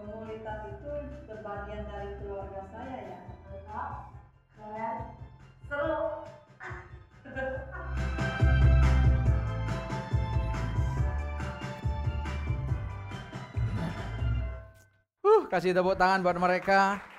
pemuritan 0.00 0.60
itu 0.72 0.92
berbagian 1.28 1.84
dari 1.84 2.16
keluarga 2.16 2.64
saya 2.72 2.98
ya 3.04 3.20
lengkap 3.52 3.92
keren 4.56 4.96
seru 5.68 6.00
Uh, 15.20 15.46
kasih 15.46 15.76
tepuk 15.76 15.94
tangan 16.00 16.24
buat 16.24 16.40
mereka. 16.40 17.09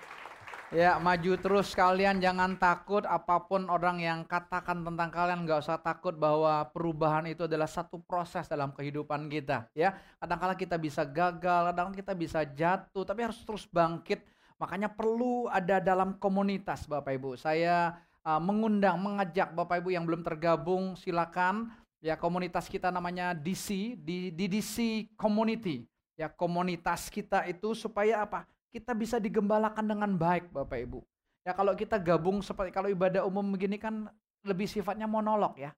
Ya, 0.71 0.95
maju 1.03 1.35
terus 1.35 1.75
kalian, 1.75 2.23
jangan 2.23 2.55
takut 2.55 3.03
apa 3.03 3.43
pun 3.43 3.67
orang 3.67 3.99
yang 3.99 4.23
katakan 4.23 4.87
tentang 4.87 5.11
kalian, 5.11 5.43
nggak 5.43 5.67
usah 5.67 5.75
takut 5.75 6.15
bahwa 6.15 6.63
perubahan 6.71 7.27
itu 7.27 7.43
adalah 7.43 7.67
satu 7.67 7.99
proses 7.99 8.47
dalam 8.47 8.71
kehidupan 8.71 9.27
kita. 9.27 9.67
Ya, 9.75 9.99
kadang-kala 10.23 10.55
kita 10.55 10.79
bisa 10.79 11.03
gagal, 11.03 11.75
kadang 11.75 11.91
kita 11.91 12.15
bisa 12.15 12.47
jatuh, 12.47 13.03
tapi 13.03 13.19
harus 13.19 13.43
terus 13.43 13.67
bangkit. 13.67 14.23
Makanya 14.63 14.87
perlu 14.87 15.51
ada 15.51 15.83
dalam 15.83 16.15
komunitas, 16.15 16.87
Bapak 16.87 17.19
Ibu. 17.19 17.35
Saya 17.35 17.99
uh, 18.23 18.39
mengundang, 18.39 18.95
mengajak 18.95 19.51
Bapak 19.51 19.83
Ibu 19.83 19.91
yang 19.91 20.07
belum 20.07 20.23
tergabung, 20.23 20.95
silakan. 20.95 21.67
Ya, 21.99 22.15
komunitas 22.15 22.71
kita 22.71 22.95
namanya 22.95 23.35
DC, 23.35 23.99
di 23.99 24.31
DDC 24.31 25.11
Community. 25.19 25.83
ya 26.15 26.31
komunitas 26.31 27.11
kita 27.11 27.43
itu 27.49 27.75
supaya 27.75 28.23
apa? 28.23 28.47
Kita 28.71 28.95
bisa 28.95 29.19
digembalakan 29.19 29.83
dengan 29.83 30.15
baik 30.15 30.55
Bapak 30.55 30.79
Ibu. 30.79 30.99
Ya 31.43 31.51
kalau 31.51 31.75
kita 31.75 31.99
gabung 31.99 32.39
seperti 32.39 32.71
kalau 32.71 32.87
ibadah 32.87 33.27
umum 33.27 33.43
begini 33.51 33.75
kan 33.75 34.07
lebih 34.47 34.65
sifatnya 34.65 35.05
monolog 35.05 35.59
ya. 35.59 35.75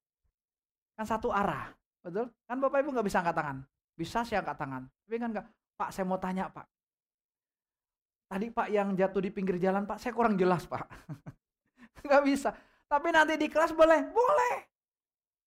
Kan 0.93 1.09
satu 1.09 1.33
arah, 1.33 1.73
betul? 2.05 2.29
Kan 2.45 2.61
Bapak 2.61 2.85
Ibu 2.85 2.93
nggak 2.93 3.07
bisa 3.09 3.25
angkat 3.25 3.35
tangan. 3.35 3.57
Bisa 3.97 4.19
sih 4.21 4.37
angkat 4.37 4.57
tangan. 4.61 4.85
Tapi 4.85 5.15
kan 5.17 5.29
nggak, 5.33 5.45
Pak 5.73 5.89
saya 5.89 6.05
mau 6.05 6.21
tanya 6.21 6.53
Pak. 6.53 6.65
Tadi 8.29 8.49
Pak 8.53 8.67
yang 8.69 8.93
jatuh 8.93 9.21
di 9.25 9.29
pinggir 9.33 9.57
jalan 9.57 9.89
Pak, 9.89 9.97
saya 9.97 10.13
kurang 10.13 10.37
jelas 10.37 10.69
Pak. 10.69 10.85
nggak 12.05 12.23
bisa. 12.29 12.53
Tapi 12.85 13.09
nanti 13.09 13.33
di 13.41 13.49
kelas 13.49 13.73
boleh? 13.73 14.05
Boleh. 14.13 14.55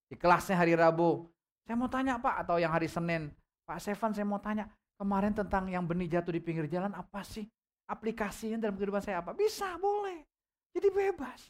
Di 0.07 0.15
kelasnya 0.19 0.59
hari 0.59 0.75
Rabu, 0.75 1.27
saya 1.67 1.75
mau 1.75 1.91
tanya 1.91 2.19
Pak, 2.19 2.47
atau 2.47 2.63
yang 2.63 2.71
hari 2.71 2.87
Senin, 2.87 3.31
Pak 3.67 3.83
Sevan 3.83 4.15
saya 4.15 4.23
mau 4.23 4.39
tanya, 4.39 4.71
kemarin 4.97 5.33
tentang 5.33 5.69
yang 5.71 5.85
benih 5.85 6.19
jatuh 6.19 6.33
di 6.33 6.43
pinggir 6.43 6.67
jalan 6.69 6.93
apa 6.97 7.23
sih? 7.23 7.45
Aplikasinya 7.87 8.67
dalam 8.67 8.75
kehidupan 8.75 9.01
saya 9.01 9.23
apa? 9.23 9.31
Bisa, 9.33 9.79
boleh. 9.79 10.27
Jadi 10.75 10.89
bebas. 10.91 11.41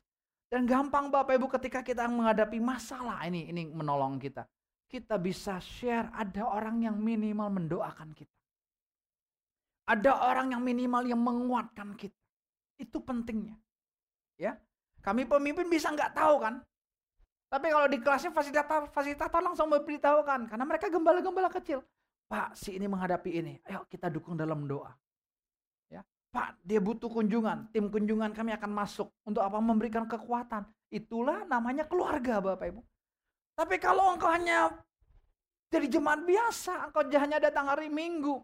Dan 0.47 0.69
gampang 0.69 1.11
Bapak 1.11 1.35
Ibu 1.35 1.51
ketika 1.59 1.83
kita 1.83 2.07
menghadapi 2.07 2.63
masalah 2.63 3.25
ini, 3.27 3.51
ini 3.51 3.67
menolong 3.67 4.21
kita. 4.21 4.47
Kita 4.87 5.19
bisa 5.19 5.59
share 5.59 6.13
ada 6.15 6.47
orang 6.47 6.87
yang 6.87 6.95
minimal 6.95 7.51
mendoakan 7.51 8.15
kita. 8.15 8.31
Ada 9.91 10.13
orang 10.31 10.55
yang 10.55 10.63
minimal 10.63 11.03
yang 11.03 11.19
menguatkan 11.19 11.99
kita. 11.99 12.15
Itu 12.79 13.03
pentingnya. 13.03 13.59
Ya, 14.39 14.61
kami 15.03 15.27
pemimpin 15.27 15.67
bisa 15.67 15.91
nggak 15.91 16.15
tahu 16.15 16.45
kan 16.45 16.61
tapi 17.47 17.71
kalau 17.71 17.87
di 17.87 17.99
kelasnya 18.03 18.35
fasilitator, 18.35 18.91
fasilitator 18.91 19.39
langsung 19.39 19.71
memberitahukan 19.71 20.51
karena 20.51 20.65
mereka 20.67 20.91
gembala-gembala 20.91 21.47
kecil. 21.49 21.79
Pak, 22.27 22.59
si 22.59 22.75
ini 22.75 22.91
menghadapi 22.91 23.31
ini. 23.39 23.55
Ayo 23.71 23.87
kita 23.87 24.11
dukung 24.11 24.35
dalam 24.35 24.67
doa. 24.67 24.91
Ya, 25.87 26.03
Pak, 26.35 26.59
dia 26.67 26.83
butuh 26.83 27.07
kunjungan. 27.07 27.71
Tim 27.71 27.87
kunjungan 27.87 28.35
kami 28.35 28.51
akan 28.59 28.71
masuk 28.75 29.15
untuk 29.23 29.47
apa? 29.47 29.63
Memberikan 29.63 30.11
kekuatan. 30.11 30.67
Itulah 30.91 31.47
namanya 31.47 31.87
keluarga, 31.87 32.43
Bapak 32.43 32.67
Ibu. 32.75 32.83
Tapi 33.57 33.77
kalau 33.79 34.13
engkau 34.13 34.29
hanya 34.29 34.75
jadi 35.71 35.87
jemaat 35.87 36.27
biasa, 36.27 36.91
engkau 36.91 37.07
hanya 37.07 37.39
datang 37.39 37.71
hari 37.71 37.87
Minggu 37.87 38.43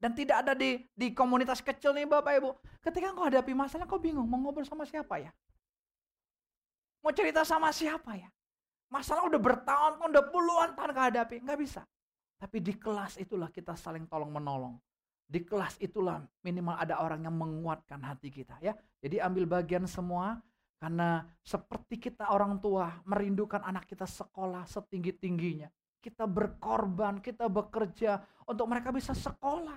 dan 0.00 0.16
tidak 0.16 0.42
ada 0.42 0.52
di 0.56 0.80
di 0.96 1.12
komunitas 1.12 1.60
kecil 1.60 1.92
nih 1.92 2.08
Bapak 2.08 2.32
Ibu. 2.40 2.50
Ketika 2.80 3.12
engkau 3.12 3.28
hadapi 3.28 3.52
masalah, 3.52 3.84
engkau 3.86 4.00
bingung 4.02 4.26
mau 4.26 4.40
ngobrol 4.40 4.66
sama 4.66 4.88
siapa 4.88 5.20
ya? 5.20 5.30
Mau 7.04 7.12
cerita 7.12 7.44
sama 7.44 7.72
siapa 7.72 8.16
ya? 8.16 8.28
Masalah 8.90 9.28
udah 9.30 9.38
bertahun-tahun, 9.38 10.10
udah 10.10 10.24
puluhan 10.34 10.70
tahun 10.74 10.92
kehadapi. 10.92 11.36
Nggak 11.46 11.58
bisa. 11.60 11.82
Tapi 12.40 12.56
di 12.64 12.72
kelas 12.72 13.20
itulah 13.20 13.52
kita 13.52 13.76
saling 13.76 14.08
tolong 14.08 14.32
menolong. 14.32 14.80
Di 15.28 15.44
kelas 15.44 15.76
itulah 15.78 16.24
minimal 16.40 16.74
ada 16.80 17.04
orang 17.04 17.28
yang 17.28 17.36
menguatkan 17.36 18.00
hati 18.00 18.32
kita 18.32 18.56
ya. 18.64 18.72
Jadi 19.04 19.20
ambil 19.20 19.44
bagian 19.60 19.84
semua 19.84 20.40
karena 20.80 21.28
seperti 21.44 22.00
kita 22.00 22.32
orang 22.32 22.56
tua 22.56 22.88
merindukan 23.04 23.60
anak 23.60 23.84
kita 23.84 24.08
sekolah 24.08 24.64
setinggi-tingginya. 24.64 25.68
Kita 26.00 26.24
berkorban, 26.24 27.20
kita 27.20 27.44
bekerja 27.52 28.24
untuk 28.48 28.64
mereka 28.72 28.88
bisa 28.88 29.12
sekolah. 29.12 29.76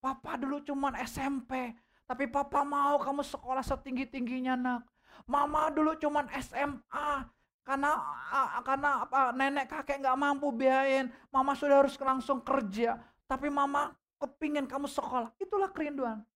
Papa 0.00 0.40
dulu 0.40 0.64
cuman 0.64 0.96
SMP, 1.04 1.76
tapi 2.08 2.24
papa 2.26 2.64
mau 2.64 2.96
kamu 2.96 3.20
sekolah 3.20 3.60
setinggi-tingginya 3.60 4.56
nak. 4.56 4.88
Mama 5.28 5.68
dulu 5.68 5.92
cuman 6.00 6.32
SMA 6.40 7.28
karena 7.70 7.90
karena 8.66 8.90
apa 9.06 9.20
nenek 9.30 9.66
kakek 9.70 10.02
nggak 10.02 10.18
mampu 10.18 10.50
biayain. 10.50 11.06
Mama 11.30 11.54
sudah 11.54 11.86
harus 11.86 11.94
langsung 12.02 12.42
kerja. 12.42 12.98
Tapi 13.30 13.46
mama 13.46 13.94
kepingin 14.18 14.66
kamu 14.66 14.90
sekolah. 14.90 15.30
Itulah 15.38 15.70
kerinduan 15.70 16.26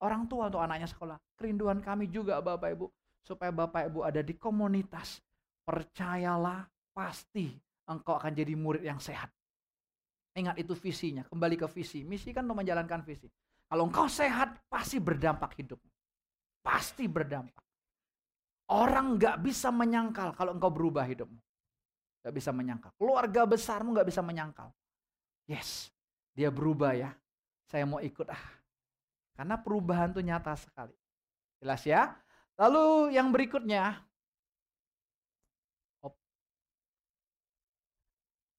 orang 0.00 0.24
tua 0.24 0.48
untuk 0.48 0.64
anaknya 0.64 0.88
sekolah. 0.88 1.20
Kerinduan 1.36 1.84
kami 1.84 2.08
juga 2.08 2.40
Bapak 2.40 2.72
Ibu 2.72 2.86
supaya 3.20 3.52
Bapak 3.52 3.92
Ibu 3.92 4.00
ada 4.08 4.24
di 4.24 4.34
komunitas. 4.34 5.20
Percayalah 5.68 6.66
pasti 6.96 7.52
engkau 7.86 8.16
akan 8.16 8.32
jadi 8.32 8.56
murid 8.56 8.82
yang 8.82 8.98
sehat. 8.98 9.28
Ingat 10.34 10.56
itu 10.62 10.72
visinya, 10.78 11.26
kembali 11.28 11.58
ke 11.58 11.66
visi. 11.68 12.06
Misi 12.06 12.32
kan 12.32 12.46
untuk 12.48 12.64
menjalankan 12.64 13.02
visi. 13.02 13.28
Kalau 13.70 13.86
engkau 13.86 14.06
sehat, 14.10 14.66
pasti 14.66 14.98
berdampak 14.98 15.54
hidup. 15.58 15.78
Pasti 16.62 17.06
berdampak. 17.06 17.69
Orang 18.70 19.18
nggak 19.18 19.42
bisa 19.42 19.74
menyangkal 19.74 20.30
kalau 20.38 20.54
engkau 20.54 20.70
berubah 20.70 21.02
hidupmu. 21.02 21.38
Gak 22.20 22.34
bisa 22.36 22.52
menyangkal. 22.52 22.92
Keluarga 23.00 23.48
besarmu 23.48 23.96
nggak 23.96 24.08
bisa 24.12 24.20
menyangkal. 24.20 24.70
Yes, 25.48 25.90
dia 26.36 26.52
berubah 26.52 26.94
ya. 26.94 27.10
Saya 27.66 27.88
mau 27.88 27.98
ikut 27.98 28.28
ah. 28.30 28.44
Karena 29.34 29.56
perubahan 29.56 30.12
itu 30.12 30.20
nyata 30.20 30.52
sekali. 30.54 30.94
Jelas 31.58 31.82
ya? 31.82 32.12
Lalu 32.60 33.16
yang 33.16 33.32
berikutnya. 33.32 34.04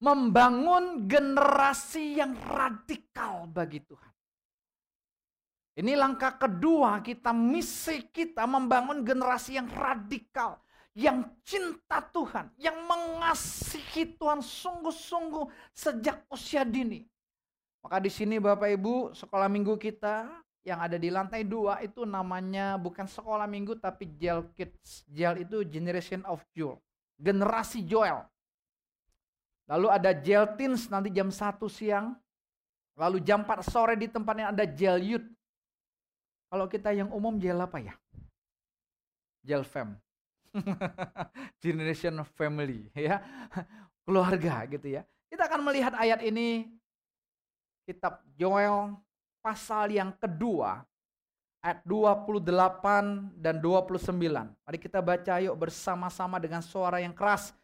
Membangun 0.01 1.05
generasi 1.05 2.17
yang 2.17 2.33
radikal 2.49 3.45
bagi 3.45 3.85
Tuhan. 3.85 4.13
Ini 5.81 5.97
langkah 5.97 6.37
kedua 6.37 7.01
kita, 7.01 7.33
misi 7.33 8.05
kita 8.13 8.45
membangun 8.45 9.01
generasi 9.01 9.57
yang 9.57 9.65
radikal. 9.73 10.61
Yang 10.93 11.31
cinta 11.41 12.03
Tuhan, 12.03 12.51
yang 12.59 12.75
mengasihi 12.85 14.13
Tuhan 14.13 14.43
sungguh-sungguh 14.43 15.47
sejak 15.73 16.27
usia 16.29 16.61
dini. 16.67 17.07
Maka 17.81 17.97
di 17.97 18.11
sini 18.13 18.37
Bapak 18.37 18.69
Ibu, 18.77 19.15
sekolah 19.15 19.49
minggu 19.49 19.73
kita 19.79 20.29
yang 20.61 20.77
ada 20.77 21.01
di 21.01 21.09
lantai 21.09 21.41
dua 21.41 21.81
itu 21.81 22.05
namanya 22.05 22.77
bukan 22.77 23.09
sekolah 23.09 23.49
minggu 23.49 23.81
tapi 23.81 24.05
Jail 24.21 24.45
Kids. 24.53 25.07
Jail 25.09 25.41
itu 25.41 25.65
Generation 25.65 26.21
of 26.29 26.45
Joel. 26.53 26.77
Generasi 27.17 27.81
Joel. 27.81 28.21
Lalu 29.65 29.87
ada 29.89 30.11
Jail 30.13 30.45
Teens 30.59 30.91
nanti 30.91 31.09
jam 31.09 31.33
1 31.33 31.57
siang. 31.71 32.13
Lalu 32.99 33.23
jam 33.25 33.41
4 33.41 33.65
sore 33.65 33.97
di 33.97 34.05
tempatnya 34.11 34.53
ada 34.53 34.67
Jail 34.67 35.01
Youth. 35.01 35.25
Kalau 36.51 36.67
kita 36.67 36.91
yang 36.91 37.07
umum 37.15 37.39
jail 37.39 37.55
apa 37.63 37.79
ya? 37.79 37.95
Jail 39.39 39.63
fam. 39.63 39.95
Generation 41.63 42.19
family 42.35 42.91
ya. 42.91 43.23
Keluarga 44.03 44.67
gitu 44.67 44.99
ya. 44.99 45.07
Kita 45.31 45.47
akan 45.47 45.63
melihat 45.63 45.95
ayat 45.95 46.19
ini 46.27 46.67
kitab 47.87 48.19
Joel 48.35 48.99
pasal 49.39 49.95
yang 49.95 50.11
kedua 50.19 50.83
ayat 51.63 51.79
28 51.87 53.39
dan 53.39 53.63
29. 53.63 54.11
Mari 54.51 54.77
kita 54.77 54.99
baca 54.99 55.39
yuk 55.39 55.55
bersama-sama 55.55 56.35
dengan 56.35 56.59
suara 56.59 56.99
yang 56.99 57.15
keras. 57.15 57.55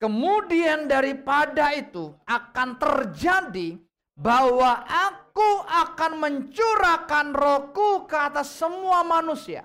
Kemudian 0.00 0.88
daripada 0.88 1.76
itu 1.76 2.16
akan 2.24 2.80
terjadi 2.80 3.76
bahwa 4.20 4.84
aku 4.84 5.50
akan 5.64 6.12
mencurahkan 6.20 7.32
rohku 7.32 8.04
ke 8.04 8.16
atas 8.20 8.52
semua 8.52 9.00
manusia. 9.00 9.64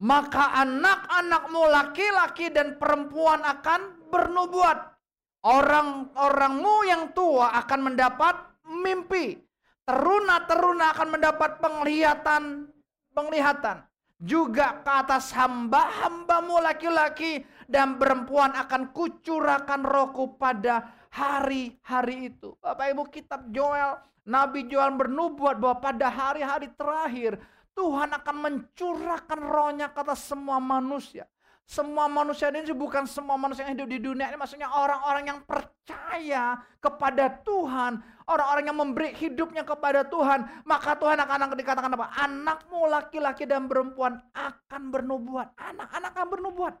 Maka 0.00 0.56
anak-anakmu 0.64 1.62
laki-laki 1.68 2.48
dan 2.48 2.80
perempuan 2.80 3.44
akan 3.44 4.08
bernubuat. 4.08 4.96
Orang-orangmu 5.44 6.76
yang 6.88 7.12
tua 7.12 7.52
akan 7.60 7.92
mendapat 7.92 8.32
mimpi. 8.64 9.36
Teruna-teruna 9.84 10.96
akan 10.96 11.08
mendapat 11.20 11.60
penglihatan 11.60 12.72
penglihatan. 13.12 13.84
Juga 14.20 14.84
ke 14.84 14.92
atas 14.92 15.32
hamba-hambamu 15.32 16.60
laki-laki 16.60 17.40
dan 17.64 17.96
perempuan 17.96 18.52
akan 18.52 18.92
kucurahkan 18.92 19.80
rohku 19.80 20.36
pada 20.36 20.99
hari-hari 21.10 22.30
itu. 22.32 22.54
Bapak 22.62 22.86
Ibu 22.94 23.02
kitab 23.10 23.50
Joel, 23.50 23.98
Nabi 24.24 24.70
Joel 24.70 24.94
bernubuat 24.94 25.58
bahwa 25.58 25.82
pada 25.82 26.06
hari-hari 26.06 26.70
terakhir 26.78 27.36
Tuhan 27.74 28.14
akan 28.14 28.36
mencurahkan 28.38 29.40
rohnya 29.40 29.90
kata 29.90 30.14
semua 30.14 30.62
manusia. 30.62 31.26
Semua 31.70 32.10
manusia 32.10 32.50
ini 32.50 32.66
bukan 32.74 33.06
semua 33.06 33.38
manusia 33.38 33.62
yang 33.62 33.78
hidup 33.78 33.86
di 33.94 34.02
dunia 34.02 34.26
ini 34.26 34.34
maksudnya 34.34 34.74
orang-orang 34.74 35.30
yang 35.30 35.38
percaya 35.46 36.58
kepada 36.82 37.30
Tuhan, 37.46 38.02
orang-orang 38.26 38.64
yang 38.66 38.74
memberi 38.74 39.14
hidupnya 39.14 39.62
kepada 39.62 40.02
Tuhan, 40.02 40.66
maka 40.66 40.98
Tuhan 40.98 41.22
akan 41.22 41.54
dikatakan 41.54 41.94
apa? 41.94 42.10
Anakmu 42.26 42.90
laki-laki 42.90 43.46
dan 43.46 43.70
perempuan 43.70 44.18
akan 44.34 44.82
bernubuat. 44.90 45.54
Anak-anak 45.54 46.10
akan 46.10 46.26
bernubuat. 46.26 46.74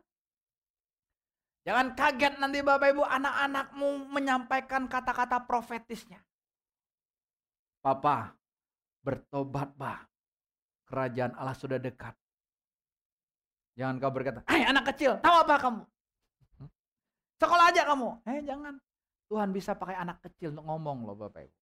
Jangan 1.60 1.92
kaget 1.92 2.40
nanti 2.40 2.64
Bapak 2.64 2.88
Ibu 2.96 3.04
anak-anakmu 3.04 4.08
menyampaikan 4.08 4.88
kata-kata 4.88 5.44
profetisnya. 5.44 6.24
Papa, 7.84 8.32
bertobat 9.04 9.72
Pak. 9.76 10.08
Kerajaan 10.88 11.36
Allah 11.36 11.54
sudah 11.54 11.76
dekat. 11.76 12.16
Jangan 13.76 14.00
kau 14.00 14.12
berkata, 14.12 14.40
hai 14.50 14.66
anak 14.66 14.92
kecil, 14.92 15.20
tahu 15.22 15.36
apa 15.46 15.54
kamu? 15.60 15.82
Sekolah 17.40 17.72
aja 17.72 17.82
kamu. 17.88 18.08
Eh 18.28 18.40
jangan. 18.44 18.74
Tuhan 19.30 19.48
bisa 19.54 19.72
pakai 19.78 19.96
anak 19.96 20.20
kecil 20.20 20.52
untuk 20.52 20.66
ngomong 20.66 21.08
loh 21.08 21.16
Bapak 21.16 21.46
Ibu. 21.46 21.56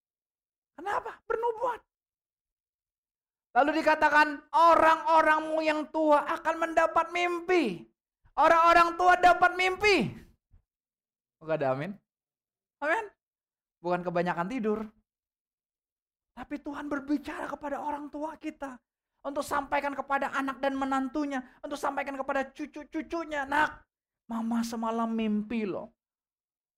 Kenapa? 0.79 1.11
Bernubuat. 1.27 1.79
Lalu 3.55 3.83
dikatakan 3.83 4.27
orang-orangmu 4.51 5.59
yang 5.63 5.87
tua 5.91 6.23
akan 6.23 6.55
mendapat 6.55 7.11
mimpi. 7.11 7.88
Orang-orang 8.39 8.95
tua 8.95 9.19
dapat 9.19 9.51
mimpi. 9.59 10.15
Oke, 11.43 11.51
ada 11.59 11.75
amin? 11.75 11.91
Amin. 12.79 13.05
Bukan 13.83 13.99
kebanyakan 13.99 14.47
tidur. 14.47 14.79
Tapi 16.39 16.55
Tuhan 16.63 16.87
berbicara 16.87 17.51
kepada 17.51 17.83
orang 17.83 18.07
tua 18.07 18.39
kita. 18.39 18.79
Untuk 19.27 19.43
sampaikan 19.43 19.91
kepada 19.91 20.31
anak 20.31 20.63
dan 20.63 20.79
menantunya. 20.79 21.43
Untuk 21.59 21.75
sampaikan 21.75 22.15
kepada 22.15 22.47
cucu-cucunya. 22.47 23.43
Nak, 23.43 23.83
mama 24.31 24.63
semalam 24.63 25.11
mimpi 25.11 25.67
loh. 25.67 25.91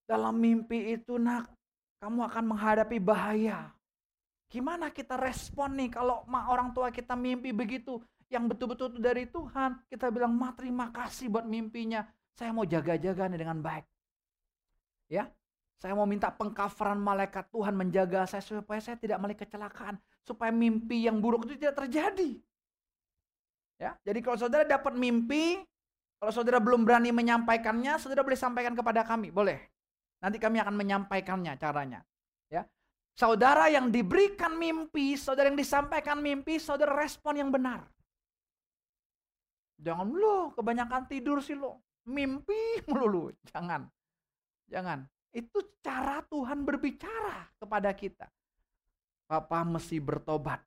Dalam 0.09 0.41
mimpi 0.41 0.97
itu 0.97 1.21
nak, 1.21 1.45
kamu 2.01 2.25
akan 2.25 2.43
menghadapi 2.57 2.97
bahaya. 2.97 3.69
Gimana 4.49 4.89
kita 4.89 5.13
respon 5.15 5.77
nih 5.77 5.93
kalau 5.93 6.25
orang 6.27 6.73
tua 6.73 6.89
kita 6.89 7.15
mimpi 7.15 7.53
begitu 7.53 8.01
yang 8.31 8.47
betul-betul 8.47 8.95
dari 8.97 9.27
Tuhan. 9.27 9.83
Kita 9.91 10.07
bilang, 10.07 10.31
ma 10.31 10.55
terima 10.55 10.87
kasih 10.89 11.27
buat 11.27 11.43
mimpinya. 11.43 12.07
Saya 12.31 12.55
mau 12.55 12.63
jaga-jaga 12.63 13.27
nih 13.27 13.39
dengan 13.43 13.59
baik. 13.59 13.85
Ya, 15.11 15.27
saya 15.75 15.91
mau 15.91 16.07
minta 16.07 16.31
pengkafaran 16.31 16.95
malaikat 16.95 17.51
Tuhan 17.51 17.75
menjaga 17.75 18.23
saya 18.23 18.39
supaya 18.39 18.79
saya 18.79 18.95
tidak 18.95 19.19
melihat 19.19 19.43
kecelakaan. 19.43 19.99
Supaya 20.23 20.49
mimpi 20.49 21.11
yang 21.11 21.19
buruk 21.19 21.51
itu 21.51 21.59
tidak 21.59 21.83
terjadi. 21.83 22.39
Ya, 23.75 23.99
jadi 24.07 24.23
kalau 24.23 24.37
saudara 24.39 24.63
dapat 24.63 24.95
mimpi, 24.95 25.59
kalau 26.21 26.31
saudara 26.31 26.63
belum 26.63 26.87
berani 26.87 27.11
menyampaikannya, 27.11 27.99
saudara 27.99 28.23
boleh 28.23 28.39
sampaikan 28.39 28.71
kepada 28.77 29.03
kami, 29.03 29.33
boleh. 29.33 29.59
Nanti 30.21 30.37
kami 30.37 30.61
akan 30.61 30.77
menyampaikannya 30.77 31.57
caranya. 31.57 32.05
Ya, 32.45 32.63
Saudara 33.11 33.67
yang 33.67 33.91
diberikan 33.91 34.55
mimpi, 34.55 35.19
saudara 35.19 35.51
yang 35.51 35.59
disampaikan 35.59 36.21
mimpi, 36.23 36.61
saudara 36.61 36.95
respon 36.95 37.35
yang 37.35 37.51
benar. 37.51 37.83
Jangan 39.81 40.07
lo 40.13 40.53
kebanyakan 40.53 41.09
tidur 41.09 41.41
sih 41.41 41.57
lo. 41.57 41.81
Mimpi 42.05 42.77
melulu. 42.89 43.33
Jangan. 43.49 43.89
Jangan. 44.69 45.09
Itu 45.33 45.81
cara 45.81 46.21
Tuhan 46.29 46.61
berbicara 46.61 47.49
kepada 47.57 47.89
kita. 47.97 48.29
Papa 49.25 49.65
mesti 49.65 49.97
bertobat. 49.97 50.61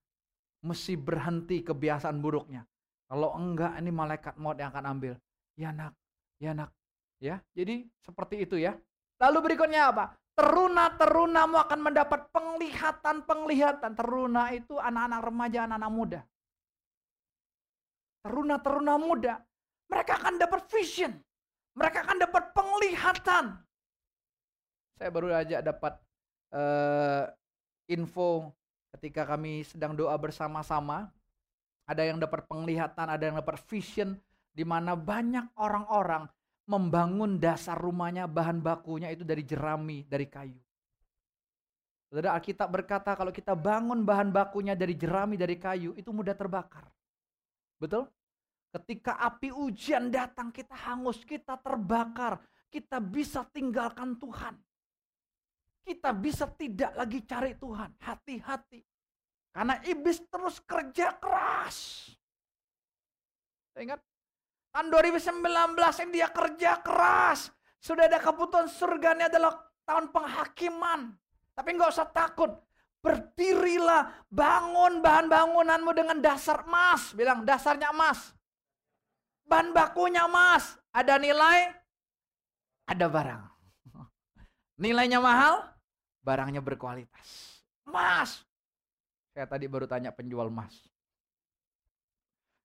Mesti 0.64 0.96
berhenti 0.96 1.60
kebiasaan 1.60 2.18
buruknya. 2.18 2.64
Kalau 3.04 3.36
enggak 3.36 3.76
ini 3.78 3.92
malaikat 3.92 4.34
maut 4.40 4.56
yang 4.56 4.72
akan 4.72 4.96
ambil. 4.96 5.14
Ya 5.54 5.70
nak, 5.70 5.92
ya 6.40 6.56
nak. 6.56 6.72
Ya, 7.22 7.40
jadi 7.54 7.84
seperti 8.02 8.48
itu 8.48 8.56
ya. 8.58 8.74
Lalu 9.20 9.52
berikutnya 9.52 9.92
apa? 9.92 10.16
Teruna-terunamu 10.34 11.56
akan 11.62 11.80
mendapat 11.80 12.26
penglihatan-penglihatan. 12.34 13.94
Teruna 13.94 14.50
itu 14.50 14.74
anak-anak 14.80 15.20
remaja, 15.22 15.58
anak-anak 15.68 15.92
muda. 15.94 16.20
Teruna-teruna 18.24 18.96
muda. 18.96 19.36
Mereka 19.92 20.16
akan 20.16 20.40
dapat 20.40 20.64
vision. 20.72 21.12
Mereka 21.76 22.08
akan 22.08 22.18
dapat 22.24 22.44
penglihatan. 22.56 23.44
Saya 24.96 25.10
baru 25.12 25.28
aja 25.36 25.60
dapat 25.60 26.00
uh, 26.56 27.28
info 27.84 28.48
ketika 28.96 29.28
kami 29.28 29.60
sedang 29.68 29.92
doa 29.92 30.16
bersama-sama. 30.16 31.12
Ada 31.84 32.08
yang 32.08 32.16
dapat 32.16 32.48
penglihatan, 32.48 33.12
ada 33.12 33.20
yang 33.28 33.36
dapat 33.44 33.60
vision. 33.68 34.16
Di 34.54 34.64
mana 34.64 34.96
banyak 34.96 35.52
orang-orang 35.60 36.24
membangun 36.64 37.36
dasar 37.36 37.76
rumahnya, 37.76 38.24
bahan 38.24 38.64
bakunya 38.64 39.12
itu 39.12 39.20
dari 39.20 39.44
jerami, 39.44 40.08
dari 40.08 40.24
kayu. 40.24 40.56
Saudara 42.08 42.38
Alkitab 42.38 42.70
berkata 42.70 43.12
kalau 43.18 43.34
kita 43.34 43.52
bangun 43.52 44.06
bahan 44.06 44.30
bakunya 44.32 44.72
dari 44.72 44.94
jerami, 44.96 45.36
dari 45.36 45.58
kayu, 45.60 45.92
itu 45.98 46.08
mudah 46.14 46.32
terbakar. 46.32 46.88
Betul? 47.78 48.08
Ketika 48.74 49.18
api 49.22 49.54
ujian 49.54 50.10
datang, 50.10 50.50
kita 50.50 50.74
hangus, 50.74 51.22
kita 51.22 51.58
terbakar. 51.62 52.42
Kita 52.66 52.98
bisa 52.98 53.46
tinggalkan 53.54 54.18
Tuhan. 54.18 54.58
Kita 55.84 56.10
bisa 56.10 56.50
tidak 56.50 56.90
lagi 56.98 57.22
cari 57.22 57.54
Tuhan. 57.54 57.94
Hati-hati. 58.02 58.82
Karena 59.54 59.78
iblis 59.86 60.18
terus 60.26 60.58
kerja 60.58 61.14
keras. 61.22 62.10
Saya 63.70 63.82
ingat 63.86 64.00
Tahun 64.74 64.90
2019 64.90 65.38
ini 66.02 66.18
dia 66.18 66.26
kerja 66.34 66.82
keras. 66.82 67.46
Sudah 67.78 68.10
ada 68.10 68.18
kebutuhan 68.18 68.66
surganya 68.66 69.30
adalah 69.30 69.54
tahun 69.86 70.10
penghakiman. 70.10 71.14
Tapi 71.54 71.68
nggak 71.78 71.94
usah 71.94 72.10
takut. 72.10 72.58
Berdirilah, 73.04 74.24
bangun 74.32 75.04
bahan 75.04 75.28
bangunanmu 75.28 75.92
dengan 75.92 76.18
dasar 76.24 76.64
emas. 76.64 77.12
Bilang 77.12 77.44
dasarnya 77.44 77.92
emas. 77.92 78.32
Bahan 79.44 79.76
bakunya 79.76 80.24
emas. 80.24 80.80
Ada 80.88 81.20
nilai, 81.20 81.68
ada 82.88 83.06
barang. 83.10 83.42
Nilainya 84.82 85.20
mahal, 85.20 85.68
barangnya 86.24 86.64
berkualitas. 86.64 87.60
Emas. 87.84 88.40
Saya 89.36 89.44
tadi 89.44 89.68
baru 89.68 89.84
tanya 89.84 90.08
penjual 90.08 90.48
emas. 90.48 90.72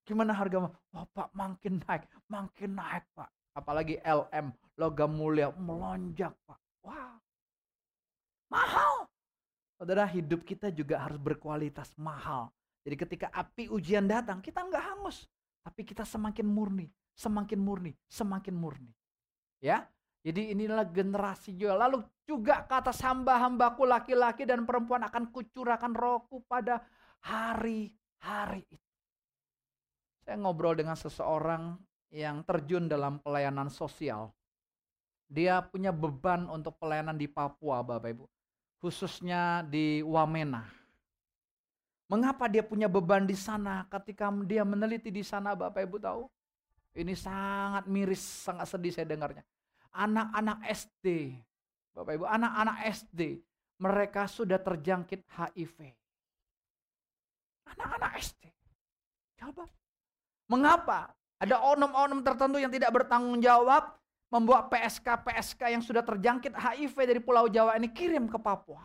Gimana 0.10 0.34
harga? 0.34 0.66
Wah 0.66 1.06
Pak 1.14 1.30
makin 1.38 1.84
naik, 1.86 2.08
makin 2.26 2.72
naik 2.74 3.06
Pak. 3.14 3.30
Apalagi 3.54 4.02
LM, 4.02 4.50
logam 4.80 5.12
mulia, 5.14 5.54
melonjak 5.54 6.34
Pak. 6.50 6.60
Wah, 6.82 7.20
mahal. 8.50 8.99
Saudara 9.80 10.04
hidup 10.04 10.44
kita 10.44 10.68
juga 10.76 11.00
harus 11.00 11.16
berkualitas 11.16 11.96
mahal. 11.96 12.52
Jadi 12.84 13.00
ketika 13.00 13.32
api 13.32 13.72
ujian 13.72 14.04
datang, 14.12 14.44
kita 14.44 14.60
nggak 14.60 14.84
hangus. 14.84 15.24
Tapi 15.64 15.88
kita 15.88 16.04
semakin 16.04 16.44
murni, 16.44 16.92
semakin 17.16 17.60
murni, 17.64 17.96
semakin 18.12 18.60
murni. 18.60 18.92
Ya, 19.64 19.88
jadi 20.20 20.52
inilah 20.52 20.84
generasi 20.84 21.56
juga. 21.56 21.80
Lalu 21.80 22.04
juga 22.28 22.68
kata 22.68 22.92
hamba-hambaku 22.92 23.88
laki-laki 23.88 24.44
dan 24.44 24.68
perempuan 24.68 25.08
akan 25.08 25.32
kucurahkan 25.32 25.96
rohku 25.96 26.44
pada 26.44 26.84
hari-hari 27.24 28.68
itu. 28.68 28.92
Saya 30.28 30.36
ngobrol 30.44 30.76
dengan 30.76 31.00
seseorang 31.00 31.80
yang 32.12 32.44
terjun 32.44 32.92
dalam 32.92 33.24
pelayanan 33.24 33.72
sosial. 33.72 34.36
Dia 35.32 35.64
punya 35.64 35.96
beban 35.96 36.52
untuk 36.52 36.76
pelayanan 36.82 37.16
di 37.16 37.32
Papua, 37.32 37.80
Bapak 37.80 38.12
Ibu. 38.12 38.26
Khususnya 38.80 39.68
di 39.68 40.00
Wamena. 40.02 40.64
Mengapa 42.10 42.50
dia 42.50 42.66
punya 42.66 42.90
beban 42.90 43.28
di 43.28 43.38
sana 43.38 43.86
ketika 43.86 44.34
dia 44.48 44.66
meneliti 44.66 45.14
di 45.14 45.22
sana 45.22 45.54
Bapak 45.54 45.84
Ibu 45.86 46.02
tahu? 46.02 46.26
Ini 46.98 47.14
sangat 47.14 47.86
miris, 47.86 48.24
sangat 48.24 48.66
sedih 48.66 48.90
saya 48.90 49.06
dengarnya. 49.06 49.46
Anak-anak 49.94 50.66
SD, 50.74 51.38
Bapak 51.94 52.18
Ibu, 52.18 52.26
anak-anak 52.26 52.78
SD, 52.90 53.44
mereka 53.78 54.26
sudah 54.26 54.58
terjangkit 54.58 55.22
HIV. 55.28 55.78
Anak-anak 57.78 58.12
SD. 58.18 58.50
Coba 59.38 59.70
Mengapa? 60.50 61.14
Ada 61.40 61.62
onom-onom 61.62 62.26
tertentu 62.26 62.58
yang 62.58 62.74
tidak 62.74 62.92
bertanggung 62.92 63.40
jawab 63.40 63.99
membuat 64.30 64.70
PSK-PSK 64.70 65.62
yang 65.74 65.82
sudah 65.82 66.06
terjangkit 66.06 66.54
HIV 66.54 66.96
dari 66.96 67.22
Pulau 67.22 67.50
Jawa 67.50 67.76
ini 67.78 67.90
kirim 67.90 68.30
ke 68.30 68.38
Papua. 68.38 68.82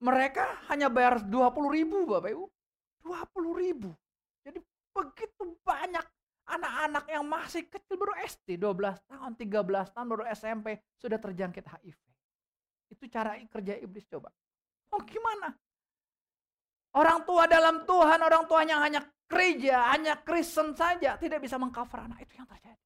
Mereka 0.00 0.66
hanya 0.72 0.90
bayar 0.90 1.22
20 1.22 1.30
ribu 1.70 2.08
Bapak 2.08 2.30
Ibu. 2.34 2.46
20 3.06 3.62
ribu. 3.62 3.90
Jadi 4.42 4.58
begitu 4.90 5.56
banyak 5.62 6.04
anak-anak 6.50 7.04
yang 7.06 7.24
masih 7.24 7.62
kecil 7.70 7.94
baru 7.94 8.14
SD 8.26 8.58
12 8.58 8.98
tahun, 9.06 9.32
13 9.38 9.94
tahun 9.94 10.06
baru 10.10 10.24
SMP 10.34 10.82
sudah 10.98 11.18
terjangkit 11.20 11.62
HIV. 11.62 12.00
Itu 12.90 13.04
cara 13.06 13.38
kerja 13.38 13.78
iblis 13.78 14.08
coba. 14.10 14.34
Oh 14.90 15.00
gimana? 15.06 15.54
Orang 16.90 17.22
tua 17.22 17.46
dalam 17.46 17.86
Tuhan, 17.86 18.18
orang 18.18 18.44
tuanya 18.50 18.82
hanya 18.82 19.00
gereja, 19.30 19.94
hanya 19.94 20.18
Kristen 20.18 20.74
saja, 20.74 21.14
tidak 21.14 21.38
bisa 21.38 21.54
mengcover 21.54 22.02
anak 22.02 22.26
itu 22.26 22.34
yang 22.34 22.50
terjadi. 22.50 22.82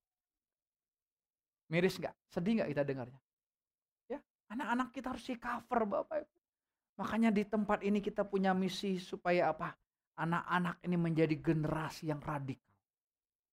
Miris 1.73 1.97
nggak? 1.97 2.15
Sedih 2.29 2.61
nggak 2.61 2.71
kita 2.77 2.83
dengarnya? 2.85 3.21
Ya, 4.13 4.21
anak-anak 4.53 4.89
kita 4.93 5.17
harus 5.17 5.25
di 5.25 5.41
cover 5.41 5.81
Bapak 5.89 6.17
Ibu. 6.21 6.37
Makanya 7.01 7.31
di 7.33 7.43
tempat 7.49 7.81
ini 7.81 7.99
kita 8.05 8.29
punya 8.29 8.53
misi 8.53 9.01
supaya 9.01 9.51
apa? 9.51 9.73
Anak-anak 10.21 10.85
ini 10.85 10.97
menjadi 11.01 11.35
generasi 11.41 12.13
yang 12.13 12.21
radikal. 12.23 12.77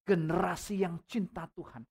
Generasi 0.06 0.84
yang 0.84 1.02
cinta 1.08 1.48
Tuhan. 1.50 1.82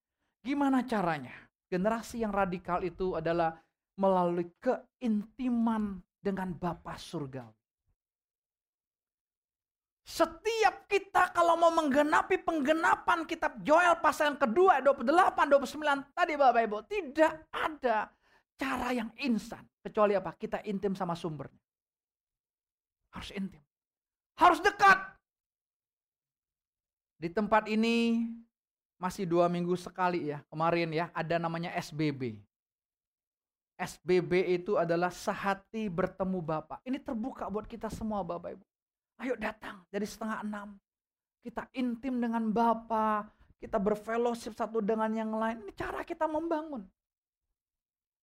Gimana 0.45 0.85
caranya? 0.87 1.35
Generasi 1.67 2.23
yang 2.23 2.31
radikal 2.31 2.85
itu 2.85 3.19
adalah 3.19 3.57
melalui 3.99 4.53
keintiman 4.63 5.99
dengan 6.21 6.55
Bapa 6.55 6.95
Surgawi. 6.95 7.60
Setiap 10.11 10.91
kita 10.91 11.31
kalau 11.31 11.55
mau 11.55 11.71
menggenapi 11.71 12.43
penggenapan 12.43 13.23
kitab 13.31 13.63
Joel 13.63 13.95
pasal 14.03 14.35
yang 14.35 14.43
kedua 14.43 14.83
28 14.83 15.07
29 15.07 16.19
tadi 16.19 16.35
Bapak 16.35 16.63
Ibu 16.67 16.79
tidak 16.91 17.47
ada 17.55 18.11
cara 18.59 18.91
yang 18.91 19.15
instan. 19.23 19.63
Kecuali 19.79 20.19
apa? 20.19 20.35
Kita 20.35 20.67
intim 20.67 20.99
sama 20.99 21.15
sumbernya. 21.15 21.63
Harus 23.15 23.31
intim. 23.31 23.63
Harus 24.35 24.59
dekat. 24.59 24.99
Di 27.15 27.31
tempat 27.31 27.71
ini 27.71 28.27
masih 28.99 29.31
dua 29.31 29.47
minggu 29.47 29.79
sekali 29.79 30.35
ya. 30.35 30.43
Kemarin 30.51 30.91
ya 30.91 31.07
ada 31.15 31.39
namanya 31.39 31.71
SBB. 31.79 32.35
SBB 33.79 34.59
itu 34.59 34.75
adalah 34.75 35.15
sehati 35.15 35.87
bertemu 35.87 36.43
Bapak. 36.43 36.83
Ini 36.83 36.99
terbuka 36.99 37.47
buat 37.47 37.71
kita 37.71 37.87
semua 37.87 38.27
Bapak 38.27 38.59
Ibu. 38.59 38.70
Ayo 39.21 39.37
datang 39.37 39.85
dari 39.93 40.09
setengah 40.09 40.41
enam. 40.41 40.81
Kita 41.45 41.68
intim 41.77 42.21
dengan 42.21 42.49
Bapak. 42.49 43.29
Kita 43.61 43.77
berfellowship 43.77 44.57
satu 44.57 44.81
dengan 44.81 45.12
yang 45.12 45.37
lain. 45.37 45.61
Ini 45.68 45.73
cara 45.77 46.01
kita 46.01 46.25
membangun. 46.25 46.81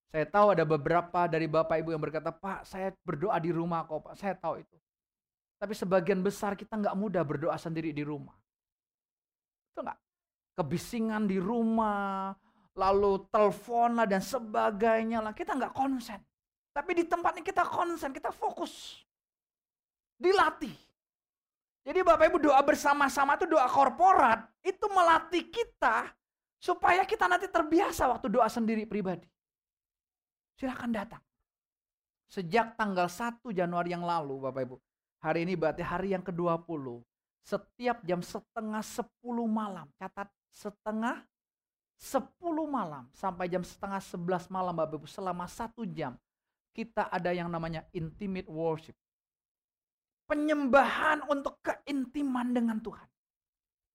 Saya 0.10 0.26
tahu 0.26 0.58
ada 0.58 0.66
beberapa 0.66 1.30
dari 1.30 1.46
Bapak 1.46 1.78
Ibu 1.78 1.94
yang 1.94 2.02
berkata, 2.02 2.34
Pak 2.34 2.66
saya 2.66 2.90
berdoa 3.06 3.38
di 3.38 3.54
rumah 3.54 3.86
kok 3.86 4.10
Pak. 4.10 4.14
Saya 4.18 4.34
tahu 4.34 4.66
itu. 4.66 4.78
Tapi 5.62 5.74
sebagian 5.78 6.26
besar 6.26 6.58
kita 6.58 6.74
nggak 6.74 6.98
mudah 6.98 7.22
berdoa 7.22 7.54
sendiri 7.62 7.94
di 7.94 8.02
rumah. 8.02 8.34
Itu 9.74 9.86
nggak? 9.86 10.00
Kebisingan 10.58 11.30
di 11.30 11.38
rumah, 11.38 12.34
lalu 12.74 13.26
telepon 13.30 14.02
lah 14.02 14.10
dan 14.10 14.26
sebagainya 14.26 15.22
lah. 15.22 15.38
Kita 15.38 15.54
nggak 15.54 15.74
konsen. 15.74 16.18
Tapi 16.74 16.98
di 16.98 17.04
tempat 17.06 17.38
ini 17.38 17.46
kita 17.46 17.66
konsen, 17.66 18.10
kita 18.10 18.34
fokus. 18.34 19.02
Dilatih. 20.18 20.87
Jadi 21.88 22.04
Bapak 22.04 22.28
Ibu 22.28 22.52
doa 22.52 22.60
bersama-sama 22.68 23.40
itu 23.40 23.48
doa 23.48 23.64
korporat. 23.64 24.44
Itu 24.60 24.92
melatih 24.92 25.48
kita 25.48 26.12
supaya 26.60 27.08
kita 27.08 27.32
nanti 27.32 27.48
terbiasa 27.48 28.12
waktu 28.12 28.28
doa 28.28 28.52
sendiri 28.52 28.84
pribadi. 28.84 29.24
Silahkan 30.60 30.92
datang. 30.92 31.24
Sejak 32.28 32.76
tanggal 32.76 33.08
1 33.08 33.40
Januari 33.56 33.96
yang 33.96 34.04
lalu 34.04 34.36
Bapak 34.36 34.68
Ibu. 34.68 34.76
Hari 35.24 35.48
ini 35.48 35.56
berarti 35.56 35.80
hari 35.80 36.12
yang 36.12 36.20
ke-20. 36.28 37.08
Setiap 37.48 38.04
jam 38.04 38.20
setengah 38.20 38.84
10 38.84 39.08
malam. 39.48 39.88
Catat 39.96 40.28
setengah 40.52 41.24
10 41.96 42.36
malam 42.68 43.08
sampai 43.16 43.48
jam 43.48 43.64
setengah 43.64 44.04
11 44.04 44.52
malam 44.52 44.76
Bapak 44.76 45.00
Ibu. 45.00 45.08
Selama 45.08 45.48
satu 45.48 45.88
jam. 45.88 46.20
Kita 46.76 47.08
ada 47.08 47.32
yang 47.32 47.48
namanya 47.48 47.88
intimate 47.96 48.52
worship. 48.52 48.94
Penyembahan 50.28 51.24
untuk 51.32 51.64
keintiman 51.64 52.52
dengan 52.52 52.78
Tuhan. 52.84 53.08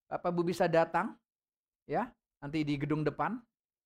Bapak 0.09 0.33
Ibu 0.33 0.49
bisa 0.49 0.65
datang. 0.69 1.17
ya 1.85 2.09
Nanti 2.41 2.65
di 2.65 2.75
gedung 2.81 3.05
depan 3.05 3.37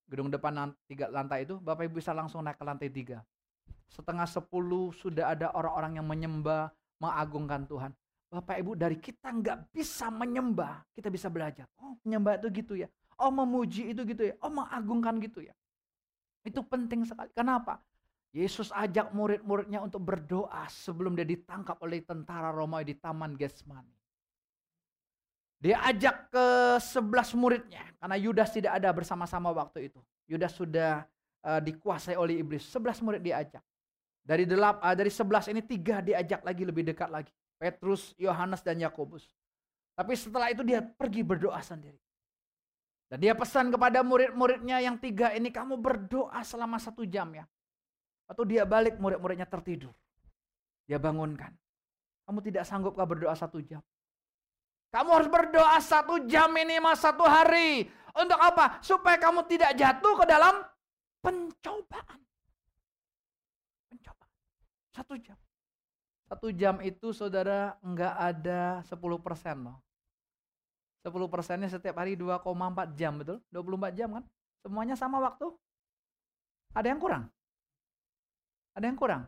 gedung 0.07 0.31
depan 0.31 0.71
tiga 0.87 1.11
lantai 1.11 1.43
itu, 1.45 1.59
Bapak 1.59 1.91
Ibu 1.91 1.99
bisa 1.99 2.15
langsung 2.15 2.47
naik 2.47 2.59
ke 2.59 2.65
lantai 2.65 2.89
tiga. 2.91 3.27
Setengah 3.91 4.27
sepuluh 4.27 4.95
sudah 4.95 5.35
ada 5.35 5.51
orang-orang 5.55 5.99
yang 5.99 6.07
menyembah, 6.07 6.71
mengagungkan 7.03 7.67
Tuhan. 7.67 7.91
Bapak 8.31 8.57
Ibu 8.59 8.75
dari 8.75 8.99
kita 8.99 9.31
nggak 9.31 9.71
bisa 9.75 10.11
menyembah, 10.11 10.83
kita 10.95 11.11
bisa 11.11 11.31
belajar. 11.31 11.67
Oh 11.79 11.99
menyembah 12.03 12.39
itu 12.43 12.49
gitu 12.63 12.75
ya. 12.79 12.89
Oh 13.19 13.31
memuji 13.31 13.91
itu 13.95 14.03
gitu 14.07 14.23
ya. 14.31 14.35
Oh 14.43 14.51
mengagungkan 14.51 15.19
gitu 15.23 15.43
ya. 15.43 15.55
Itu 16.47 16.63
penting 16.63 17.07
sekali. 17.07 17.31
Kenapa? 17.35 17.83
Yesus 18.37 18.69
ajak 18.69 19.17
murid-muridnya 19.17 19.81
untuk 19.81 20.05
berdoa 20.05 20.69
sebelum 20.69 21.17
dia 21.17 21.25
ditangkap 21.25 21.81
oleh 21.81 22.05
tentara 22.05 22.53
Romawi 22.53 22.93
di 22.93 22.95
Taman 23.01 23.33
Getsemani. 23.33 23.97
Dia 25.57 25.81
ajak 25.89 26.29
ke 26.29 26.47
sebelas 26.85 27.33
muridnya 27.33 27.81
karena 27.97 28.21
Yudas 28.21 28.53
tidak 28.53 28.77
ada 28.77 28.93
bersama-sama 28.93 29.57
waktu 29.57 29.89
itu. 29.89 30.05
Yudas 30.29 30.53
sudah 30.53 31.09
uh, 31.49 31.65
dikuasai 31.65 32.21
oleh 32.21 32.45
iblis. 32.45 32.69
Sebelas 32.69 33.01
murid 33.01 33.25
diajak. 33.25 33.65
Dari 34.21 34.45
delap, 34.45 34.85
uh, 34.85 34.93
dari 34.93 35.09
sebelas 35.09 35.49
ini 35.49 35.65
tiga 35.65 36.05
diajak 36.05 36.45
lagi 36.45 36.69
lebih 36.69 36.93
dekat 36.93 37.09
lagi. 37.09 37.33
Petrus, 37.57 38.13
Yohanes 38.21 38.61
dan 38.61 38.77
Yakobus. 38.77 39.33
Tapi 39.97 40.13
setelah 40.13 40.53
itu 40.53 40.61
dia 40.61 40.85
pergi 40.85 41.25
berdoa 41.25 41.57
sendiri. 41.65 41.97
Dan 43.09 43.17
dia 43.17 43.33
pesan 43.33 43.73
kepada 43.73 44.05
murid-muridnya 44.05 44.85
yang 44.85 45.01
tiga 45.01 45.33
ini 45.33 45.49
kamu 45.49 45.81
berdoa 45.81 46.45
selama 46.45 46.77
satu 46.77 47.09
jam 47.09 47.33
ya. 47.33 47.49
Atau 48.27 48.43
dia 48.43 48.67
balik 48.67 48.99
murid-muridnya 48.99 49.47
tertidur. 49.47 49.95
Dia 50.87 50.99
bangunkan. 50.99 51.55
Kamu 52.27 52.43
tidak 52.43 52.67
sanggupkah 52.67 53.07
berdoa 53.07 53.35
satu 53.39 53.63
jam? 53.63 53.83
Kamu 54.91 55.11
harus 55.15 55.31
berdoa 55.31 55.79
satu 55.79 56.27
jam 56.27 56.51
minimal 56.51 56.95
satu 56.99 57.23
hari. 57.23 57.87
Untuk 58.17 58.39
apa? 58.39 58.83
Supaya 58.83 59.21
kamu 59.21 59.47
tidak 59.47 59.77
jatuh 59.79 60.15
ke 60.19 60.25
dalam 60.25 60.65
pencobaan. 61.23 62.19
Pencobaan. 63.93 64.33
Satu 64.95 65.15
jam. 65.21 65.39
Satu 66.27 66.49
jam 66.51 66.83
itu 66.83 67.15
saudara 67.15 67.79
enggak 67.85 68.15
ada 68.19 68.83
10 68.83 68.99
persen 69.23 69.71
loh. 69.71 69.79
10 71.07 71.15
persennya 71.31 71.71
setiap 71.71 72.03
hari 72.03 72.19
2,4 72.19 72.43
jam 72.99 73.15
betul? 73.23 73.39
24 73.55 73.95
jam 73.95 74.09
kan? 74.19 74.25
Semuanya 74.67 74.99
sama 74.99 75.23
waktu? 75.23 75.55
Ada 76.75 76.91
yang 76.91 76.99
kurang? 76.99 77.31
Ada 78.77 78.85
yang 78.93 78.99
kurang? 79.01 79.23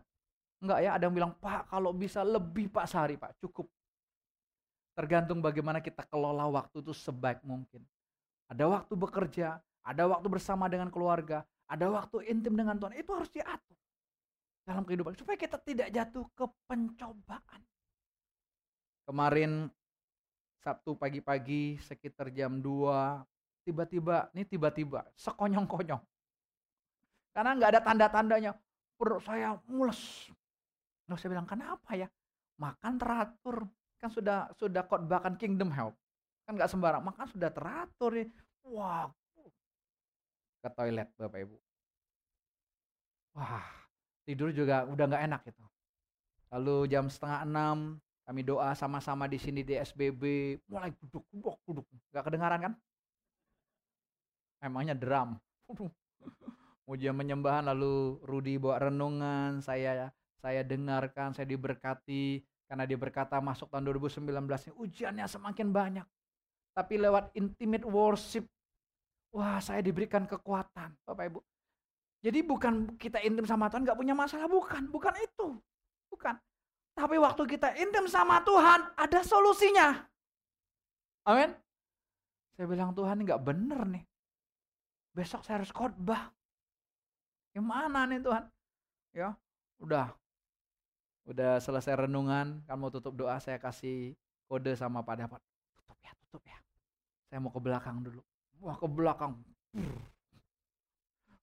Enggak 0.61 0.79
ya, 0.85 0.91
ada 0.93 1.03
yang 1.09 1.15
bilang, 1.17 1.33
Pak 1.41 1.73
kalau 1.73 1.97
bisa 1.97 2.21
lebih 2.21 2.69
Pak 2.69 2.85
sehari 2.85 3.17
Pak, 3.17 3.41
cukup. 3.41 3.67
Tergantung 4.93 5.41
bagaimana 5.41 5.81
kita 5.81 6.05
kelola 6.05 6.45
waktu 6.51 6.85
itu 6.85 6.93
sebaik 6.93 7.41
mungkin. 7.47 7.81
Ada 8.53 8.69
waktu 8.69 8.93
bekerja, 8.93 9.57
ada 9.81 10.03
waktu 10.11 10.27
bersama 10.29 10.69
dengan 10.69 10.93
keluarga, 10.93 11.47
ada 11.65 11.87
waktu 11.89 12.29
intim 12.29 12.59
dengan 12.59 12.77
Tuhan. 12.77 12.99
Itu 12.99 13.17
harus 13.17 13.31
diatur 13.33 13.79
dalam 14.69 14.85
kehidupan 14.85 15.17
supaya 15.17 15.41
kita 15.41 15.57
tidak 15.65 15.89
jatuh 15.89 16.29
ke 16.37 16.45
pencobaan. 16.69 17.61
Kemarin 19.09 19.73
Sabtu 20.61 20.93
pagi-pagi 20.99 21.81
sekitar 21.81 22.29
jam 22.29 22.61
2 22.61 23.25
tiba-tiba 23.65 24.29
ini 24.37 24.45
tiba-tiba 24.45 25.09
sekonyong-konyong 25.17 26.03
karena 27.33 27.51
nggak 27.57 27.71
ada 27.73 27.81
tanda-tandanya 27.85 28.53
perut 28.99 29.23
saya 29.23 29.55
mules. 29.71 30.29
Nah, 31.07 31.17
saya 31.17 31.33
bilang 31.33 31.47
kenapa 31.49 31.95
ya? 31.95 32.11
Makan 32.59 32.99
teratur, 32.99 33.71
kan 34.03 34.11
sudah 34.11 34.51
sudah 34.59 34.83
khotbahkan 34.87 35.39
kingdom 35.39 35.71
health. 35.71 35.95
Kan 36.43 36.59
nggak 36.59 36.71
sembarang 36.71 37.07
makan 37.07 37.27
sudah 37.31 37.51
teratur 37.55 38.11
nih 38.19 38.29
wah. 38.67 39.07
Ke 40.59 40.69
toilet 40.75 41.09
bapak 41.15 41.39
ibu. 41.47 41.57
Wah 43.39 43.69
tidur 44.27 44.51
juga 44.53 44.85
udah 44.85 45.05
nggak 45.07 45.25
enak 45.29 45.43
itu. 45.49 45.65
Lalu 46.53 46.77
jam 46.93 47.07
setengah 47.07 47.45
enam 47.45 47.79
kami 48.29 48.45
doa 48.45 48.77
sama-sama 48.77 49.25
di 49.25 49.41
sini 49.41 49.65
di 49.65 49.73
SBB 49.77 50.57
mulai 50.69 50.93
duduk 51.01 51.25
duduk 51.33 51.57
duduk 51.65 51.87
nggak 52.11 52.25
kedengaran 52.27 52.61
kan? 52.61 52.73
Emangnya 54.59 54.99
drum 54.99 55.39
ujian 56.89 57.13
menyembahan 57.13 57.69
lalu 57.69 58.17
Rudi 58.25 58.57
bawa 58.57 58.89
renungan 58.89 59.61
saya 59.61 60.09
saya 60.41 60.65
dengarkan 60.65 61.37
saya 61.37 61.45
diberkati 61.45 62.41
karena 62.69 62.85
dia 62.85 62.97
berkata 63.01 63.41
masuk 63.41 63.69
tahun 63.69 63.93
2019 63.97 64.29
ini 64.29 64.75
ujiannya 64.77 65.27
semakin 65.29 65.69
banyak. 65.73 66.07
Tapi 66.77 66.95
lewat 67.01 67.35
intimate 67.35 67.83
worship, 67.83 68.47
wah 69.35 69.59
saya 69.59 69.83
diberikan 69.83 70.29
kekuatan 70.29 70.95
Bapak 71.03 71.25
Ibu. 71.33 71.41
Jadi 72.23 72.39
bukan 72.45 72.95
kita 73.01 73.19
intim 73.25 73.49
sama 73.49 73.73
Tuhan 73.73 73.83
nggak 73.89 73.99
punya 73.99 74.15
masalah, 74.15 74.47
bukan. 74.47 74.87
Bukan 74.91 75.15
itu. 75.19 75.59
Bukan. 76.13 76.35
Tapi 76.95 77.17
waktu 77.19 77.43
kita 77.47 77.79
intim 77.79 78.11
sama 78.11 78.43
Tuhan, 78.43 78.95
ada 78.95 79.21
solusinya. 79.23 80.03
Amin. 81.27 81.55
Saya 82.59 82.67
bilang 82.67 82.91
Tuhan 82.95 83.23
nggak 83.23 83.43
bener 83.43 83.81
nih. 83.87 84.05
Besok 85.15 85.47
saya 85.47 85.63
harus 85.63 85.71
khotbah. 85.71 86.31
Gimana 87.53 88.07
nih 88.09 88.21
Tuhan? 88.21 88.45
Ya, 89.17 89.35
udah 89.81 90.13
udah 91.29 91.61
selesai 91.61 92.09
renungan, 92.09 92.65
kan 92.65 92.77
mau 92.81 92.89
tutup 92.89 93.13
doa, 93.13 93.37
saya 93.37 93.61
kasih 93.61 94.17
kode 94.49 94.73
sama 94.73 95.05
Pak 95.05 95.15
Dapat. 95.21 95.41
Tutup 95.77 95.99
ya, 96.01 96.13
tutup 96.25 96.43
ya. 96.49 96.59
Saya 97.29 97.39
mau 97.45 97.53
ke 97.53 97.61
belakang 97.61 98.01
dulu. 98.01 98.25
Wah 98.65 98.77
ke 98.81 98.89
belakang. 98.89 99.37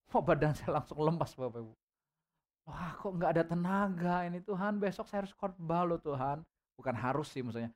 Wah 0.10 0.22
badan 0.26 0.58
saya 0.58 0.82
langsung 0.82 0.98
lemas 1.06 1.38
Bapak 1.38 1.62
Ibu. 1.62 1.74
Wah 2.66 2.92
kok 2.98 3.12
nggak 3.14 3.32
ada 3.38 3.44
tenaga 3.46 4.16
ini 4.26 4.42
Tuhan. 4.42 4.82
Besok 4.82 5.06
saya 5.06 5.22
harus 5.22 5.34
khotbah 5.38 5.86
loh 5.86 6.02
Tuhan. 6.02 6.42
Bukan 6.76 6.96
harus 6.98 7.30
sih 7.30 7.46
maksudnya. 7.46 7.70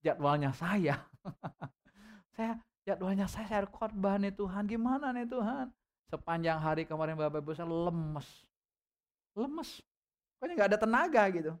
Jadwalnya 0.00 0.56
saya. 0.56 0.96
saya 2.34 2.56
jadwalnya 2.88 3.28
saya, 3.28 3.44
saya 3.44 3.58
harus 3.62 3.72
khotbah 3.76 4.16
nih 4.16 4.32
Tuhan. 4.32 4.64
Gimana 4.64 5.12
nih 5.12 5.28
Tuhan? 5.28 5.68
Sepanjang 6.10 6.58
hari 6.58 6.82
kemarin 6.82 7.14
Bapak 7.14 7.38
Ibu 7.38 7.54
saya 7.54 7.70
lemes. 7.70 8.26
Lemes. 9.38 9.78
Pokoknya 10.36 10.54
nggak 10.58 10.70
ada 10.74 10.80
tenaga 10.82 11.22
gitu. 11.30 11.52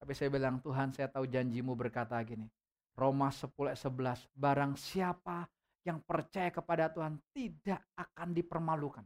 Tapi 0.00 0.12
saya 0.16 0.32
bilang, 0.32 0.56
Tuhan 0.64 0.88
saya 0.96 1.08
tahu 1.12 1.28
janjimu 1.28 1.76
berkata 1.76 2.16
gini. 2.24 2.48
Roma 2.96 3.28
10 3.28 3.52
11, 3.52 4.30
barang 4.32 4.72
siapa 4.78 5.44
yang 5.84 6.00
percaya 6.00 6.48
kepada 6.48 6.88
Tuhan 6.88 7.20
tidak 7.36 7.82
akan 7.92 8.28
dipermalukan. 8.32 9.04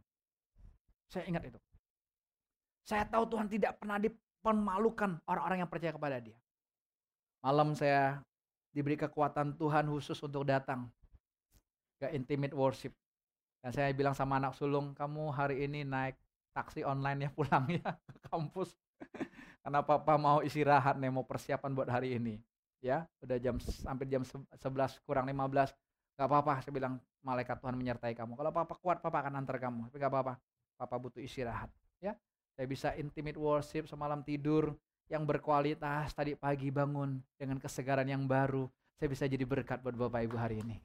Saya 1.11 1.25
ingat 1.27 1.49
itu. 1.51 1.59
Saya 2.87 3.09
tahu 3.09 3.25
Tuhan 3.35 3.49
tidak 3.51 3.81
pernah 3.81 3.99
dipermalukan 3.99 5.19
orang-orang 5.27 5.65
yang 5.65 5.71
percaya 5.73 5.91
kepada 5.91 6.21
dia. 6.23 6.39
Malam 7.43 7.73
saya 7.75 8.21
diberi 8.71 8.95
kekuatan 8.95 9.57
Tuhan 9.57 9.89
khusus 9.91 10.21
untuk 10.23 10.45
datang 10.47 10.87
ke 11.99 12.13
intimate 12.15 12.55
worship. 12.55 12.95
Dan 13.59 13.71
saya 13.75 13.91
bilang 13.91 14.15
sama 14.15 14.39
anak 14.39 14.55
sulung, 14.55 14.95
kamu 14.95 15.35
hari 15.35 15.67
ini 15.67 15.83
naik 15.83 16.15
taksi 16.55 16.83
online 16.83 17.29
ya 17.29 17.31
pulang 17.39 17.67
ya 17.71 17.95
ke 18.07 18.19
kampus. 18.31 18.75
Karena 19.63 19.85
papa 19.85 20.15
mau 20.17 20.41
istirahat 20.41 20.97
nih, 20.97 21.11
mau 21.13 21.27
persiapan 21.27 21.71
buat 21.75 21.91
hari 21.91 22.17
ini. 22.17 22.39
Ya, 22.79 23.11
udah 23.19 23.37
jam 23.43 23.59
sampai 23.59 24.07
jam 24.07 24.23
11 24.23 24.55
kurang 25.03 25.27
15. 25.27 25.75
Gak 26.19 26.27
apa-apa, 26.27 26.63
saya 26.63 26.73
bilang 26.75 26.99
malaikat 27.23 27.59
Tuhan 27.59 27.75
menyertai 27.75 28.15
kamu. 28.15 28.39
Kalau 28.39 28.51
papa 28.55 28.75
kuat, 28.79 28.99
papa 29.03 29.23
akan 29.23 29.43
antar 29.43 29.59
kamu. 29.59 29.91
Tapi 29.91 29.97
gak 29.99 30.11
apa-apa, 30.11 30.35
papa 30.79 30.95
butuh 30.99 31.23
istirahat. 31.23 31.71
Ya, 31.99 32.15
saya 32.55 32.67
bisa 32.71 32.95
intimate 32.95 33.39
worship 33.39 33.91
semalam 33.91 34.23
tidur 34.23 34.75
yang 35.11 35.25
berkualitas 35.25 36.13
tadi 36.15 36.37
pagi 36.39 36.71
bangun 36.71 37.19
dengan 37.35 37.59
kesegaran 37.59 38.07
yang 38.07 38.27
baru. 38.27 38.69
Saya 38.99 39.09
bisa 39.11 39.25
jadi 39.31 39.47
berkat 39.47 39.83
buat 39.83 39.95
Bapak 39.95 40.27
Ibu 40.27 40.37
hari 40.39 40.59
ini. 40.63 40.77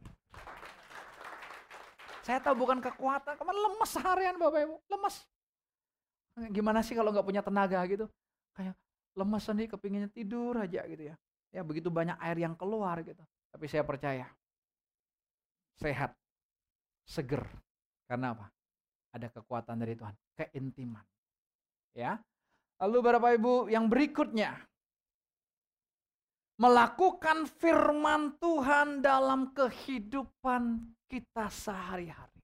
Saya 2.24 2.40
tahu 2.40 2.64
bukan 2.64 2.80
kekuatan, 2.80 3.36
kemarin 3.36 3.62
lemes 3.68 3.92
seharian 3.92 4.36
Bapak 4.40 4.64
Ibu, 4.64 4.76
lemes. 4.88 5.16
Gimana 6.56 6.80
sih 6.80 6.96
kalau 6.96 7.12
nggak 7.12 7.28
punya 7.28 7.44
tenaga 7.44 7.84
gitu? 7.84 8.08
Kayak 8.56 8.80
lemes 9.20 9.44
nih, 9.44 9.68
kepinginnya 9.68 10.10
tidur 10.10 10.56
aja 10.56 10.88
gitu 10.88 11.12
ya. 11.12 11.16
Ya 11.52 11.62
begitu 11.62 11.92
banyak 11.92 12.16
air 12.24 12.40
yang 12.40 12.56
keluar 12.56 13.04
gitu. 13.04 13.20
Tapi 13.52 13.66
saya 13.68 13.84
percaya, 13.84 14.26
sehat, 15.78 16.16
seger. 17.04 17.44
Karena 18.08 18.34
apa? 18.34 18.48
Ada 19.14 19.28
kekuatan 19.30 19.84
dari 19.84 19.94
Tuhan, 19.94 20.16
keintiman. 20.40 21.06
Ya. 21.94 22.18
Lalu 22.80 22.98
Bapak 23.04 23.32
Ibu 23.38 23.54
yang 23.70 23.92
berikutnya, 23.92 24.58
melakukan 26.56 27.52
firman 27.60 28.40
Tuhan 28.40 29.04
dalam 29.04 29.52
kehidupan 29.52 30.80
kita 31.14 31.46
sehari-hari. 31.54 32.42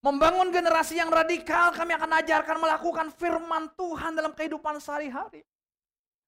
Membangun 0.00 0.48
generasi 0.48 0.96
yang 0.96 1.12
radikal, 1.12 1.74
kami 1.76 1.92
akan 1.92 2.24
ajarkan 2.24 2.56
melakukan 2.56 3.06
firman 3.12 3.68
Tuhan 3.76 4.16
dalam 4.16 4.32
kehidupan 4.32 4.80
sehari-hari. 4.80 5.44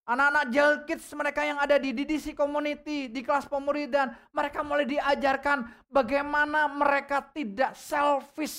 Anak-anak 0.05 0.45
jail 0.53 0.73
kids 0.85 1.05
mereka 1.17 1.41
yang 1.45 1.57
ada 1.57 1.77
di 1.81 1.93
DDC 1.93 2.33
community, 2.37 3.09
di 3.09 3.21
kelas 3.25 3.45
pemuridan, 3.45 4.13
mereka 4.33 4.65
mulai 4.65 4.85
diajarkan 4.85 5.69
bagaimana 5.89 6.65
mereka 6.69 7.25
tidak 7.33 7.77
selfish. 7.77 8.57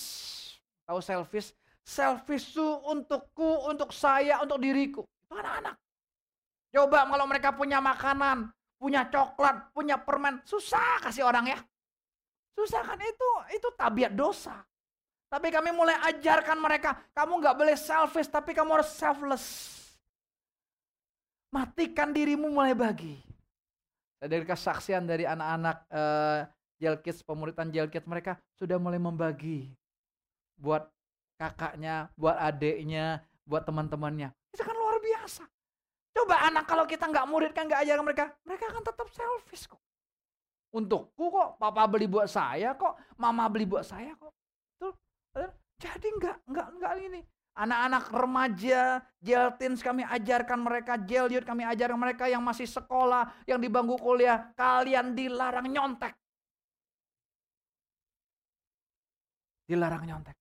Tahu 0.86 0.98
selfish? 1.02 1.54
Selfish 1.82 2.54
itu 2.54 2.66
untukku, 2.86 3.66
untuk 3.66 3.90
saya, 3.90 4.38
untuk 4.42 4.62
diriku. 4.62 5.02
Itu 5.26 5.34
anak-anak. 5.34 5.74
Coba 6.70 7.02
kalau 7.02 7.26
mereka 7.26 7.50
punya 7.50 7.82
makanan, 7.82 8.46
punya 8.80 9.04
coklat, 9.12 9.68
punya 9.76 10.00
permen, 10.00 10.40
susah 10.48 11.04
kasih 11.04 11.28
orang 11.28 11.52
ya. 11.52 11.58
Susah 12.56 12.80
kan 12.80 12.96
itu, 12.96 13.30
itu 13.52 13.68
tabiat 13.76 14.16
dosa. 14.16 14.64
Tapi 15.30 15.52
kami 15.52 15.70
mulai 15.70 15.94
ajarkan 16.10 16.58
mereka, 16.58 16.96
kamu 17.12 17.38
nggak 17.38 17.56
boleh 17.60 17.76
selfish, 17.76 18.26
tapi 18.26 18.56
kamu 18.56 18.80
harus 18.80 18.90
selfless. 18.96 19.46
Matikan 21.52 22.10
dirimu 22.10 22.48
mulai 22.50 22.72
bagi. 22.72 23.20
Dari 24.18 24.42
kesaksian 24.42 25.06
dari 25.06 25.28
anak-anak 25.28 25.76
uh, 25.92 26.40
jail 26.80 26.96
kids, 27.04 27.22
pemuritan 27.22 27.68
jail 27.70 27.86
kids 27.86 28.08
mereka 28.08 28.40
sudah 28.56 28.80
mulai 28.80 28.98
membagi 28.98 29.70
buat 30.58 30.88
kakaknya, 31.38 32.12
buat 32.18 32.36
adiknya, 32.36 33.24
buat 33.44 33.64
teman-temannya. 33.64 34.34
Itu 34.52 34.62
kan 34.66 34.76
luar 34.76 34.98
biasa. 35.00 35.44
Coba 36.10 36.46
anak 36.50 36.66
kalau 36.66 36.84
kita 36.86 37.06
nggak 37.06 37.26
murid 37.30 37.52
kan 37.54 37.70
nggak 37.70 37.86
ajarkan 37.86 38.04
mereka, 38.04 38.24
mereka 38.42 38.64
akan 38.74 38.82
tetap 38.82 39.06
selfish 39.14 39.70
kok. 39.70 39.78
Untukku 40.74 41.30
kok, 41.30 41.58
papa 41.58 41.86
beli 41.86 42.06
buat 42.06 42.30
saya 42.30 42.74
kok, 42.74 42.98
mama 43.18 43.46
beli 43.50 43.66
buat 43.66 43.86
saya 43.86 44.14
kok. 44.18 44.32
Tuh, 44.78 44.94
jadi 45.78 46.08
nggak 46.18 46.36
nggak 46.46 46.68
nggak 46.78 46.92
ini. 47.06 47.20
Anak-anak 47.50 48.04
remaja, 48.14 49.02
jail 49.18 49.50
teens 49.58 49.82
kami 49.82 50.06
ajarkan 50.06 50.62
mereka, 50.62 50.94
youth 51.02 51.42
kami 51.42 51.66
ajarkan 51.66 51.98
mereka 51.98 52.30
yang 52.30 52.40
masih 52.46 52.64
sekolah, 52.64 53.26
yang 53.44 53.58
di 53.58 53.66
bangku 53.66 53.98
kuliah, 53.98 54.54
kalian 54.54 55.12
dilarang 55.18 55.66
nyontek. 55.66 56.14
Dilarang 59.66 60.06
nyontek. 60.06 60.38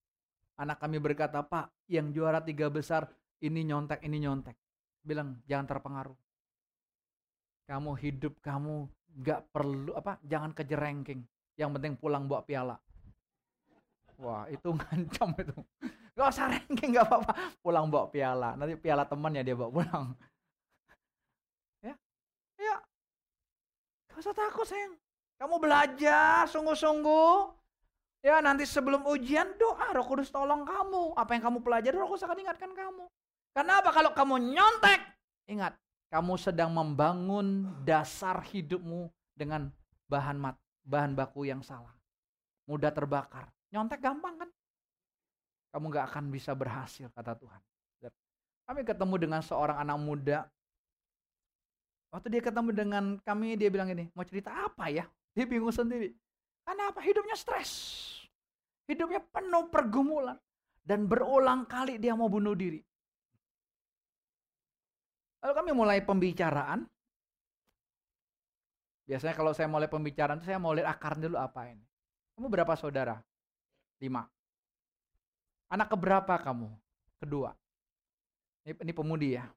Anak 0.62 0.78
kami 0.78 1.02
berkata, 1.02 1.42
Pak, 1.42 1.74
yang 1.90 2.14
juara 2.14 2.46
tiga 2.46 2.70
besar, 2.70 3.10
ini 3.42 3.66
nyontek, 3.66 4.06
ini 4.06 4.22
nyontek 4.22 4.56
bilang 5.04 5.40
jangan 5.50 5.66
terpengaruh. 5.68 6.18
Kamu 7.70 7.92
hidup 8.02 8.34
kamu 8.42 8.90
gak 9.22 9.50
perlu 9.54 9.94
apa 9.94 10.18
jangan 10.26 10.54
kejar 10.54 10.82
ranking. 10.82 11.22
Yang 11.60 11.70
penting 11.78 11.94
pulang 12.00 12.26
bawa 12.26 12.42
piala. 12.46 12.76
Wah 14.20 14.46
itu 14.52 14.70
ngancam 14.78 15.30
itu. 15.40 15.58
Gak 16.16 16.28
usah 16.36 16.52
ranking 16.52 16.92
gak 16.92 17.08
apa-apa. 17.08 17.34
Pulang 17.64 17.88
bawa 17.88 18.12
piala. 18.12 18.60
Nanti 18.60 18.76
piala 18.76 19.08
temannya 19.08 19.42
dia 19.44 19.56
bawa 19.56 19.72
pulang. 19.72 20.06
Ya, 21.80 21.96
ya. 22.60 22.76
Gak 24.12 24.20
usah 24.20 24.36
takut 24.36 24.68
sayang. 24.68 25.00
Kamu 25.40 25.56
belajar 25.64 26.44
sungguh-sungguh. 26.52 27.56
Ya 28.20 28.44
nanti 28.44 28.68
sebelum 28.68 29.08
ujian 29.08 29.56
doa 29.56 29.96
roh 29.96 30.04
kudus 30.04 30.28
tolong 30.28 30.68
kamu. 30.68 31.16
Apa 31.16 31.40
yang 31.40 31.44
kamu 31.48 31.64
pelajari 31.64 31.96
roh 31.96 32.12
kudus 32.12 32.28
akan 32.28 32.44
ingatkan 32.44 32.76
kamu. 32.76 33.08
Karena 33.60 33.84
apa? 33.84 33.92
Kalau 33.92 34.16
kamu 34.16 34.56
nyontek, 34.56 35.04
ingat, 35.52 35.76
kamu 36.08 36.40
sedang 36.40 36.72
membangun 36.72 37.68
dasar 37.84 38.40
hidupmu 38.40 39.12
dengan 39.36 39.68
bahan 40.08 40.40
mat, 40.40 40.56
bahan 40.88 41.12
baku 41.12 41.44
yang 41.44 41.60
salah. 41.60 41.92
Mudah 42.72 42.88
terbakar. 42.88 43.52
Nyontek 43.76 44.00
gampang 44.00 44.40
kan? 44.40 44.50
Kamu 45.76 45.92
gak 45.92 46.08
akan 46.08 46.32
bisa 46.32 46.56
berhasil, 46.56 47.12
kata 47.12 47.36
Tuhan. 47.36 47.60
Kami 48.64 48.88
ketemu 48.88 49.16
dengan 49.20 49.42
seorang 49.44 49.76
anak 49.76 49.98
muda. 50.00 50.40
Waktu 52.16 52.32
dia 52.32 52.42
ketemu 52.48 52.72
dengan 52.72 53.04
kami, 53.28 53.60
dia 53.60 53.68
bilang 53.68 53.92
ini, 53.92 54.08
mau 54.16 54.24
cerita 54.24 54.56
apa 54.56 54.88
ya? 54.88 55.04
Dia 55.36 55.44
bingung 55.44 55.76
sendiri. 55.76 56.16
Karena 56.64 56.96
apa? 56.96 57.04
Hidupnya 57.04 57.36
stres. 57.36 57.76
Hidupnya 58.88 59.20
penuh 59.20 59.68
pergumulan. 59.68 60.40
Dan 60.80 61.12
berulang 61.12 61.68
kali 61.68 62.00
dia 62.00 62.16
mau 62.16 62.32
bunuh 62.32 62.56
diri. 62.56 62.80
Lalu 65.40 65.54
kami 65.56 65.72
mulai 65.72 66.00
pembicaraan. 66.04 66.84
Biasanya 69.08 69.34
kalau 69.34 69.56
saya 69.56 69.66
mulai 69.66 69.90
pembicaraan 69.90 70.38
itu 70.38 70.52
saya 70.52 70.62
mau 70.62 70.76
lihat 70.76 70.92
akar 70.92 71.18
dulu 71.18 71.40
apa 71.40 71.66
ini. 71.72 71.82
Kamu 72.38 72.46
berapa 72.46 72.78
saudara? 72.78 73.18
Lima. 73.98 74.28
Anak 75.72 75.90
keberapa 75.90 76.38
kamu? 76.38 76.70
Kedua. 77.18 77.52
Ini, 78.68 78.78
ini 78.86 78.94
pemudi 78.94 79.36
ya. 79.40 79.50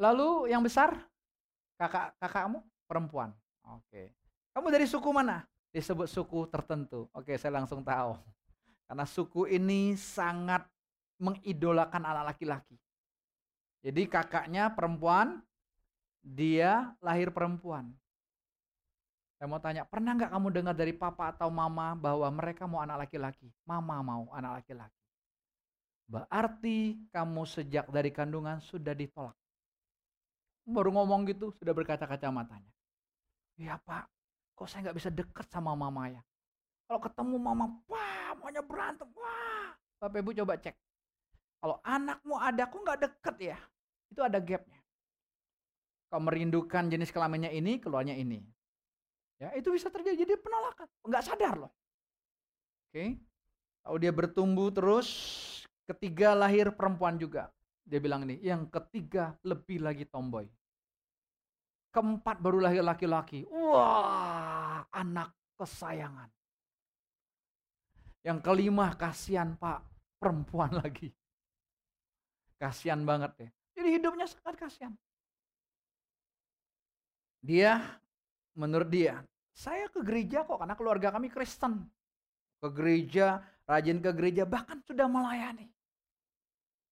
Lalu 0.00 0.50
yang 0.50 0.64
besar? 0.64 0.96
Kakak 1.78 2.16
kakakmu 2.18 2.64
perempuan. 2.88 3.30
Oke. 3.64 4.12
Kamu 4.50 4.66
dari 4.72 4.88
suku 4.88 5.08
mana? 5.14 5.46
Disebut 5.70 6.10
suku 6.10 6.50
tertentu. 6.50 7.06
Oke, 7.14 7.38
saya 7.38 7.62
langsung 7.62 7.86
tahu. 7.86 8.18
Karena 8.90 9.06
suku 9.06 9.46
ini 9.46 9.94
sangat 9.94 10.66
mengidolakan 11.22 12.02
anak 12.02 12.34
laki-laki. 12.34 12.74
Jadi 13.80 14.04
kakaknya 14.08 14.68
perempuan, 14.72 15.40
dia 16.20 16.92
lahir 17.00 17.32
perempuan. 17.32 17.88
Saya 19.40 19.48
mau 19.48 19.56
tanya, 19.56 19.88
pernah 19.88 20.12
nggak 20.12 20.36
kamu 20.36 20.48
dengar 20.52 20.76
dari 20.76 20.92
papa 20.92 21.32
atau 21.32 21.48
mama 21.48 21.96
bahwa 21.96 22.28
mereka 22.28 22.68
mau 22.68 22.84
anak 22.84 23.08
laki-laki? 23.08 23.48
Mama 23.64 24.04
mau 24.04 24.28
anak 24.36 24.60
laki-laki. 24.60 25.00
Berarti 26.04 27.00
kamu 27.08 27.48
sejak 27.48 27.88
dari 27.88 28.12
kandungan 28.12 28.60
sudah 28.60 28.92
ditolak. 28.92 29.32
Baru 30.68 30.92
ngomong 30.92 31.24
gitu, 31.32 31.56
sudah 31.56 31.72
berkaca-kaca 31.72 32.28
matanya. 32.28 32.68
Iya 33.56 33.80
pak, 33.80 34.12
kok 34.52 34.68
saya 34.68 34.84
nggak 34.84 34.98
bisa 35.00 35.08
deket 35.08 35.48
sama 35.48 35.72
mama 35.72 36.12
ya? 36.12 36.20
Kalau 36.84 37.00
ketemu 37.00 37.36
mama, 37.40 37.64
wah 37.88 38.36
maunya 38.36 38.60
berantem, 38.60 39.08
wah. 39.16 39.72
Bapak 40.04 40.20
ibu 40.20 40.36
coba 40.36 40.60
cek. 40.60 40.76
Kalau 41.60 41.76
anakmu 41.84 42.34
ada, 42.40 42.64
kok 42.64 42.80
nggak 42.80 43.00
deket 43.04 43.36
ya? 43.52 43.58
Itu 44.08 44.24
ada 44.24 44.40
gapnya. 44.40 44.80
Kau 46.08 46.18
merindukan 46.18 46.88
jenis 46.88 47.12
kelaminnya 47.12 47.52
ini, 47.52 47.76
keluarnya 47.78 48.16
ini. 48.16 48.40
Ya, 49.38 49.52
itu 49.54 49.70
bisa 49.70 49.92
terjadi 49.92 50.24
jadi 50.24 50.34
penolakan. 50.40 50.88
Nggak 51.04 51.24
sadar 51.24 51.54
loh. 51.60 51.72
Oke. 52.88 53.20
Kalau 53.80 53.96
dia 54.00 54.12
bertumbuh 54.12 54.68
terus, 54.72 55.08
ketiga 55.88 56.32
lahir 56.34 56.72
perempuan 56.72 57.16
juga. 57.20 57.52
Dia 57.84 58.00
bilang 58.00 58.24
ini, 58.24 58.40
yang 58.40 58.68
ketiga 58.68 59.36
lebih 59.44 59.84
lagi 59.84 60.04
tomboy. 60.08 60.48
Keempat 61.90 62.38
baru 62.38 62.62
lahir 62.62 62.84
laki-laki. 62.86 63.44
Wah, 63.50 64.84
anak 64.94 65.34
kesayangan. 65.58 66.30
Yang 68.20 68.38
kelima 68.44 68.92
kasihan 68.96 69.56
pak, 69.56 69.84
perempuan 70.20 70.76
lagi. 70.82 71.10
Kasihan 72.60 73.00
banget 73.08 73.32
ya. 73.40 73.48
Jadi 73.80 73.88
hidupnya 73.96 74.28
sangat 74.28 74.60
kasihan. 74.60 74.92
Dia, 77.40 77.80
menurut 78.52 78.92
dia, 78.92 79.24
saya 79.56 79.88
ke 79.88 80.04
gereja 80.04 80.44
kok 80.44 80.60
karena 80.60 80.76
keluarga 80.76 81.08
kami 81.08 81.32
Kristen. 81.32 81.88
Ke 82.60 82.68
gereja, 82.68 83.40
rajin 83.64 84.04
ke 84.04 84.12
gereja, 84.12 84.44
bahkan 84.44 84.84
sudah 84.84 85.08
melayani. 85.08 85.72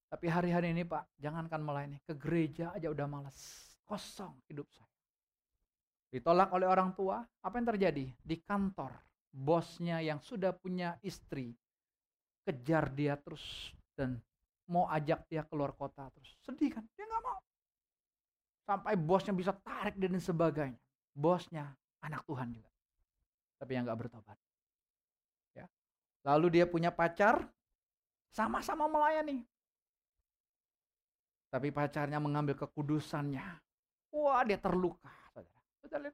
Tapi 0.09 0.25
hari-hari 0.25 0.73
ini 0.73 0.89
Pak, 0.89 1.21
jangankan 1.21 1.61
melayani, 1.61 2.01
ke 2.01 2.16
gereja 2.16 2.73
aja 2.73 2.89
udah 2.89 3.05
males. 3.05 3.37
Kosong 3.85 4.33
hidup 4.49 4.64
saya. 4.73 4.89
Ditolak 6.09 6.49
oleh 6.57 6.64
orang 6.64 6.97
tua, 6.97 7.21
apa 7.21 7.55
yang 7.61 7.69
terjadi? 7.69 8.09
Di 8.16 8.41
kantor, 8.41 8.97
bosnya 9.29 10.01
yang 10.01 10.25
sudah 10.25 10.57
punya 10.57 10.97
istri, 11.05 11.53
kejar 12.49 12.89
dia 12.97 13.21
terus 13.21 13.77
dan 13.93 14.16
mau 14.69 14.85
ajak 14.93 15.25
dia 15.27 15.43
keluar 15.49 15.73
kota 15.73 16.07
terus. 16.12 16.37
Sedih 16.45 16.71
kan? 16.77 16.85
Dia 16.95 17.09
nggak 17.09 17.25
mau. 17.25 17.41
Sampai 18.69 18.95
bosnya 19.01 19.33
bisa 19.33 19.57
tarik 19.64 19.97
dan 19.97 20.21
sebagainya. 20.21 20.79
Bosnya 21.16 21.73
anak 22.05 22.23
Tuhan 22.29 22.53
juga. 22.53 22.71
Tapi 23.59 23.71
yang 23.75 23.89
nggak 23.89 23.99
bertobat. 23.99 24.39
Ya. 25.57 25.66
Lalu 26.23 26.61
dia 26.61 26.64
punya 26.69 26.93
pacar, 26.93 27.49
sama-sama 28.31 28.87
melayani. 28.87 29.43
Tapi 31.49 31.73
pacarnya 31.73 32.21
mengambil 32.21 32.55
kekudusannya. 32.61 33.47
Wah 34.12 34.45
dia 34.45 34.61
terluka. 34.61 35.09
Saudara. 35.81 36.12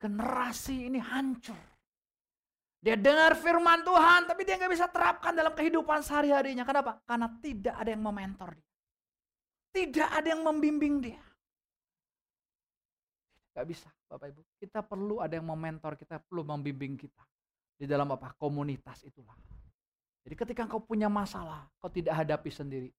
Generasi 0.00 0.88
ini 0.88 0.98
hancur. 0.98 1.71
Dia 2.82 2.98
dengar 2.98 3.38
firman 3.38 3.86
Tuhan, 3.86 4.26
tapi 4.26 4.42
dia 4.42 4.58
nggak 4.58 4.74
bisa 4.74 4.90
terapkan 4.90 5.30
dalam 5.30 5.54
kehidupan 5.54 6.02
sehari-harinya. 6.02 6.66
Kenapa? 6.66 6.98
Karena 7.06 7.30
tidak 7.38 7.78
ada 7.78 7.90
yang 7.94 8.02
mementor 8.02 8.58
dia. 8.58 8.70
Tidak 9.70 10.08
ada 10.10 10.28
yang 10.34 10.42
membimbing 10.42 10.98
dia. 10.98 11.22
Gak 13.54 13.66
bisa, 13.70 13.86
Bapak 14.10 14.34
Ibu. 14.34 14.42
Kita 14.58 14.82
perlu 14.82 15.22
ada 15.22 15.38
yang 15.38 15.46
mementor, 15.46 15.94
kita 15.94 16.18
perlu 16.26 16.42
membimbing 16.42 16.98
kita. 16.98 17.22
Di 17.78 17.86
dalam 17.86 18.10
apa? 18.10 18.34
Komunitas 18.34 19.06
itulah. 19.06 19.38
Jadi 20.26 20.34
ketika 20.34 20.66
kau 20.66 20.82
punya 20.82 21.06
masalah, 21.06 21.70
kau 21.78 21.88
tidak 21.88 22.18
hadapi 22.18 22.50
sendiri. 22.50 22.90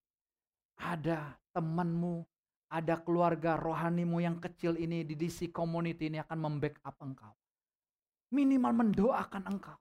Ada 0.80 1.36
temanmu, 1.52 2.24
ada 2.72 2.96
keluarga 3.04 3.60
rohanimu 3.60 4.24
yang 4.24 4.40
kecil 4.40 4.80
ini 4.80 5.04
di 5.04 5.20
DC 5.20 5.52
community 5.52 6.08
ini 6.08 6.24
akan 6.24 6.40
membackup 6.40 6.96
engkau 7.04 7.36
minimal 8.34 8.74
mendoakan 8.74 9.46
engkau, 9.46 9.78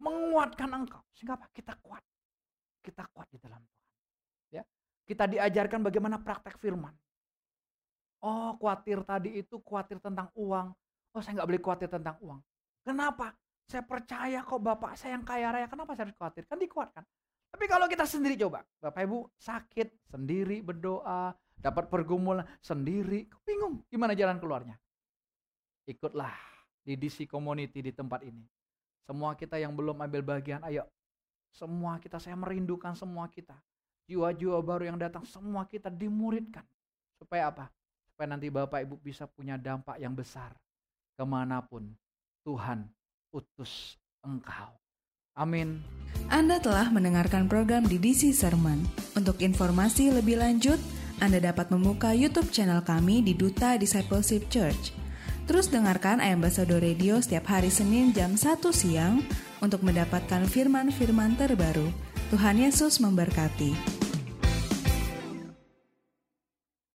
menguatkan 0.00 0.72
engkau 0.72 1.04
sehingga 1.12 1.36
apa? 1.36 1.52
Kita 1.52 1.76
kuat. 1.84 2.00
Kita 2.80 3.04
kuat 3.12 3.28
di 3.28 3.36
dalam 3.36 3.60
Tuhan. 3.60 3.92
Ya. 4.48 4.64
Kita 5.04 5.28
diajarkan 5.28 5.84
bagaimana 5.84 6.16
praktek 6.16 6.56
firman. 6.56 6.96
Oh, 8.24 8.56
khawatir 8.56 9.04
tadi 9.04 9.36
itu 9.36 9.60
khawatir 9.60 10.00
tentang 10.00 10.32
uang. 10.32 10.72
Oh, 11.12 11.20
saya 11.20 11.38
nggak 11.38 11.48
boleh 11.52 11.62
khawatir 11.62 11.88
tentang 11.92 12.16
uang. 12.24 12.40
Kenapa? 12.82 13.36
Saya 13.68 13.84
percaya 13.84 14.40
kok 14.40 14.64
Bapak 14.64 14.96
saya 14.96 15.20
yang 15.20 15.24
kaya 15.28 15.52
raya. 15.52 15.68
Kenapa 15.68 15.92
saya 15.92 16.08
harus 16.08 16.16
khawatir? 16.16 16.48
Kan 16.48 16.56
dikuatkan. 16.56 17.04
Tapi 17.48 17.64
kalau 17.68 17.84
kita 17.88 18.08
sendiri 18.08 18.36
coba, 18.40 18.64
Bapak 18.80 19.04
Ibu 19.04 19.28
sakit 19.36 20.08
sendiri 20.08 20.64
berdoa, 20.64 21.32
dapat 21.56 21.88
pergumulan 21.88 22.44
sendiri, 22.60 23.28
bingung 23.44 23.84
gimana 23.88 24.12
jalan 24.12 24.36
keluarnya. 24.40 24.76
Ikutlah 25.88 26.47
di 26.88 26.96
DC 26.96 27.28
Community 27.28 27.84
di 27.84 27.92
tempat 27.92 28.24
ini. 28.24 28.40
Semua 29.04 29.36
kita 29.36 29.60
yang 29.60 29.76
belum 29.76 30.00
ambil 30.00 30.24
bagian, 30.24 30.64
ayo. 30.64 30.88
Semua 31.52 32.00
kita, 32.00 32.16
saya 32.16 32.32
merindukan 32.32 32.96
semua 32.96 33.28
kita. 33.28 33.56
Jiwa-jiwa 34.08 34.56
baru 34.64 34.88
yang 34.88 34.96
datang, 34.96 35.28
semua 35.28 35.68
kita 35.68 35.92
dimuridkan. 35.92 36.64
Supaya 37.20 37.52
apa? 37.52 37.68
Supaya 38.08 38.32
nanti 38.32 38.48
Bapak 38.48 38.88
Ibu 38.88 38.96
bisa 39.04 39.28
punya 39.28 39.60
dampak 39.60 40.00
yang 40.00 40.16
besar. 40.16 40.56
Ke 41.12 41.28
mana 41.28 41.60
pun 41.60 41.92
Tuhan 42.48 42.88
utus 43.36 44.00
engkau. 44.24 44.72
Amin. 45.36 45.84
Anda 46.32 46.58
telah 46.58 46.88
mendengarkan 46.88 47.46
program 47.52 47.84
di 47.84 48.00
DC 48.00 48.32
Sermon. 48.32 48.80
Untuk 49.12 49.44
informasi 49.44 50.10
lebih 50.10 50.40
lanjut, 50.40 50.80
Anda 51.20 51.38
dapat 51.38 51.68
membuka 51.68 52.16
YouTube 52.16 52.48
channel 52.50 52.80
kami 52.80 53.20
di 53.20 53.36
Duta 53.36 53.76
Discipleship 53.76 54.48
Church. 54.50 55.07
Terus 55.48 55.72
dengarkan 55.72 56.20
Ayam 56.20 56.44
Basado 56.44 56.76
Radio 56.76 57.16
setiap 57.24 57.48
hari 57.48 57.72
Senin 57.72 58.12
jam 58.12 58.36
1 58.36 58.60
siang 58.68 59.24
untuk 59.64 59.80
mendapatkan 59.80 60.44
firman-firman 60.44 61.40
terbaru. 61.40 61.88
Tuhan 62.28 62.60
Yesus 62.60 63.00
memberkati. 63.00 63.97